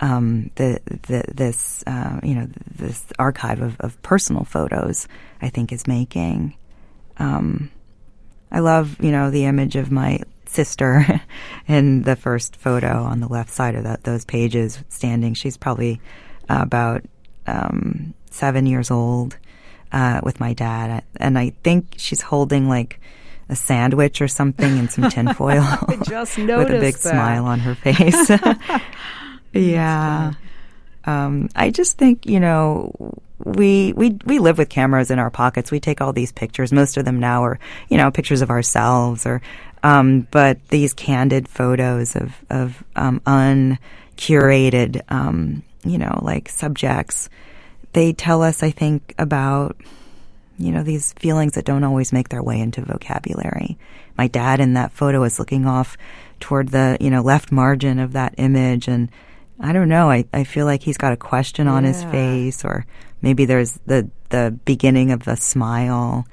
um, 0.00 0.50
the, 0.56 0.80
the, 1.06 1.24
this 1.32 1.84
uh, 1.86 2.20
you 2.22 2.34
know 2.34 2.48
this 2.74 3.04
archive 3.18 3.60
of, 3.60 3.80
of, 3.80 4.00
personal 4.02 4.44
photos 4.44 5.08
I 5.40 5.48
think 5.48 5.72
is 5.72 5.86
making. 5.86 6.56
Um, 7.18 7.70
I 8.50 8.60
love 8.60 9.02
you 9.02 9.12
know 9.12 9.30
the 9.30 9.44
image 9.44 9.76
of 9.76 9.90
my 9.90 10.20
sister 10.54 11.20
in 11.68 12.02
the 12.02 12.16
first 12.16 12.56
photo 12.56 13.02
on 13.02 13.20
the 13.20 13.28
left 13.28 13.50
side 13.50 13.74
of 13.74 13.84
that, 13.84 14.04
those 14.04 14.24
pages 14.24 14.78
standing. 14.88 15.34
She's 15.34 15.56
probably 15.56 16.00
uh, 16.48 16.58
about 16.60 17.02
um, 17.46 18.14
seven 18.30 18.66
years 18.66 18.90
old 18.90 19.36
uh, 19.92 20.20
with 20.22 20.40
my 20.40 20.54
dad, 20.54 21.04
and 21.16 21.38
I 21.38 21.50
think 21.62 21.94
she's 21.96 22.20
holding 22.20 22.68
like 22.68 23.00
a 23.48 23.56
sandwich 23.56 24.22
or 24.22 24.28
something 24.28 24.78
and 24.78 24.90
some 24.90 25.10
tinfoil. 25.10 25.62
I 25.88 25.98
just 26.02 26.38
noticed 26.38 26.70
with 26.70 26.78
a 26.78 26.80
big 26.80 26.94
that. 26.94 27.10
smile 27.10 27.44
on 27.44 27.60
her 27.60 27.74
face. 27.74 28.30
Yeah. 29.54 30.32
Um, 31.04 31.48
I 31.54 31.70
just 31.70 31.96
think, 31.98 32.26
you 32.26 32.40
know, 32.40 32.92
we, 33.44 33.92
we, 33.92 34.18
we 34.24 34.38
live 34.38 34.58
with 34.58 34.68
cameras 34.68 35.10
in 35.10 35.18
our 35.18 35.30
pockets. 35.30 35.70
We 35.70 35.80
take 35.80 36.00
all 36.00 36.12
these 36.12 36.32
pictures. 36.32 36.72
Most 36.72 36.96
of 36.96 37.04
them 37.04 37.20
now 37.20 37.44
are, 37.44 37.58
you 37.88 37.96
know, 37.96 38.10
pictures 38.10 38.42
of 38.42 38.50
ourselves 38.50 39.26
or, 39.26 39.42
um, 39.84 40.26
but 40.32 40.58
these 40.68 40.92
candid 40.92 41.46
photos 41.46 42.16
of, 42.16 42.32
of, 42.50 42.82
um, 42.96 43.20
uncurated, 43.26 45.02
um, 45.08 45.62
you 45.84 45.98
know, 45.98 46.18
like 46.22 46.48
subjects, 46.48 47.28
they 47.92 48.12
tell 48.12 48.42
us, 48.42 48.62
I 48.62 48.70
think, 48.70 49.14
about, 49.18 49.76
you 50.58 50.72
know, 50.72 50.82
these 50.82 51.12
feelings 51.12 51.52
that 51.52 51.64
don't 51.64 51.84
always 51.84 52.12
make 52.12 52.30
their 52.30 52.42
way 52.42 52.58
into 52.58 52.80
vocabulary. 52.82 53.78
My 54.18 54.26
dad 54.26 54.58
in 54.58 54.74
that 54.74 54.90
photo 54.90 55.22
is 55.22 55.38
looking 55.38 55.66
off 55.66 55.96
toward 56.40 56.70
the, 56.70 56.96
you 57.00 57.10
know, 57.10 57.22
left 57.22 57.52
margin 57.52 58.00
of 58.00 58.14
that 58.14 58.34
image 58.38 58.88
and, 58.88 59.08
I 59.60 59.72
don't 59.72 59.88
know. 59.88 60.10
I, 60.10 60.24
I 60.32 60.42
feel 60.42 60.66
like 60.66 60.82
he's 60.82 60.98
got 60.98 61.12
a 61.12 61.16
question 61.16 61.68
on 61.68 61.84
his 61.84 62.02
face, 62.02 62.64
or 62.64 62.86
maybe 63.22 63.44
there's 63.44 63.78
the 63.86 64.10
the 64.30 64.58
beginning 64.64 65.12
of 65.12 65.28
a 65.28 65.36
smile. 65.36 66.26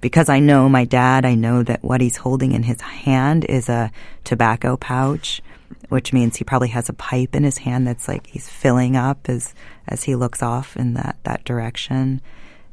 Because 0.00 0.28
I 0.28 0.40
know 0.40 0.68
my 0.68 0.84
dad, 0.84 1.24
I 1.24 1.34
know 1.34 1.62
that 1.62 1.82
what 1.82 2.00
he's 2.00 2.18
holding 2.18 2.52
in 2.52 2.62
his 2.62 2.80
hand 2.80 3.44
is 3.44 3.68
a 3.68 3.90
tobacco 4.24 4.76
pouch, 4.76 5.40
which 5.88 6.12
means 6.12 6.36
he 6.36 6.44
probably 6.44 6.68
has 6.68 6.88
a 6.88 6.92
pipe 6.92 7.34
in 7.34 7.44
his 7.44 7.58
hand 7.58 7.86
that's 7.86 8.08
like 8.08 8.26
he's 8.26 8.48
filling 8.48 8.96
up 8.96 9.28
as 9.28 9.54
as 9.88 10.04
he 10.04 10.14
looks 10.14 10.42
off 10.42 10.76
in 10.76 10.94
that 10.94 11.16
that 11.24 11.44
direction. 11.44 12.20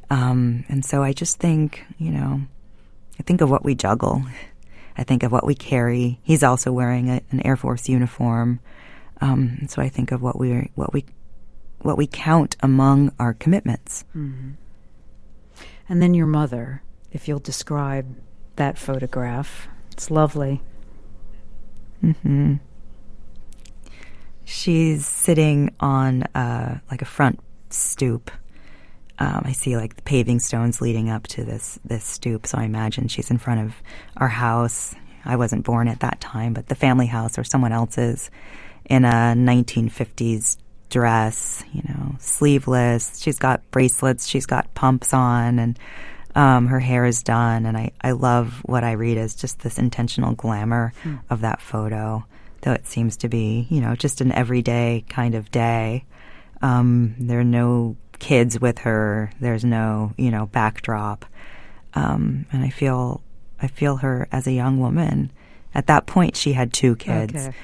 Um, 0.10 0.66
and 0.70 0.86
so 0.86 1.02
I 1.02 1.14
just 1.14 1.40
think, 1.40 1.84
you 1.98 2.12
know, 2.12 2.42
I 3.20 3.24
think 3.24 3.42
of 3.42 3.50
what 3.50 3.64
we 3.64 3.74
juggle. 3.74 4.24
I 4.98 5.04
think 5.04 5.24
of 5.24 5.32
what 5.32 5.46
we 5.46 5.56
carry. 5.56 6.20
He's 6.24 6.44
also 6.44 6.72
wearing 6.72 7.10
a, 7.10 7.22
an 7.32 7.46
Air 7.46 7.56
Force 7.56 7.90
uniform. 7.90 8.60
Um, 9.22 9.68
so 9.68 9.82
I 9.82 9.90
think 9.90 10.12
of 10.12 10.22
what 10.22 10.38
we 10.38 10.70
what 10.76 10.94
we 10.94 11.06
what 11.80 11.98
we 11.98 12.08
count 12.08 12.56
among 12.62 13.12
our 13.20 13.34
commitments. 13.34 14.06
Mm-hmm. 14.16 14.52
And 15.90 16.02
then 16.02 16.14
your 16.14 16.28
mother, 16.28 16.82
if 17.14 17.28
you'll 17.28 17.40
describe 17.40 18.18
that 18.58 18.78
photograph, 18.78 19.68
it's 19.92 20.12
lovely. 20.12 20.62
Mm-hmm. 22.04 22.56
She's 24.44 25.08
sitting 25.08 25.74
on 25.80 26.24
uh, 26.36 26.80
like 26.92 27.02
a 27.02 27.06
front 27.06 27.40
stoop. 27.70 28.30
Um, 29.20 29.44
I 29.46 29.54
see 29.54 29.78
like 29.78 29.96
the 29.96 30.02
paving 30.02 30.40
stones 30.40 30.82
leading 30.82 31.10
up 31.10 31.28
to 31.28 31.46
this 31.46 31.80
this 31.86 32.04
stoop, 32.04 32.48
so 32.48 32.58
I 32.58 32.64
imagine 32.64 33.08
she's 33.08 33.32
in 33.32 33.38
front 33.38 33.62
of 33.62 33.76
our 34.18 34.28
house. 34.28 34.96
I 35.24 35.38
wasn't 35.38 35.64
born 35.64 35.88
at 35.88 36.02
that 36.02 36.20
time, 36.20 36.54
but 36.54 36.68
the 36.68 36.76
family 36.76 37.06
house 37.06 37.38
or 37.38 37.44
someone 37.44 37.72
else's 37.72 38.30
in 38.86 39.06
a 39.06 39.34
1950s 39.38 40.58
dress, 40.90 41.64
you 41.72 41.82
know, 41.88 42.16
sleeveless. 42.20 43.22
She's 43.22 43.40
got 43.40 43.62
bracelets, 43.72 44.28
she's 44.28 44.46
got 44.46 44.74
pumps 44.74 45.14
on, 45.14 45.60
and 45.60 45.80
um, 46.36 46.68
her 46.68 46.80
hair 46.80 47.06
is 47.06 47.24
done. 47.24 47.66
And 47.66 47.78
I, 47.78 47.92
I 48.02 48.12
love 48.12 48.62
what 48.66 48.84
I 48.84 48.94
read 48.94 49.18
as 49.18 49.36
just 49.36 49.60
this 49.60 49.78
intentional 49.78 50.34
glamour 50.34 50.94
mm. 51.04 51.20
of 51.30 51.42
that 51.42 51.62
photo, 51.62 52.26
though 52.62 52.74
it 52.74 52.88
seems 52.88 53.18
to 53.18 53.30
be, 53.30 53.68
you 53.70 53.82
know, 53.82 53.96
just 53.96 54.22
an 54.22 54.32
everyday 54.32 55.06
kind 55.10 55.36
of 55.36 55.52
day. 55.52 56.06
Um, 56.62 57.16
there 57.20 57.40
are 57.40 57.46
no 57.46 57.98
kids 58.20 58.60
with 58.60 58.80
her. 58.80 59.32
There's 59.40 59.66
no, 59.66 60.14
you 60.18 60.32
know, 60.32 60.48
backdrop. 60.48 61.26
Um, 61.94 62.46
and 62.52 62.64
I 62.64 62.70
feel, 62.70 63.22
I 63.62 63.68
feel 63.68 63.98
her 63.98 64.28
as 64.32 64.48
a 64.48 64.52
young 64.52 64.80
woman. 64.80 65.32
At 65.76 65.88
that 65.88 66.06
point, 66.06 66.36
she 66.36 66.54
had 66.54 66.72
two 66.72 66.96
kids. 66.96 67.48
Okay 67.48 67.56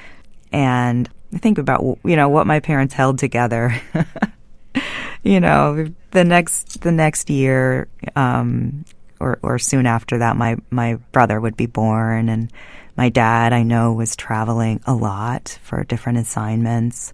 and 0.52 1.10
I 1.34 1.38
think 1.38 1.58
about 1.58 1.84
you 2.04 2.16
know 2.16 2.30
what 2.30 2.48
my 2.48 2.60
parents 2.60 2.94
held 2.94 3.20
together. 3.20 3.80
you 5.24 5.40
know, 5.40 5.88
the 6.12 6.24
next 6.24 6.82
the 6.82 6.92
next 6.92 7.30
year, 7.30 7.88
um, 8.16 8.86
or 9.20 9.40
or 9.42 9.60
soon 9.60 9.86
after 9.86 10.18
that, 10.20 10.36
my 10.36 10.58
my 10.70 10.96
brother 11.12 11.40
would 11.40 11.58
be 11.58 11.66
born, 11.66 12.30
and 12.30 12.52
my 12.96 13.10
dad 13.10 13.54
I 13.54 13.64
know 13.64 13.94
was 13.94 14.16
traveling 14.16 14.82
a 14.86 14.94
lot 14.94 15.60
for 15.64 15.84
different 15.84 16.20
assignments. 16.20 17.14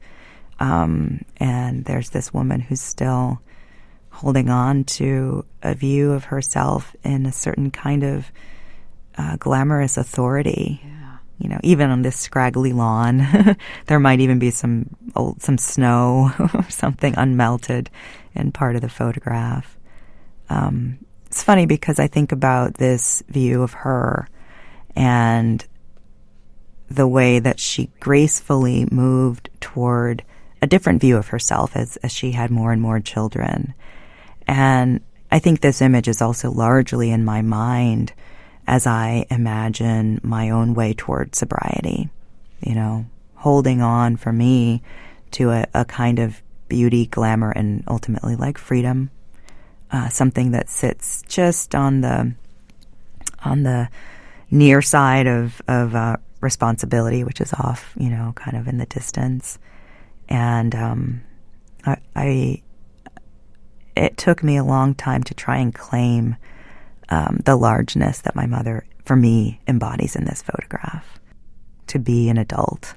Um, 0.59 1.25
and 1.37 1.83
there's 1.83 2.11
this 2.11 2.33
woman 2.33 2.61
who's 2.61 2.81
still 2.81 3.41
holding 4.09 4.49
on 4.49 4.85
to 4.85 5.45
a 5.61 5.75
view 5.75 6.13
of 6.13 6.25
herself 6.25 6.95
in 7.03 7.25
a 7.25 7.31
certain 7.31 7.69
kind 7.71 8.03
of 8.03 8.31
uh, 9.17 9.35
glamorous 9.37 9.97
authority. 9.97 10.81
You 11.37 11.49
know, 11.49 11.59
even 11.63 11.89
on 11.89 12.01
this 12.01 12.17
scraggly 12.17 12.71
lawn, 12.71 13.57
there 13.87 13.99
might 13.99 14.21
even 14.21 14.39
be 14.39 14.51
some 14.51 14.95
old, 15.15 15.41
some 15.41 15.57
snow 15.57 16.31
or 16.53 16.69
something 16.69 17.13
unmelted 17.13 17.87
in 18.33 18.51
part 18.51 18.75
of 18.75 18.81
the 18.81 18.89
photograph. 18.89 19.77
Um, 20.49 20.99
it's 21.25 21.43
funny 21.43 21.65
because 21.65 21.99
I 21.99 22.07
think 22.07 22.31
about 22.31 22.75
this 22.75 23.21
view 23.27 23.63
of 23.63 23.73
her 23.73 24.29
and 24.95 25.65
the 26.89 27.07
way 27.07 27.39
that 27.39 27.59
she 27.59 27.89
gracefully 27.99 28.87
moved 28.91 29.49
toward 29.59 30.23
a 30.61 30.67
different 30.67 31.01
view 31.01 31.17
of 31.17 31.27
herself 31.27 31.75
as, 31.75 31.97
as 31.97 32.11
she 32.11 32.31
had 32.31 32.51
more 32.51 32.71
and 32.71 32.81
more 32.81 32.99
children. 32.99 33.73
And 34.47 35.01
I 35.31 35.39
think 35.39 35.59
this 35.59 35.81
image 35.81 36.07
is 36.07 36.21
also 36.21 36.51
largely 36.51 37.11
in 37.11 37.25
my 37.25 37.41
mind 37.41 38.13
as 38.67 38.87
I 38.87 39.25
imagine 39.29 40.19
my 40.23 40.49
own 40.49 40.73
way 40.73 40.93
toward 40.93 41.35
sobriety. 41.35 42.09
You 42.61 42.75
know, 42.75 43.05
holding 43.35 43.81
on 43.81 44.17
for 44.17 44.31
me 44.33 44.81
to 45.31 45.51
a, 45.51 45.65
a 45.73 45.85
kind 45.85 46.19
of 46.19 46.41
beauty, 46.67 47.05
glamour, 47.05 47.51
and 47.51 47.83
ultimately 47.87 48.35
like 48.35 48.57
freedom. 48.57 49.11
Uh, 49.91 50.09
something 50.09 50.51
that 50.51 50.67
sits 50.67 51.23
just 51.27 51.75
on 51.75 52.01
the 52.01 52.33
on 53.43 53.63
the 53.63 53.87
near 54.49 54.81
side 54.81 55.27
of 55.27 55.61
of 55.67 55.95
uh, 55.95 56.17
responsibility, 56.41 57.23
which 57.23 57.41
is 57.41 57.53
off, 57.53 57.93
you 57.97 58.09
know, 58.09 58.31
kind 58.35 58.55
of 58.55 58.67
in 58.67 58.77
the 58.77 58.85
distance. 58.85 59.59
And 60.29 60.73
um, 60.73 61.21
I, 61.85 61.97
I, 62.15 62.61
it 63.95 64.17
took 64.17 64.43
me 64.43 64.57
a 64.57 64.63
long 64.63 64.95
time 64.95 65.23
to 65.23 65.33
try 65.33 65.57
and 65.57 65.73
claim 65.73 66.35
um, 67.09 67.41
the 67.45 67.55
largeness 67.55 68.19
that 68.21 68.35
my 68.35 68.45
mother, 68.45 68.85
for 69.03 69.15
me, 69.15 69.59
embodies 69.67 70.15
in 70.15 70.25
this 70.25 70.41
photograph. 70.41 71.19
To 71.87 71.99
be 71.99 72.29
an 72.29 72.37
adult. 72.37 72.95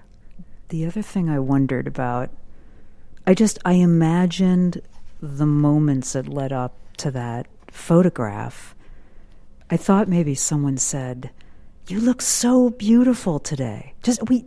The 0.68 0.86
other 0.86 1.02
thing 1.02 1.28
I 1.28 1.38
wondered 1.38 1.86
about, 1.86 2.30
I 3.26 3.34
just 3.34 3.58
I 3.64 3.74
imagined 3.74 4.80
the 5.20 5.46
moments 5.46 6.12
that 6.12 6.28
led 6.28 6.52
up 6.52 6.74
to 6.98 7.10
that 7.10 7.46
photograph. 7.70 8.74
I 9.70 9.76
thought 9.76 10.08
maybe 10.08 10.34
someone 10.34 10.78
said, 10.78 11.30
"You 11.86 12.00
look 12.00 12.22
so 12.22 12.70
beautiful 12.70 13.38
today." 13.38 13.94
Just 14.02 14.28
we 14.28 14.46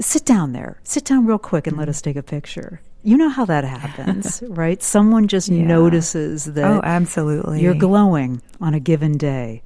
sit 0.00 0.24
down 0.24 0.52
there. 0.52 0.80
Sit 0.84 1.04
down 1.04 1.26
real 1.26 1.38
quick 1.38 1.66
and 1.66 1.74
mm-hmm. 1.74 1.80
let 1.80 1.88
us 1.88 2.02
take 2.02 2.16
a 2.16 2.22
picture. 2.22 2.80
You 3.02 3.16
know 3.16 3.28
how 3.28 3.44
that 3.44 3.64
happens, 3.64 4.42
right? 4.48 4.82
Someone 4.82 5.28
just 5.28 5.48
yeah. 5.48 5.64
notices 5.64 6.46
that 6.46 6.64
Oh, 6.64 6.80
absolutely. 6.82 7.62
You're 7.62 7.74
glowing 7.74 8.42
on 8.60 8.74
a 8.74 8.80
given 8.80 9.16
day. 9.16 9.62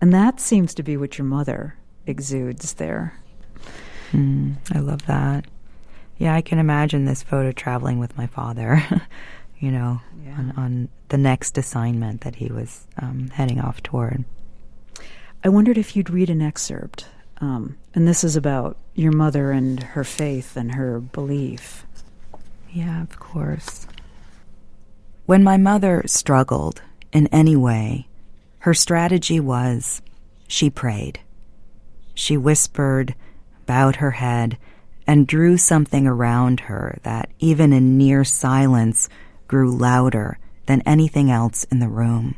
And 0.00 0.12
that 0.12 0.40
seems 0.40 0.74
to 0.74 0.82
be 0.82 0.96
what 0.96 1.16
your 1.16 1.24
mother 1.24 1.76
exudes 2.06 2.74
there. 2.74 3.18
Mm, 4.12 4.56
I 4.74 4.80
love 4.80 5.06
that. 5.06 5.46
Yeah, 6.18 6.34
I 6.34 6.42
can 6.42 6.58
imagine 6.58 7.04
this 7.04 7.22
photo 7.22 7.52
traveling 7.52 7.98
with 7.98 8.16
my 8.16 8.26
father, 8.26 8.82
you 9.58 9.70
know, 9.70 10.00
yeah. 10.24 10.34
on, 10.38 10.52
on, 10.56 10.88
the 11.08 11.18
next 11.18 11.58
assignment 11.58 12.22
that 12.22 12.36
he 12.36 12.46
was 12.46 12.86
um, 12.98 13.28
heading 13.34 13.60
off 13.60 13.82
toward. 13.82 14.24
I 15.44 15.50
wondered 15.50 15.76
if 15.76 15.94
you'd 15.94 16.08
read 16.08 16.30
an 16.30 16.40
excerpt. 16.40 17.06
Um, 17.42 17.76
and 17.94 18.08
this 18.08 18.24
is 18.24 18.34
about 18.34 18.78
your 18.94 19.12
mother 19.12 19.50
and 19.50 19.82
her 19.82 20.04
faith 20.04 20.56
and 20.56 20.74
her 20.74 21.00
belief. 21.00 21.84
Yeah, 22.72 23.02
of 23.02 23.18
course. 23.18 23.86
When 25.26 25.44
my 25.44 25.58
mother 25.58 26.02
struggled 26.06 26.80
in 27.12 27.26
any 27.26 27.54
way, 27.54 28.08
her 28.60 28.72
strategy 28.72 29.38
was 29.38 30.00
she 30.48 30.70
prayed. 30.70 31.20
She 32.14 32.36
whispered, 32.36 33.14
bowed 33.66 33.96
her 33.96 34.12
head, 34.12 34.56
and 35.06 35.26
drew 35.26 35.58
something 35.58 36.06
around 36.06 36.60
her 36.60 36.98
that, 37.02 37.28
even 37.38 37.72
in 37.74 37.98
near 37.98 38.24
silence, 38.24 39.08
grew 39.48 39.70
louder 39.70 40.38
than 40.66 40.82
anything 40.86 41.30
else 41.30 41.64
in 41.64 41.78
the 41.78 41.88
room. 41.88 42.36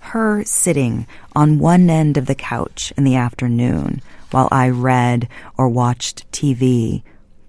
Her 0.00 0.44
sitting 0.44 1.06
on 1.34 1.58
one 1.58 1.88
end 1.88 2.16
of 2.16 2.26
the 2.26 2.34
couch 2.34 2.92
in 2.96 3.04
the 3.04 3.16
afternoon 3.16 4.02
while 4.30 4.48
I 4.50 4.68
read 4.68 5.28
or 5.56 5.68
watched 5.68 6.30
TV 6.32 7.02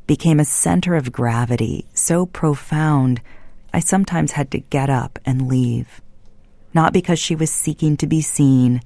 became 0.08 0.40
a 0.40 0.46
center 0.46 0.96
of 0.96 1.12
gravity 1.12 1.86
so 1.94 2.26
profound 2.26 3.22
I 3.74 3.80
sometimes 3.80 4.32
had 4.32 4.50
to 4.52 4.60
get 4.60 4.90
up 4.90 5.20
and 5.26 5.48
leave. 5.48 6.02
Not 6.74 6.94
because 6.94 7.20
she 7.20 7.36
was 7.36 7.52
seeking 7.52 7.98
to 7.98 8.08
be 8.08 8.22
seen, 8.22 8.82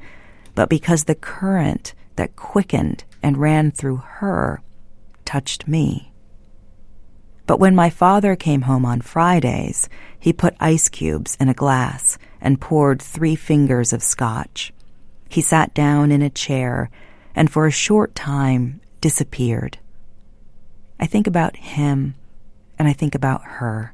but 0.55 0.69
because 0.69 1.05
the 1.05 1.15
current 1.15 1.93
that 2.15 2.35
quickened 2.35 3.03
and 3.23 3.37
ran 3.37 3.71
through 3.71 3.97
her 3.97 4.61
touched 5.23 5.67
me. 5.67 6.11
But 7.45 7.59
when 7.59 7.75
my 7.75 7.89
father 7.89 8.35
came 8.35 8.63
home 8.63 8.85
on 8.85 9.01
Fridays, 9.01 9.89
he 10.19 10.33
put 10.33 10.55
ice 10.59 10.89
cubes 10.89 11.37
in 11.39 11.49
a 11.49 11.53
glass 11.53 12.17
and 12.39 12.61
poured 12.61 13.01
three 13.01 13.35
fingers 13.35 13.93
of 13.93 14.03
scotch. 14.03 14.73
He 15.29 15.41
sat 15.41 15.73
down 15.73 16.11
in 16.11 16.21
a 16.21 16.29
chair 16.29 16.89
and 17.35 17.49
for 17.49 17.65
a 17.65 17.71
short 17.71 18.15
time 18.15 18.81
disappeared. 18.99 19.77
I 21.01 21.07
think 21.07 21.25
about 21.25 21.57
him 21.57 22.13
and 22.77 22.87
I 22.87 22.93
think 22.93 23.15
about 23.15 23.43
her. 23.43 23.93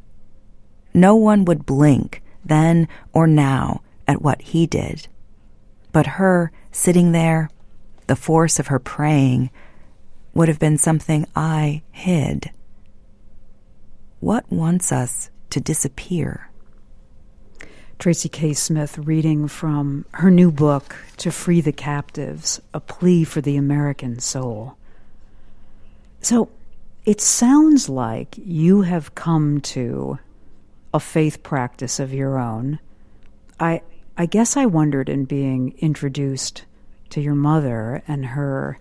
No 0.94 1.16
one 1.16 1.46
would 1.46 1.66
blink 1.66 2.22
then 2.44 2.88
or 3.14 3.26
now 3.28 3.82
at 4.08 4.22
what 4.22 4.42
he 4.42 4.68
did. 4.68 5.08
But 5.92 6.06
her 6.06 6.52
sitting 6.72 7.14
there, 7.14 7.50
the 8.08 8.16
force 8.16 8.60
of 8.60 8.68
her 8.68 8.80
praying, 8.80 9.50
would 10.34 10.48
have 10.50 10.60
been 10.60 10.78
something 10.78 11.26
I 11.36 11.82
hid. 11.92 12.52
What 14.20 14.52
wants 14.52 14.92
us 14.92 15.30
to 15.50 15.60
disappear? 15.60 16.50
Tracy 18.00 18.30
K. 18.30 18.54
Smith 18.54 18.98
reading 19.00 19.48
from 19.48 20.06
her 20.14 20.30
new 20.30 20.52
book, 20.52 20.96
To 21.18 21.32
Free 21.32 21.62
the 21.62 21.72
Captives 21.72 22.62
A 22.74 22.80
Plea 22.80 23.24
for 23.24 23.42
the 23.42 23.58
American 23.58 24.20
Soul. 24.20 24.78
So 26.22 26.50
it 27.08 27.22
sounds 27.22 27.88
like 27.88 28.36
you 28.38 28.82
have 28.82 29.16
come 29.16 29.62
to 29.62 30.20
a 30.94 31.00
faith 31.00 31.42
practice 31.42 32.02
of 32.02 32.14
your 32.14 32.38
own. 32.38 32.80
I, 33.62 33.82
I 34.18 34.26
guess 34.26 34.58
I 34.58 34.66
wondered 34.66 35.08
in 35.08 35.24
being 35.24 35.74
introduced 35.78 36.66
to 37.12 37.22
your 37.22 37.34
mother 37.34 38.04
and 38.10 38.26
her 38.26 38.78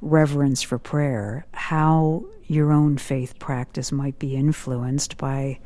reverence 0.00 0.60
for 0.60 0.76
prayer 0.76 1.46
how 1.54 2.24
your 2.48 2.72
own 2.72 2.98
faith 2.98 3.38
practice 3.38 3.92
might 3.92 4.18
be 4.18 4.34
influenced 4.34 5.16
by 5.16 5.60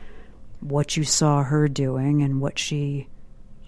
what 0.60 0.98
you 0.98 1.04
saw 1.04 1.44
her 1.44 1.66
doing 1.66 2.20
and 2.20 2.42
what 2.42 2.58
she 2.58 3.08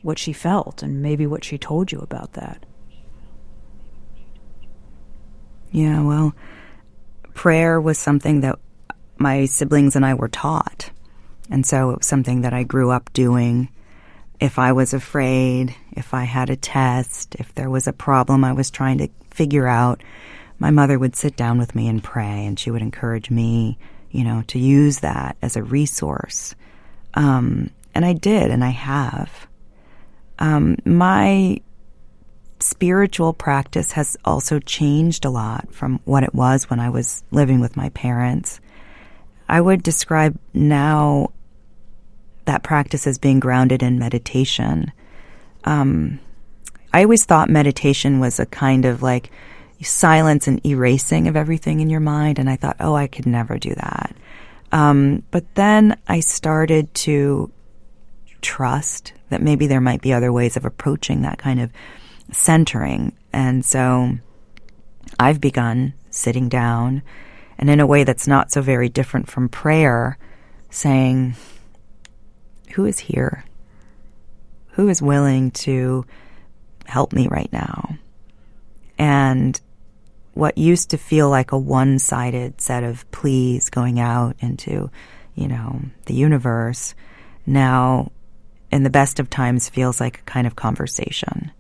what 0.03 0.18
she 0.18 0.35
felt 0.35 0.83
and 0.83 1.01
maybe 1.01 1.26
what 1.26 1.45
she 1.45 1.57
told 1.57 1.91
you 1.91 1.99
about 2.01 2.35
that. 2.35 2.66
Yeah, 5.72 6.03
well, 6.03 6.35
prayer 7.39 7.80
was 7.80 7.97
something 7.97 8.41
that 8.41 8.59
my 9.16 9.45
siblings 9.45 9.95
and 9.95 10.05
I 10.05 10.14
were 10.14 10.28
taught. 10.28 10.91
And 11.49 11.64
so 11.64 11.91
it 11.91 11.99
was 11.99 12.07
something 12.07 12.41
that 12.41 12.53
I 12.53 12.64
grew 12.64 12.91
up 12.91 13.12
doing. 13.12 13.68
If 14.41 14.59
I 14.59 14.72
was 14.72 14.93
afraid, 14.93 15.72
if 15.93 16.14
I 16.14 16.24
had 16.24 16.51
a 16.51 16.57
test, 16.57 17.36
if 17.39 17.55
there 17.55 17.70
was 17.70 17.86
a 17.86 17.93
problem 17.93 18.43
I 18.43 18.53
was 18.55 18.72
trying 18.72 18.99
to 18.99 19.09
figure 19.30 19.68
out, 19.68 20.03
my 20.59 20.72
mother 20.72 20.99
would 20.99 21.14
sit 21.14 21.36
down 21.36 21.59
with 21.59 21.76
me 21.76 21.86
and 21.86 22.03
pray, 22.03 22.45
and 22.45 22.59
she 22.59 22.72
would 22.72 22.82
encourage 22.82 23.30
me, 23.30 23.78
you 24.11 24.24
know, 24.24 24.43
to 24.49 24.59
use 24.59 24.99
that 24.99 25.36
as 25.41 25.55
a 25.55 25.62
resource. 25.62 26.57
Um, 27.14 27.70
and 27.95 28.05
I 28.05 28.14
did, 28.14 28.51
and 28.51 28.64
I 28.64 28.70
have. 28.70 29.47
Um, 30.41 30.76
my 30.84 31.61
spiritual 32.69 33.33
practice 33.33 33.93
has 33.93 34.16
also 34.25 34.59
changed 34.61 35.25
a 35.25 35.31
lot 35.31 35.73
from 35.73 36.01
what 36.05 36.23
it 36.23 36.35
was 36.35 36.69
when 36.69 36.81
I 36.81 36.91
was 36.91 37.23
living 37.31 37.61
with 37.61 37.77
my 37.77 37.89
parents. 37.91 38.61
I 39.49 39.61
would 39.61 39.83
describe 39.83 40.39
now 40.53 41.33
that 42.45 42.62
practice 42.62 43.07
as 43.07 43.19
being 43.19 43.41
grounded 43.41 43.83
in 43.83 43.99
meditation. 43.99 44.93
Um, 45.64 46.21
I 46.93 47.03
always 47.03 47.25
thought 47.25 47.51
meditation 47.51 48.21
was 48.21 48.39
a 48.39 48.47
kind 48.47 48.85
of 48.85 49.03
like 49.03 49.31
silence 49.83 50.49
and 50.49 50.64
erasing 50.66 51.29
of 51.29 51.37
everything 51.37 51.81
in 51.81 51.91
your 51.91 52.01
mind, 52.01 52.39
and 52.39 52.51
I 52.51 52.57
thought, 52.57 52.77
oh, 52.81 52.95
I 52.95 53.07
could 53.07 53.27
never 53.27 53.59
do 53.59 53.75
that. 53.75 54.14
Um, 54.73 55.23
but 55.31 55.45
then 55.55 55.99
I 56.09 56.21
started 56.21 56.93
to 57.07 57.51
trust 58.41 59.12
that 59.31 59.43
maybe 59.43 59.66
there 59.66 59.81
might 59.81 60.03
be 60.03 60.12
other 60.12 60.33
ways 60.33 60.57
of 60.57 60.64
approaching 60.64 61.23
that 61.23 61.39
kind 61.39 61.61
of 61.61 61.71
centering. 62.31 63.16
And 63.33 63.64
so 63.64 64.18
I've 65.18 65.41
begun 65.41 65.95
sitting 66.11 66.49
down 66.49 67.03
and 67.59 67.68
in 67.68 67.81
a 67.81 67.87
way 67.87 68.05
that's 68.05 68.29
not 68.29 68.53
so 68.53 68.62
very 68.62 68.89
different 68.89 69.29
from 69.29 69.49
prayer, 69.49 70.16
saying, 70.70 71.35
Who 72.74 72.85
is 72.85 73.01
here? 73.01 73.45
Who 74.72 74.89
is 74.89 75.03
willing 75.03 75.51
to 75.51 76.07
help 76.87 77.12
me 77.12 77.26
right 77.29 77.53
now? 77.53 77.97
And 78.97 79.61
what 80.35 80.57
used 80.57 80.91
to 80.91 80.99
feel 80.99 81.29
like 81.29 81.51
a 81.51 81.59
one 81.59 81.99
sided 81.99 82.61
set 82.61 82.85
of 82.85 83.11
pleas 83.11 83.70
going 83.70 83.99
out 83.99 84.37
into, 84.39 84.89
you 85.35 85.49
know, 85.49 85.81
the 86.07 86.14
universe 86.14 86.95
now, 87.45 88.12
in 88.70 88.85
the 88.85 88.91
best 88.91 89.18
of 89.18 89.31
times, 89.31 89.68
feels 89.68 90.01
like 90.01 90.20
a 90.20 90.22
kind 90.22 90.47
of 90.47 90.55
conversation. 90.55 91.51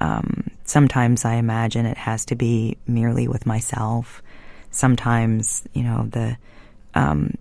Um, 0.00 0.50
sometimes 0.64 1.24
I 1.24 1.34
imagine 1.34 1.86
it 1.86 1.98
has 1.98 2.24
to 2.26 2.34
be 2.34 2.78
merely 2.86 3.28
with 3.28 3.46
myself. 3.46 4.22
Sometimes, 4.70 5.62
you 5.72 5.82
know, 5.82 6.08
the 6.10 6.36
um, 6.94 7.34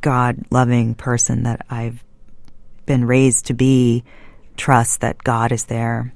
God 0.00 0.44
loving 0.50 0.94
person 0.94 1.44
that 1.44 1.64
I've 1.70 2.04
been 2.86 3.04
raised 3.04 3.46
to 3.46 3.54
be 3.54 4.04
trusts 4.56 4.98
that 4.98 5.22
God 5.24 5.52
is 5.52 5.64
there 5.64 6.12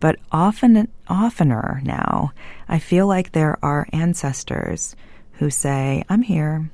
but 0.00 0.16
often, 0.30 0.88
oftener 1.08 1.80
now, 1.84 2.32
I 2.68 2.78
feel 2.78 3.06
like 3.06 3.32
there 3.32 3.58
are 3.62 3.88
ancestors 3.92 4.94
who 5.34 5.50
say, 5.50 6.04
I'm 6.08 6.22
here. 6.22 6.70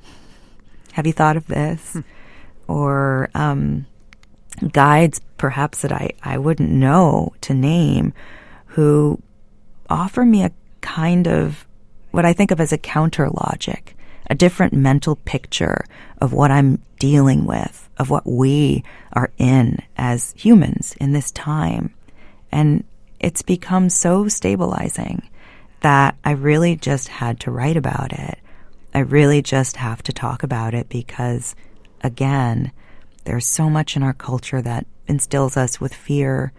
Have 0.93 1.07
you 1.07 1.13
thought 1.13 1.37
of 1.37 1.47
this? 1.47 1.93
Hmm. 1.93 2.01
Or 2.67 3.29
um, 3.35 3.85
guides, 4.71 5.21
perhaps, 5.37 5.81
that 5.81 5.91
I, 5.91 6.11
I 6.23 6.37
wouldn't 6.37 6.71
know 6.71 7.33
to 7.41 7.53
name, 7.53 8.13
who 8.67 9.21
offer 9.89 10.25
me 10.25 10.43
a 10.43 10.51
kind 10.81 11.27
of 11.27 11.65
what 12.11 12.25
I 12.25 12.33
think 12.33 12.51
of 12.51 12.59
as 12.59 12.71
a 12.71 12.77
counter 12.77 13.29
logic, 13.29 13.95
a 14.29 14.35
different 14.35 14.73
mental 14.73 15.17
picture 15.17 15.85
of 16.19 16.33
what 16.33 16.51
I'm 16.51 16.81
dealing 16.99 17.45
with, 17.45 17.89
of 17.97 18.09
what 18.09 18.25
we 18.25 18.83
are 19.13 19.31
in 19.37 19.79
as 19.97 20.33
humans 20.37 20.95
in 20.99 21.13
this 21.13 21.31
time. 21.31 21.93
And 22.51 22.83
it's 23.19 23.41
become 23.41 23.89
so 23.89 24.27
stabilizing 24.27 25.29
that 25.81 26.15
I 26.23 26.31
really 26.31 26.75
just 26.75 27.07
had 27.07 27.39
to 27.41 27.51
write 27.51 27.77
about 27.77 28.13
it. 28.13 28.39
I 28.93 28.99
really 28.99 29.41
just 29.41 29.77
have 29.77 30.01
to 30.03 30.13
talk 30.13 30.41
about 30.41 30.73
it 30.73 30.87
because, 30.89 31.53
again, 32.01 32.71
there's 33.25 33.45
so 33.45 33.69
much 33.69 33.95
in 33.95 34.03
our 34.03 34.13
culture 34.13 34.61
that 34.61 34.85
instills 35.07 35.57
us 35.57 35.81
with 35.81 35.93
fear, 35.93 36.53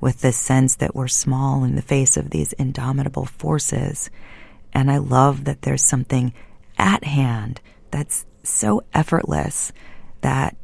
with 0.00 0.20
this 0.20 0.36
sense 0.36 0.76
that 0.76 0.94
we're 0.94 1.08
small 1.08 1.64
in 1.64 1.74
the 1.74 1.82
face 1.82 2.16
of 2.16 2.30
these 2.30 2.52
indomitable 2.54 3.26
forces. 3.26 4.10
And 4.72 4.90
I 4.90 4.98
love 4.98 5.44
that 5.44 5.62
there's 5.62 5.82
something 5.82 6.32
at 6.76 7.04
hand 7.04 7.60
that's 7.90 8.26
so 8.42 8.84
effortless 8.94 9.72
that 10.20 10.56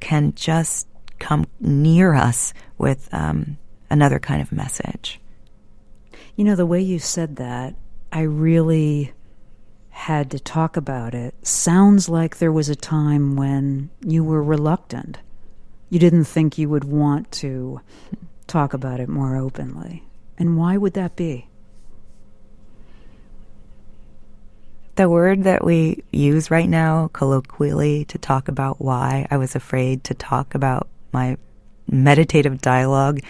can 0.00 0.34
just 0.34 0.86
come 1.18 1.46
near 1.60 2.14
us 2.14 2.52
with 2.78 3.08
um, 3.12 3.56
another 3.90 4.18
kind 4.18 4.42
of 4.42 4.52
message. 4.52 5.20
You 6.36 6.44
know, 6.44 6.54
the 6.54 6.66
way 6.66 6.80
you 6.80 6.98
said 6.98 7.36
that, 7.36 7.74
I 8.12 8.22
really 8.22 9.12
had 9.96 10.30
to 10.30 10.38
talk 10.38 10.76
about 10.76 11.14
it. 11.14 11.34
Sounds 11.44 12.06
like 12.06 12.36
there 12.36 12.52
was 12.52 12.68
a 12.68 12.76
time 12.76 13.34
when 13.34 13.88
you 14.02 14.22
were 14.22 14.42
reluctant. 14.42 15.18
You 15.88 15.98
didn't 15.98 16.24
think 16.24 16.58
you 16.58 16.68
would 16.68 16.84
want 16.84 17.32
to 17.32 17.80
talk 18.46 18.74
about 18.74 19.00
it 19.00 19.08
more 19.08 19.36
openly. 19.36 20.04
And 20.36 20.58
why 20.58 20.76
would 20.76 20.92
that 20.92 21.16
be? 21.16 21.48
The 24.96 25.08
word 25.08 25.44
that 25.44 25.64
we 25.64 26.04
use 26.12 26.50
right 26.50 26.68
now, 26.68 27.08
colloquially, 27.14 28.04
to 28.04 28.18
talk 28.18 28.48
about 28.48 28.80
why 28.80 29.26
I 29.30 29.38
was 29.38 29.56
afraid 29.56 30.04
to 30.04 30.14
talk 30.14 30.54
about 30.54 30.88
my 31.10 31.38
meditative 31.90 32.60
dialogue 32.60 33.20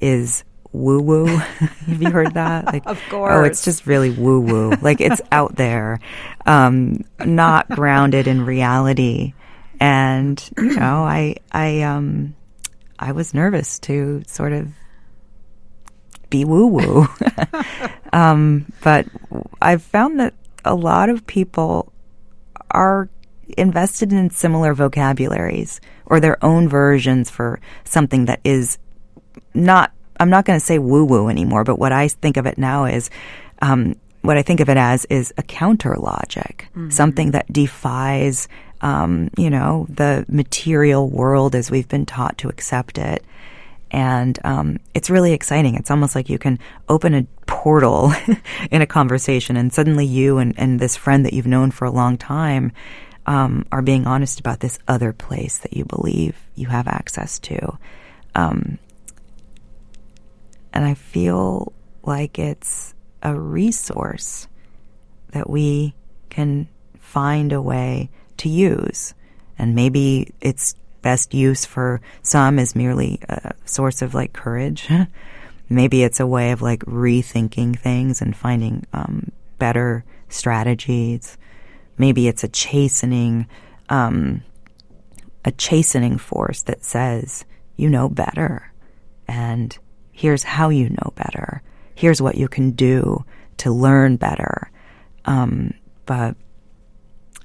is 0.00 0.42
woo 0.74 1.00
woo. 1.00 1.26
Have 1.36 2.02
you 2.02 2.10
heard 2.10 2.34
that? 2.34 2.64
Like, 2.74 2.86
of 2.86 3.00
course. 3.08 3.32
Oh, 3.32 3.44
it's 3.44 3.64
just 3.64 3.86
really 3.86 4.10
woo 4.10 4.40
woo. 4.40 4.72
like 4.82 5.00
it's 5.00 5.20
out 5.32 5.54
there, 5.54 6.00
um, 6.44 7.04
not 7.24 7.68
grounded 7.68 8.26
in 8.26 8.44
reality. 8.44 9.34
And 9.80 10.42
you 10.56 10.74
know, 10.78 11.04
I 11.04 11.36
I 11.52 11.82
um 11.82 12.34
I 12.98 13.12
was 13.12 13.32
nervous 13.34 13.78
to 13.80 14.22
sort 14.26 14.52
of 14.52 14.68
be 16.30 16.44
woo 16.44 16.66
woo. 16.66 17.06
um, 18.12 18.66
but 18.82 19.06
I've 19.62 19.82
found 19.82 20.18
that 20.20 20.34
a 20.64 20.74
lot 20.74 21.08
of 21.08 21.26
people 21.26 21.92
are 22.70 23.08
invested 23.56 24.12
in 24.12 24.30
similar 24.30 24.74
vocabularies 24.74 25.80
or 26.06 26.18
their 26.18 26.42
own 26.44 26.68
versions 26.68 27.30
for 27.30 27.60
something 27.84 28.24
that 28.24 28.40
is 28.42 28.78
not, 29.52 29.92
I'm 30.18 30.30
not 30.30 30.44
going 30.44 30.58
to 30.58 30.64
say 30.64 30.78
woo 30.78 31.04
woo 31.04 31.28
anymore, 31.28 31.64
but 31.64 31.78
what 31.78 31.92
I 31.92 32.08
think 32.08 32.36
of 32.36 32.46
it 32.46 32.58
now 32.58 32.84
is, 32.84 33.10
um, 33.62 33.96
what 34.22 34.38
I 34.38 34.42
think 34.42 34.60
of 34.60 34.70
it 34.70 34.76
as 34.76 35.04
is 35.06 35.34
a 35.36 35.42
counter 35.42 35.96
logic, 35.96 36.68
mm-hmm. 36.70 36.90
something 36.90 37.32
that 37.32 37.52
defies, 37.52 38.48
um, 38.80 39.30
you 39.36 39.50
know, 39.50 39.86
the 39.90 40.24
material 40.28 41.10
world 41.10 41.54
as 41.54 41.70
we've 41.70 41.88
been 41.88 42.06
taught 42.06 42.38
to 42.38 42.48
accept 42.48 42.96
it. 42.96 43.22
And 43.90 44.38
um, 44.42 44.80
it's 44.94 45.10
really 45.10 45.34
exciting. 45.34 45.74
It's 45.74 45.90
almost 45.90 46.14
like 46.14 46.30
you 46.30 46.38
can 46.38 46.58
open 46.88 47.14
a 47.14 47.26
portal 47.46 48.12
in 48.70 48.82
a 48.82 48.86
conversation, 48.86 49.56
and 49.56 49.72
suddenly 49.72 50.06
you 50.06 50.38
and, 50.38 50.58
and 50.58 50.80
this 50.80 50.96
friend 50.96 51.24
that 51.26 51.32
you've 51.32 51.46
known 51.46 51.70
for 51.70 51.84
a 51.84 51.90
long 51.90 52.16
time 52.16 52.72
um, 53.26 53.66
are 53.70 53.82
being 53.82 54.06
honest 54.06 54.40
about 54.40 54.60
this 54.60 54.78
other 54.88 55.12
place 55.12 55.58
that 55.58 55.74
you 55.74 55.84
believe 55.84 56.36
you 56.54 56.68
have 56.68 56.88
access 56.88 57.38
to. 57.40 57.78
Um, 58.34 58.78
and 60.74 60.84
I 60.84 60.94
feel 60.94 61.72
like 62.02 62.38
it's 62.38 62.94
a 63.22 63.34
resource 63.34 64.48
that 65.30 65.48
we 65.48 65.94
can 66.28 66.68
find 66.98 67.52
a 67.52 67.62
way 67.62 68.10
to 68.38 68.48
use. 68.48 69.14
And 69.56 69.74
maybe 69.74 70.34
its 70.40 70.74
best 71.00 71.32
use 71.32 71.64
for 71.64 72.00
some 72.22 72.58
is 72.58 72.74
merely 72.74 73.20
a 73.28 73.54
source 73.64 74.02
of 74.02 74.14
like 74.14 74.32
courage. 74.32 74.88
maybe 75.68 76.02
it's 76.02 76.18
a 76.18 76.26
way 76.26 76.50
of 76.50 76.60
like 76.60 76.80
rethinking 76.80 77.78
things 77.78 78.20
and 78.20 78.36
finding 78.36 78.84
um, 78.92 79.30
better 79.58 80.04
strategies. 80.28 81.38
Maybe 81.96 82.26
it's 82.26 82.42
a 82.42 82.48
chastening, 82.48 83.46
um, 83.88 84.42
a 85.44 85.52
chastening 85.52 86.18
force 86.18 86.62
that 86.64 86.84
says, 86.84 87.44
you 87.76 87.88
know 87.88 88.08
better. 88.08 88.72
And 89.28 89.78
here's 90.14 90.44
how 90.44 90.68
you 90.68 90.88
know 90.88 91.12
better. 91.16 91.60
Here's 91.94 92.22
what 92.22 92.36
you 92.36 92.48
can 92.48 92.70
do 92.70 93.24
to 93.58 93.70
learn 93.70 94.16
better. 94.16 94.70
Um, 95.24 95.74
but 96.06 96.36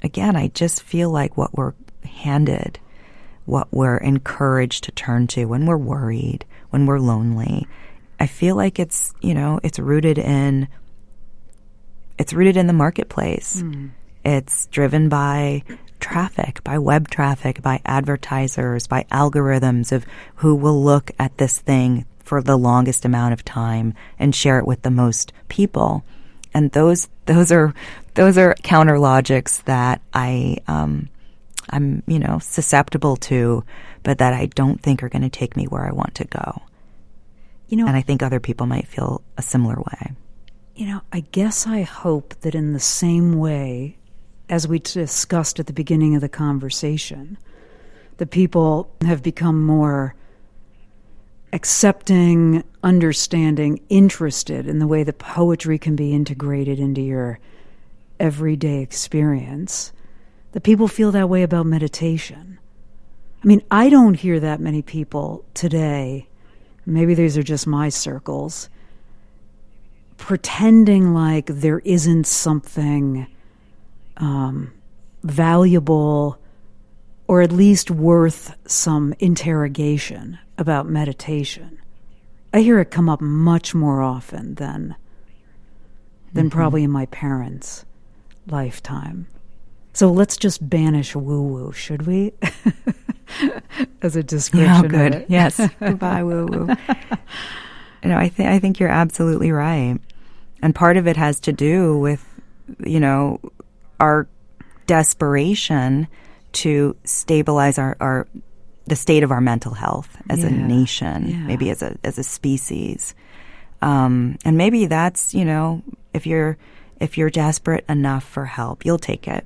again, 0.04 0.36
I 0.36 0.50
just 0.50 0.84
feel 0.84 1.10
like 1.10 1.36
what 1.36 1.58
we're 1.58 1.74
handed, 2.04 2.80
what 3.46 3.68
we're 3.72 3.98
encouraged 3.98 4.84
to 4.86 4.92
turn 4.92 5.28
to 5.28 5.46
when 5.46 5.66
we're 5.66 5.78
worried, 5.78 6.46
when 6.70 6.86
we're 6.86 7.00
lonely, 7.00 7.68
I 8.20 8.28
feel 8.28 8.56
like 8.56 8.80
it's, 8.80 9.14
you 9.22 9.34
know, 9.34 9.60
it's 9.64 9.80
rooted 9.80 10.20
in 10.20 10.68
it's 12.20 12.34
rooted 12.34 12.58
in 12.58 12.68
the 12.68 12.74
marketplace. 12.74 13.62
Mm. 13.64 13.92
It's 14.26 14.68
driven 14.68 15.08
by 15.08 15.64
traffic, 16.02 16.62
by 16.66 16.78
web 16.78 17.08
traffic, 17.10 17.62
by 17.62 17.82
advertisers, 17.86 18.88
by 18.88 19.06
algorithms 19.10 19.94
of 19.94 20.06
who 20.36 20.54
will 20.54 20.84
look 20.84 21.12
at 21.18 21.38
this 21.38 21.58
thing 21.60 22.06
for 22.30 22.44
the 22.44 22.56
longest 22.56 23.06
amount 23.06 23.34
of 23.34 23.44
time 23.44 23.92
and 24.20 24.36
share 24.36 24.60
it 24.60 24.68
with 24.68 24.84
the 24.84 24.92
most 24.92 25.34
people. 25.48 26.06
And 26.54 26.72
those 26.74 27.10
those 27.26 27.52
are 27.52 27.74
those 28.14 28.38
are 28.38 28.54
counter 28.62 29.00
logics 29.00 29.58
that 29.62 30.00
I 30.14 30.58
um, 30.68 31.10
I'm 31.72 32.04
you 32.06 32.20
know 32.20 32.38
susceptible 32.38 33.16
to, 33.32 33.64
but 34.04 34.20
that 34.20 34.36
I 34.36 34.46
don't 34.46 34.80
think 34.80 35.02
are 35.02 35.10
going 35.10 35.24
to 35.24 35.30
take 35.30 35.58
me 35.58 35.66
where 35.66 35.88
I 35.88 35.92
want 35.92 36.14
to 36.16 36.26
go. 36.26 36.62
You 37.68 37.78
know, 37.78 37.88
and 37.88 37.98
I 37.98 38.02
think 38.02 38.22
other 38.22 38.40
people 38.40 38.68
might 38.68 38.88
feel 38.88 39.24
a 39.36 39.42
similar 39.42 39.78
way. 39.78 40.14
You 40.76 40.86
know, 40.86 41.02
I 41.12 41.22
guess 41.22 41.66
I 41.66 41.82
hope 41.82 42.36
that 42.42 42.54
in 42.54 42.74
the 42.74 42.80
same 42.80 43.40
way 43.40 43.98
as 44.50 44.68
we 44.68 44.78
discussed 44.78 45.60
at 45.60 45.66
the 45.66 45.74
beginning 45.74 46.14
of 46.14 46.22
the 46.22 46.30
conversation, 46.30 47.40
the 48.18 48.28
people 48.28 48.92
have 49.02 49.24
become 49.24 49.66
more 49.66 50.14
accepting, 51.54 52.64
understanding, 52.84 53.82
interested 53.90 54.68
in 54.68 54.80
the 54.80 54.88
way 54.88 55.04
that 55.04 55.20
poetry 55.20 55.78
can 55.78 55.96
be 55.96 56.14
integrated 56.14 56.80
into 56.80 57.02
your 57.02 57.40
everyday 58.20 58.82
experience. 58.82 59.92
that 60.52 60.64
people 60.64 60.88
feel 60.88 61.12
that 61.12 61.30
way 61.30 61.44
about 61.44 61.66
meditation. 61.68 62.58
I 63.44 63.48
mean, 63.48 63.62
I 63.70 63.90
don't 63.90 64.16
hear 64.16 64.40
that 64.40 64.60
many 64.60 64.82
people 64.82 65.46
today 65.54 66.28
maybe 66.90 67.14
these 67.14 67.38
are 67.38 67.44
just 67.44 67.68
my 67.68 67.90
circles, 67.90 68.70
pretending 70.18 71.14
like 71.14 71.46
there 71.46 71.80
isn't 71.80 72.26
something 72.26 73.28
um, 74.18 74.74
valuable 75.24 76.40
or 77.30 77.44
at 77.44 77.52
least 77.52 77.92
worth 77.92 78.56
some 78.66 79.14
interrogation 79.20 80.40
about 80.58 80.90
meditation. 80.90 81.80
I 82.52 82.62
hear 82.62 82.80
it 82.80 82.90
come 82.90 83.08
up 83.08 83.22
much 83.22 83.76
more 83.76 84.02
often 84.02 84.56
than 84.56 84.96
than 86.34 86.46
mm-hmm. 86.46 86.58
probably 86.58 86.84
in 86.84 86.90
my 86.90 87.06
parents' 87.06 87.86
lifetime. 88.48 89.28
So 89.94 90.12
let's 90.12 90.38
just 90.38 90.68
banish 90.68 91.16
woo 91.16 91.44
woo, 91.44 91.72
should 91.72 92.08
we? 92.08 92.34
as 94.02 94.16
a 94.16 94.24
description. 94.24 94.86
Oh, 94.86 94.90
good. 94.90 95.28
Yes. 95.30 95.62
Goodbye, 95.80 96.24
woo 96.24 96.48
woo. 96.48 96.76
You 98.02 98.10
know, 98.10 98.18
I 98.18 98.30
think 98.30 98.50
I 98.50 98.58
think 98.58 98.80
you're 98.80 98.90
absolutely 98.90 99.52
right, 99.52 100.00
and 100.64 100.74
part 100.74 100.98
of 100.98 101.08
it 101.08 101.16
has 101.16 101.40
to 101.42 101.54
do 101.54 101.96
with, 102.00 102.26
you 102.84 103.00
know, 103.00 103.40
our 104.00 104.28
desperation 104.88 106.08
to 106.52 106.96
stabilize 107.04 107.78
our, 107.78 107.96
our 108.00 108.28
the 108.86 108.96
state 108.96 109.24
of 109.24 109.32
our 109.32 109.42
mental 109.42 109.74
health 109.74 110.18
as 110.30 110.40
yeah. 110.40 110.48
a 110.48 110.52
nation, 110.52 111.30
yeah. 111.30 111.38
maybe 111.38 111.70
as 111.70 111.82
a 111.82 111.98
as 112.04 112.18
a 112.18 112.24
species, 112.24 113.14
um, 113.82 114.38
and 114.44 114.58
maybe 114.58 114.88
that's 114.88 115.34
you 115.34 115.46
know 115.46 115.84
if 116.14 116.26
you're 116.26 116.58
if 117.00 117.18
you're 117.18 117.30
desperate 117.30 117.86
enough 117.88 118.24
for 118.24 118.46
help, 118.46 118.86
you'll 118.86 118.98
take 118.98 119.28
it. 119.28 119.46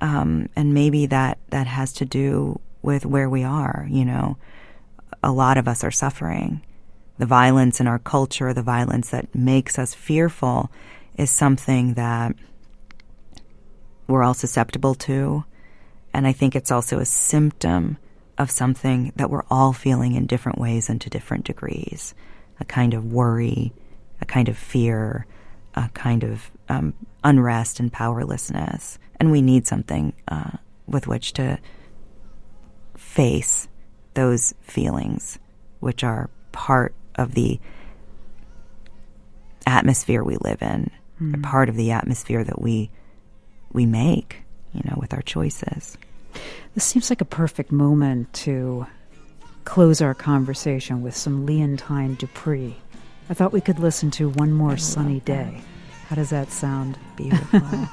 Um, 0.00 0.48
and 0.54 0.74
maybe 0.74 1.06
that 1.06 1.38
that 1.50 1.66
has 1.66 1.92
to 1.94 2.04
do 2.04 2.60
with 2.82 3.06
where 3.06 3.28
we 3.30 3.44
are. 3.44 3.86
You 3.90 4.04
know, 4.04 4.36
a 5.22 5.32
lot 5.32 5.56
of 5.58 5.66
us 5.68 5.84
are 5.84 5.90
suffering. 5.90 6.62
the 7.18 7.26
violence 7.26 7.80
in 7.80 7.88
our 7.88 7.98
culture, 7.98 8.54
the 8.54 8.62
violence 8.62 9.10
that 9.10 9.34
makes 9.34 9.78
us 9.78 9.92
fearful, 9.92 10.70
is 11.16 11.30
something 11.30 11.94
that 11.94 12.34
we're 14.06 14.22
all 14.22 14.34
susceptible 14.34 14.94
to. 14.94 15.44
And 16.12 16.26
I 16.26 16.32
think 16.32 16.56
it's 16.56 16.70
also 16.70 16.98
a 16.98 17.04
symptom 17.04 17.98
of 18.38 18.50
something 18.50 19.12
that 19.16 19.30
we're 19.30 19.44
all 19.50 19.72
feeling 19.72 20.14
in 20.14 20.26
different 20.26 20.58
ways 20.58 20.88
and 20.88 21.00
to 21.00 21.10
different 21.10 21.44
degrees 21.44 22.14
a 22.60 22.64
kind 22.64 22.92
of 22.92 23.12
worry, 23.12 23.72
a 24.20 24.24
kind 24.24 24.48
of 24.48 24.58
fear, 24.58 25.26
a 25.74 25.88
kind 25.90 26.24
of 26.24 26.50
um, 26.68 26.92
unrest 27.22 27.78
and 27.78 27.92
powerlessness. 27.92 28.98
And 29.20 29.30
we 29.30 29.42
need 29.42 29.66
something 29.66 30.12
uh, 30.26 30.56
with 30.86 31.06
which 31.06 31.34
to 31.34 31.58
face 32.96 33.68
those 34.14 34.54
feelings, 34.60 35.38
which 35.78 36.02
are 36.02 36.30
part 36.50 36.94
of 37.14 37.34
the 37.34 37.60
atmosphere 39.66 40.24
we 40.24 40.36
live 40.38 40.62
in, 40.62 40.90
mm. 41.20 41.42
part 41.42 41.68
of 41.68 41.76
the 41.76 41.92
atmosphere 41.92 42.42
that 42.42 42.60
we 42.60 42.90
we 43.70 43.84
make, 43.84 44.42
you 44.72 44.82
know, 44.84 44.96
with 45.00 45.12
our 45.14 45.22
choices. 45.22 45.96
This 46.74 46.84
seems 46.84 47.10
like 47.10 47.20
a 47.20 47.24
perfect 47.26 47.72
moment 47.72 48.32
to 48.34 48.86
close 49.64 50.00
our 50.00 50.14
conversation 50.14 51.02
with 51.02 51.16
some 51.16 51.44
Leontine 51.46 52.14
Dupree. 52.14 52.76
I 53.28 53.34
thought 53.34 53.52
we 53.52 53.60
could 53.60 53.78
listen 53.78 54.10
to 54.12 54.30
One 54.30 54.52
More 54.52 54.76
Sunny 54.76 55.20
Day. 55.20 55.60
How 56.08 56.16
does 56.16 56.30
that 56.30 56.50
sound? 56.50 56.98
Beautiful. 57.16 57.60
That's 57.60 57.92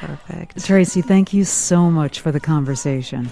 perfect. 0.00 0.64
Tracy, 0.64 1.02
thank 1.02 1.32
you 1.32 1.44
so 1.44 1.90
much 1.90 2.18
for 2.20 2.32
the 2.32 2.40
conversation. 2.40 3.30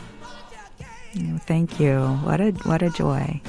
Oh, 1.19 1.39
thank 1.39 1.81
you. 1.81 2.01
What 2.23 2.41
a 2.41 2.53
what 2.65 2.83
a 2.83 2.91
joy. 2.91 3.41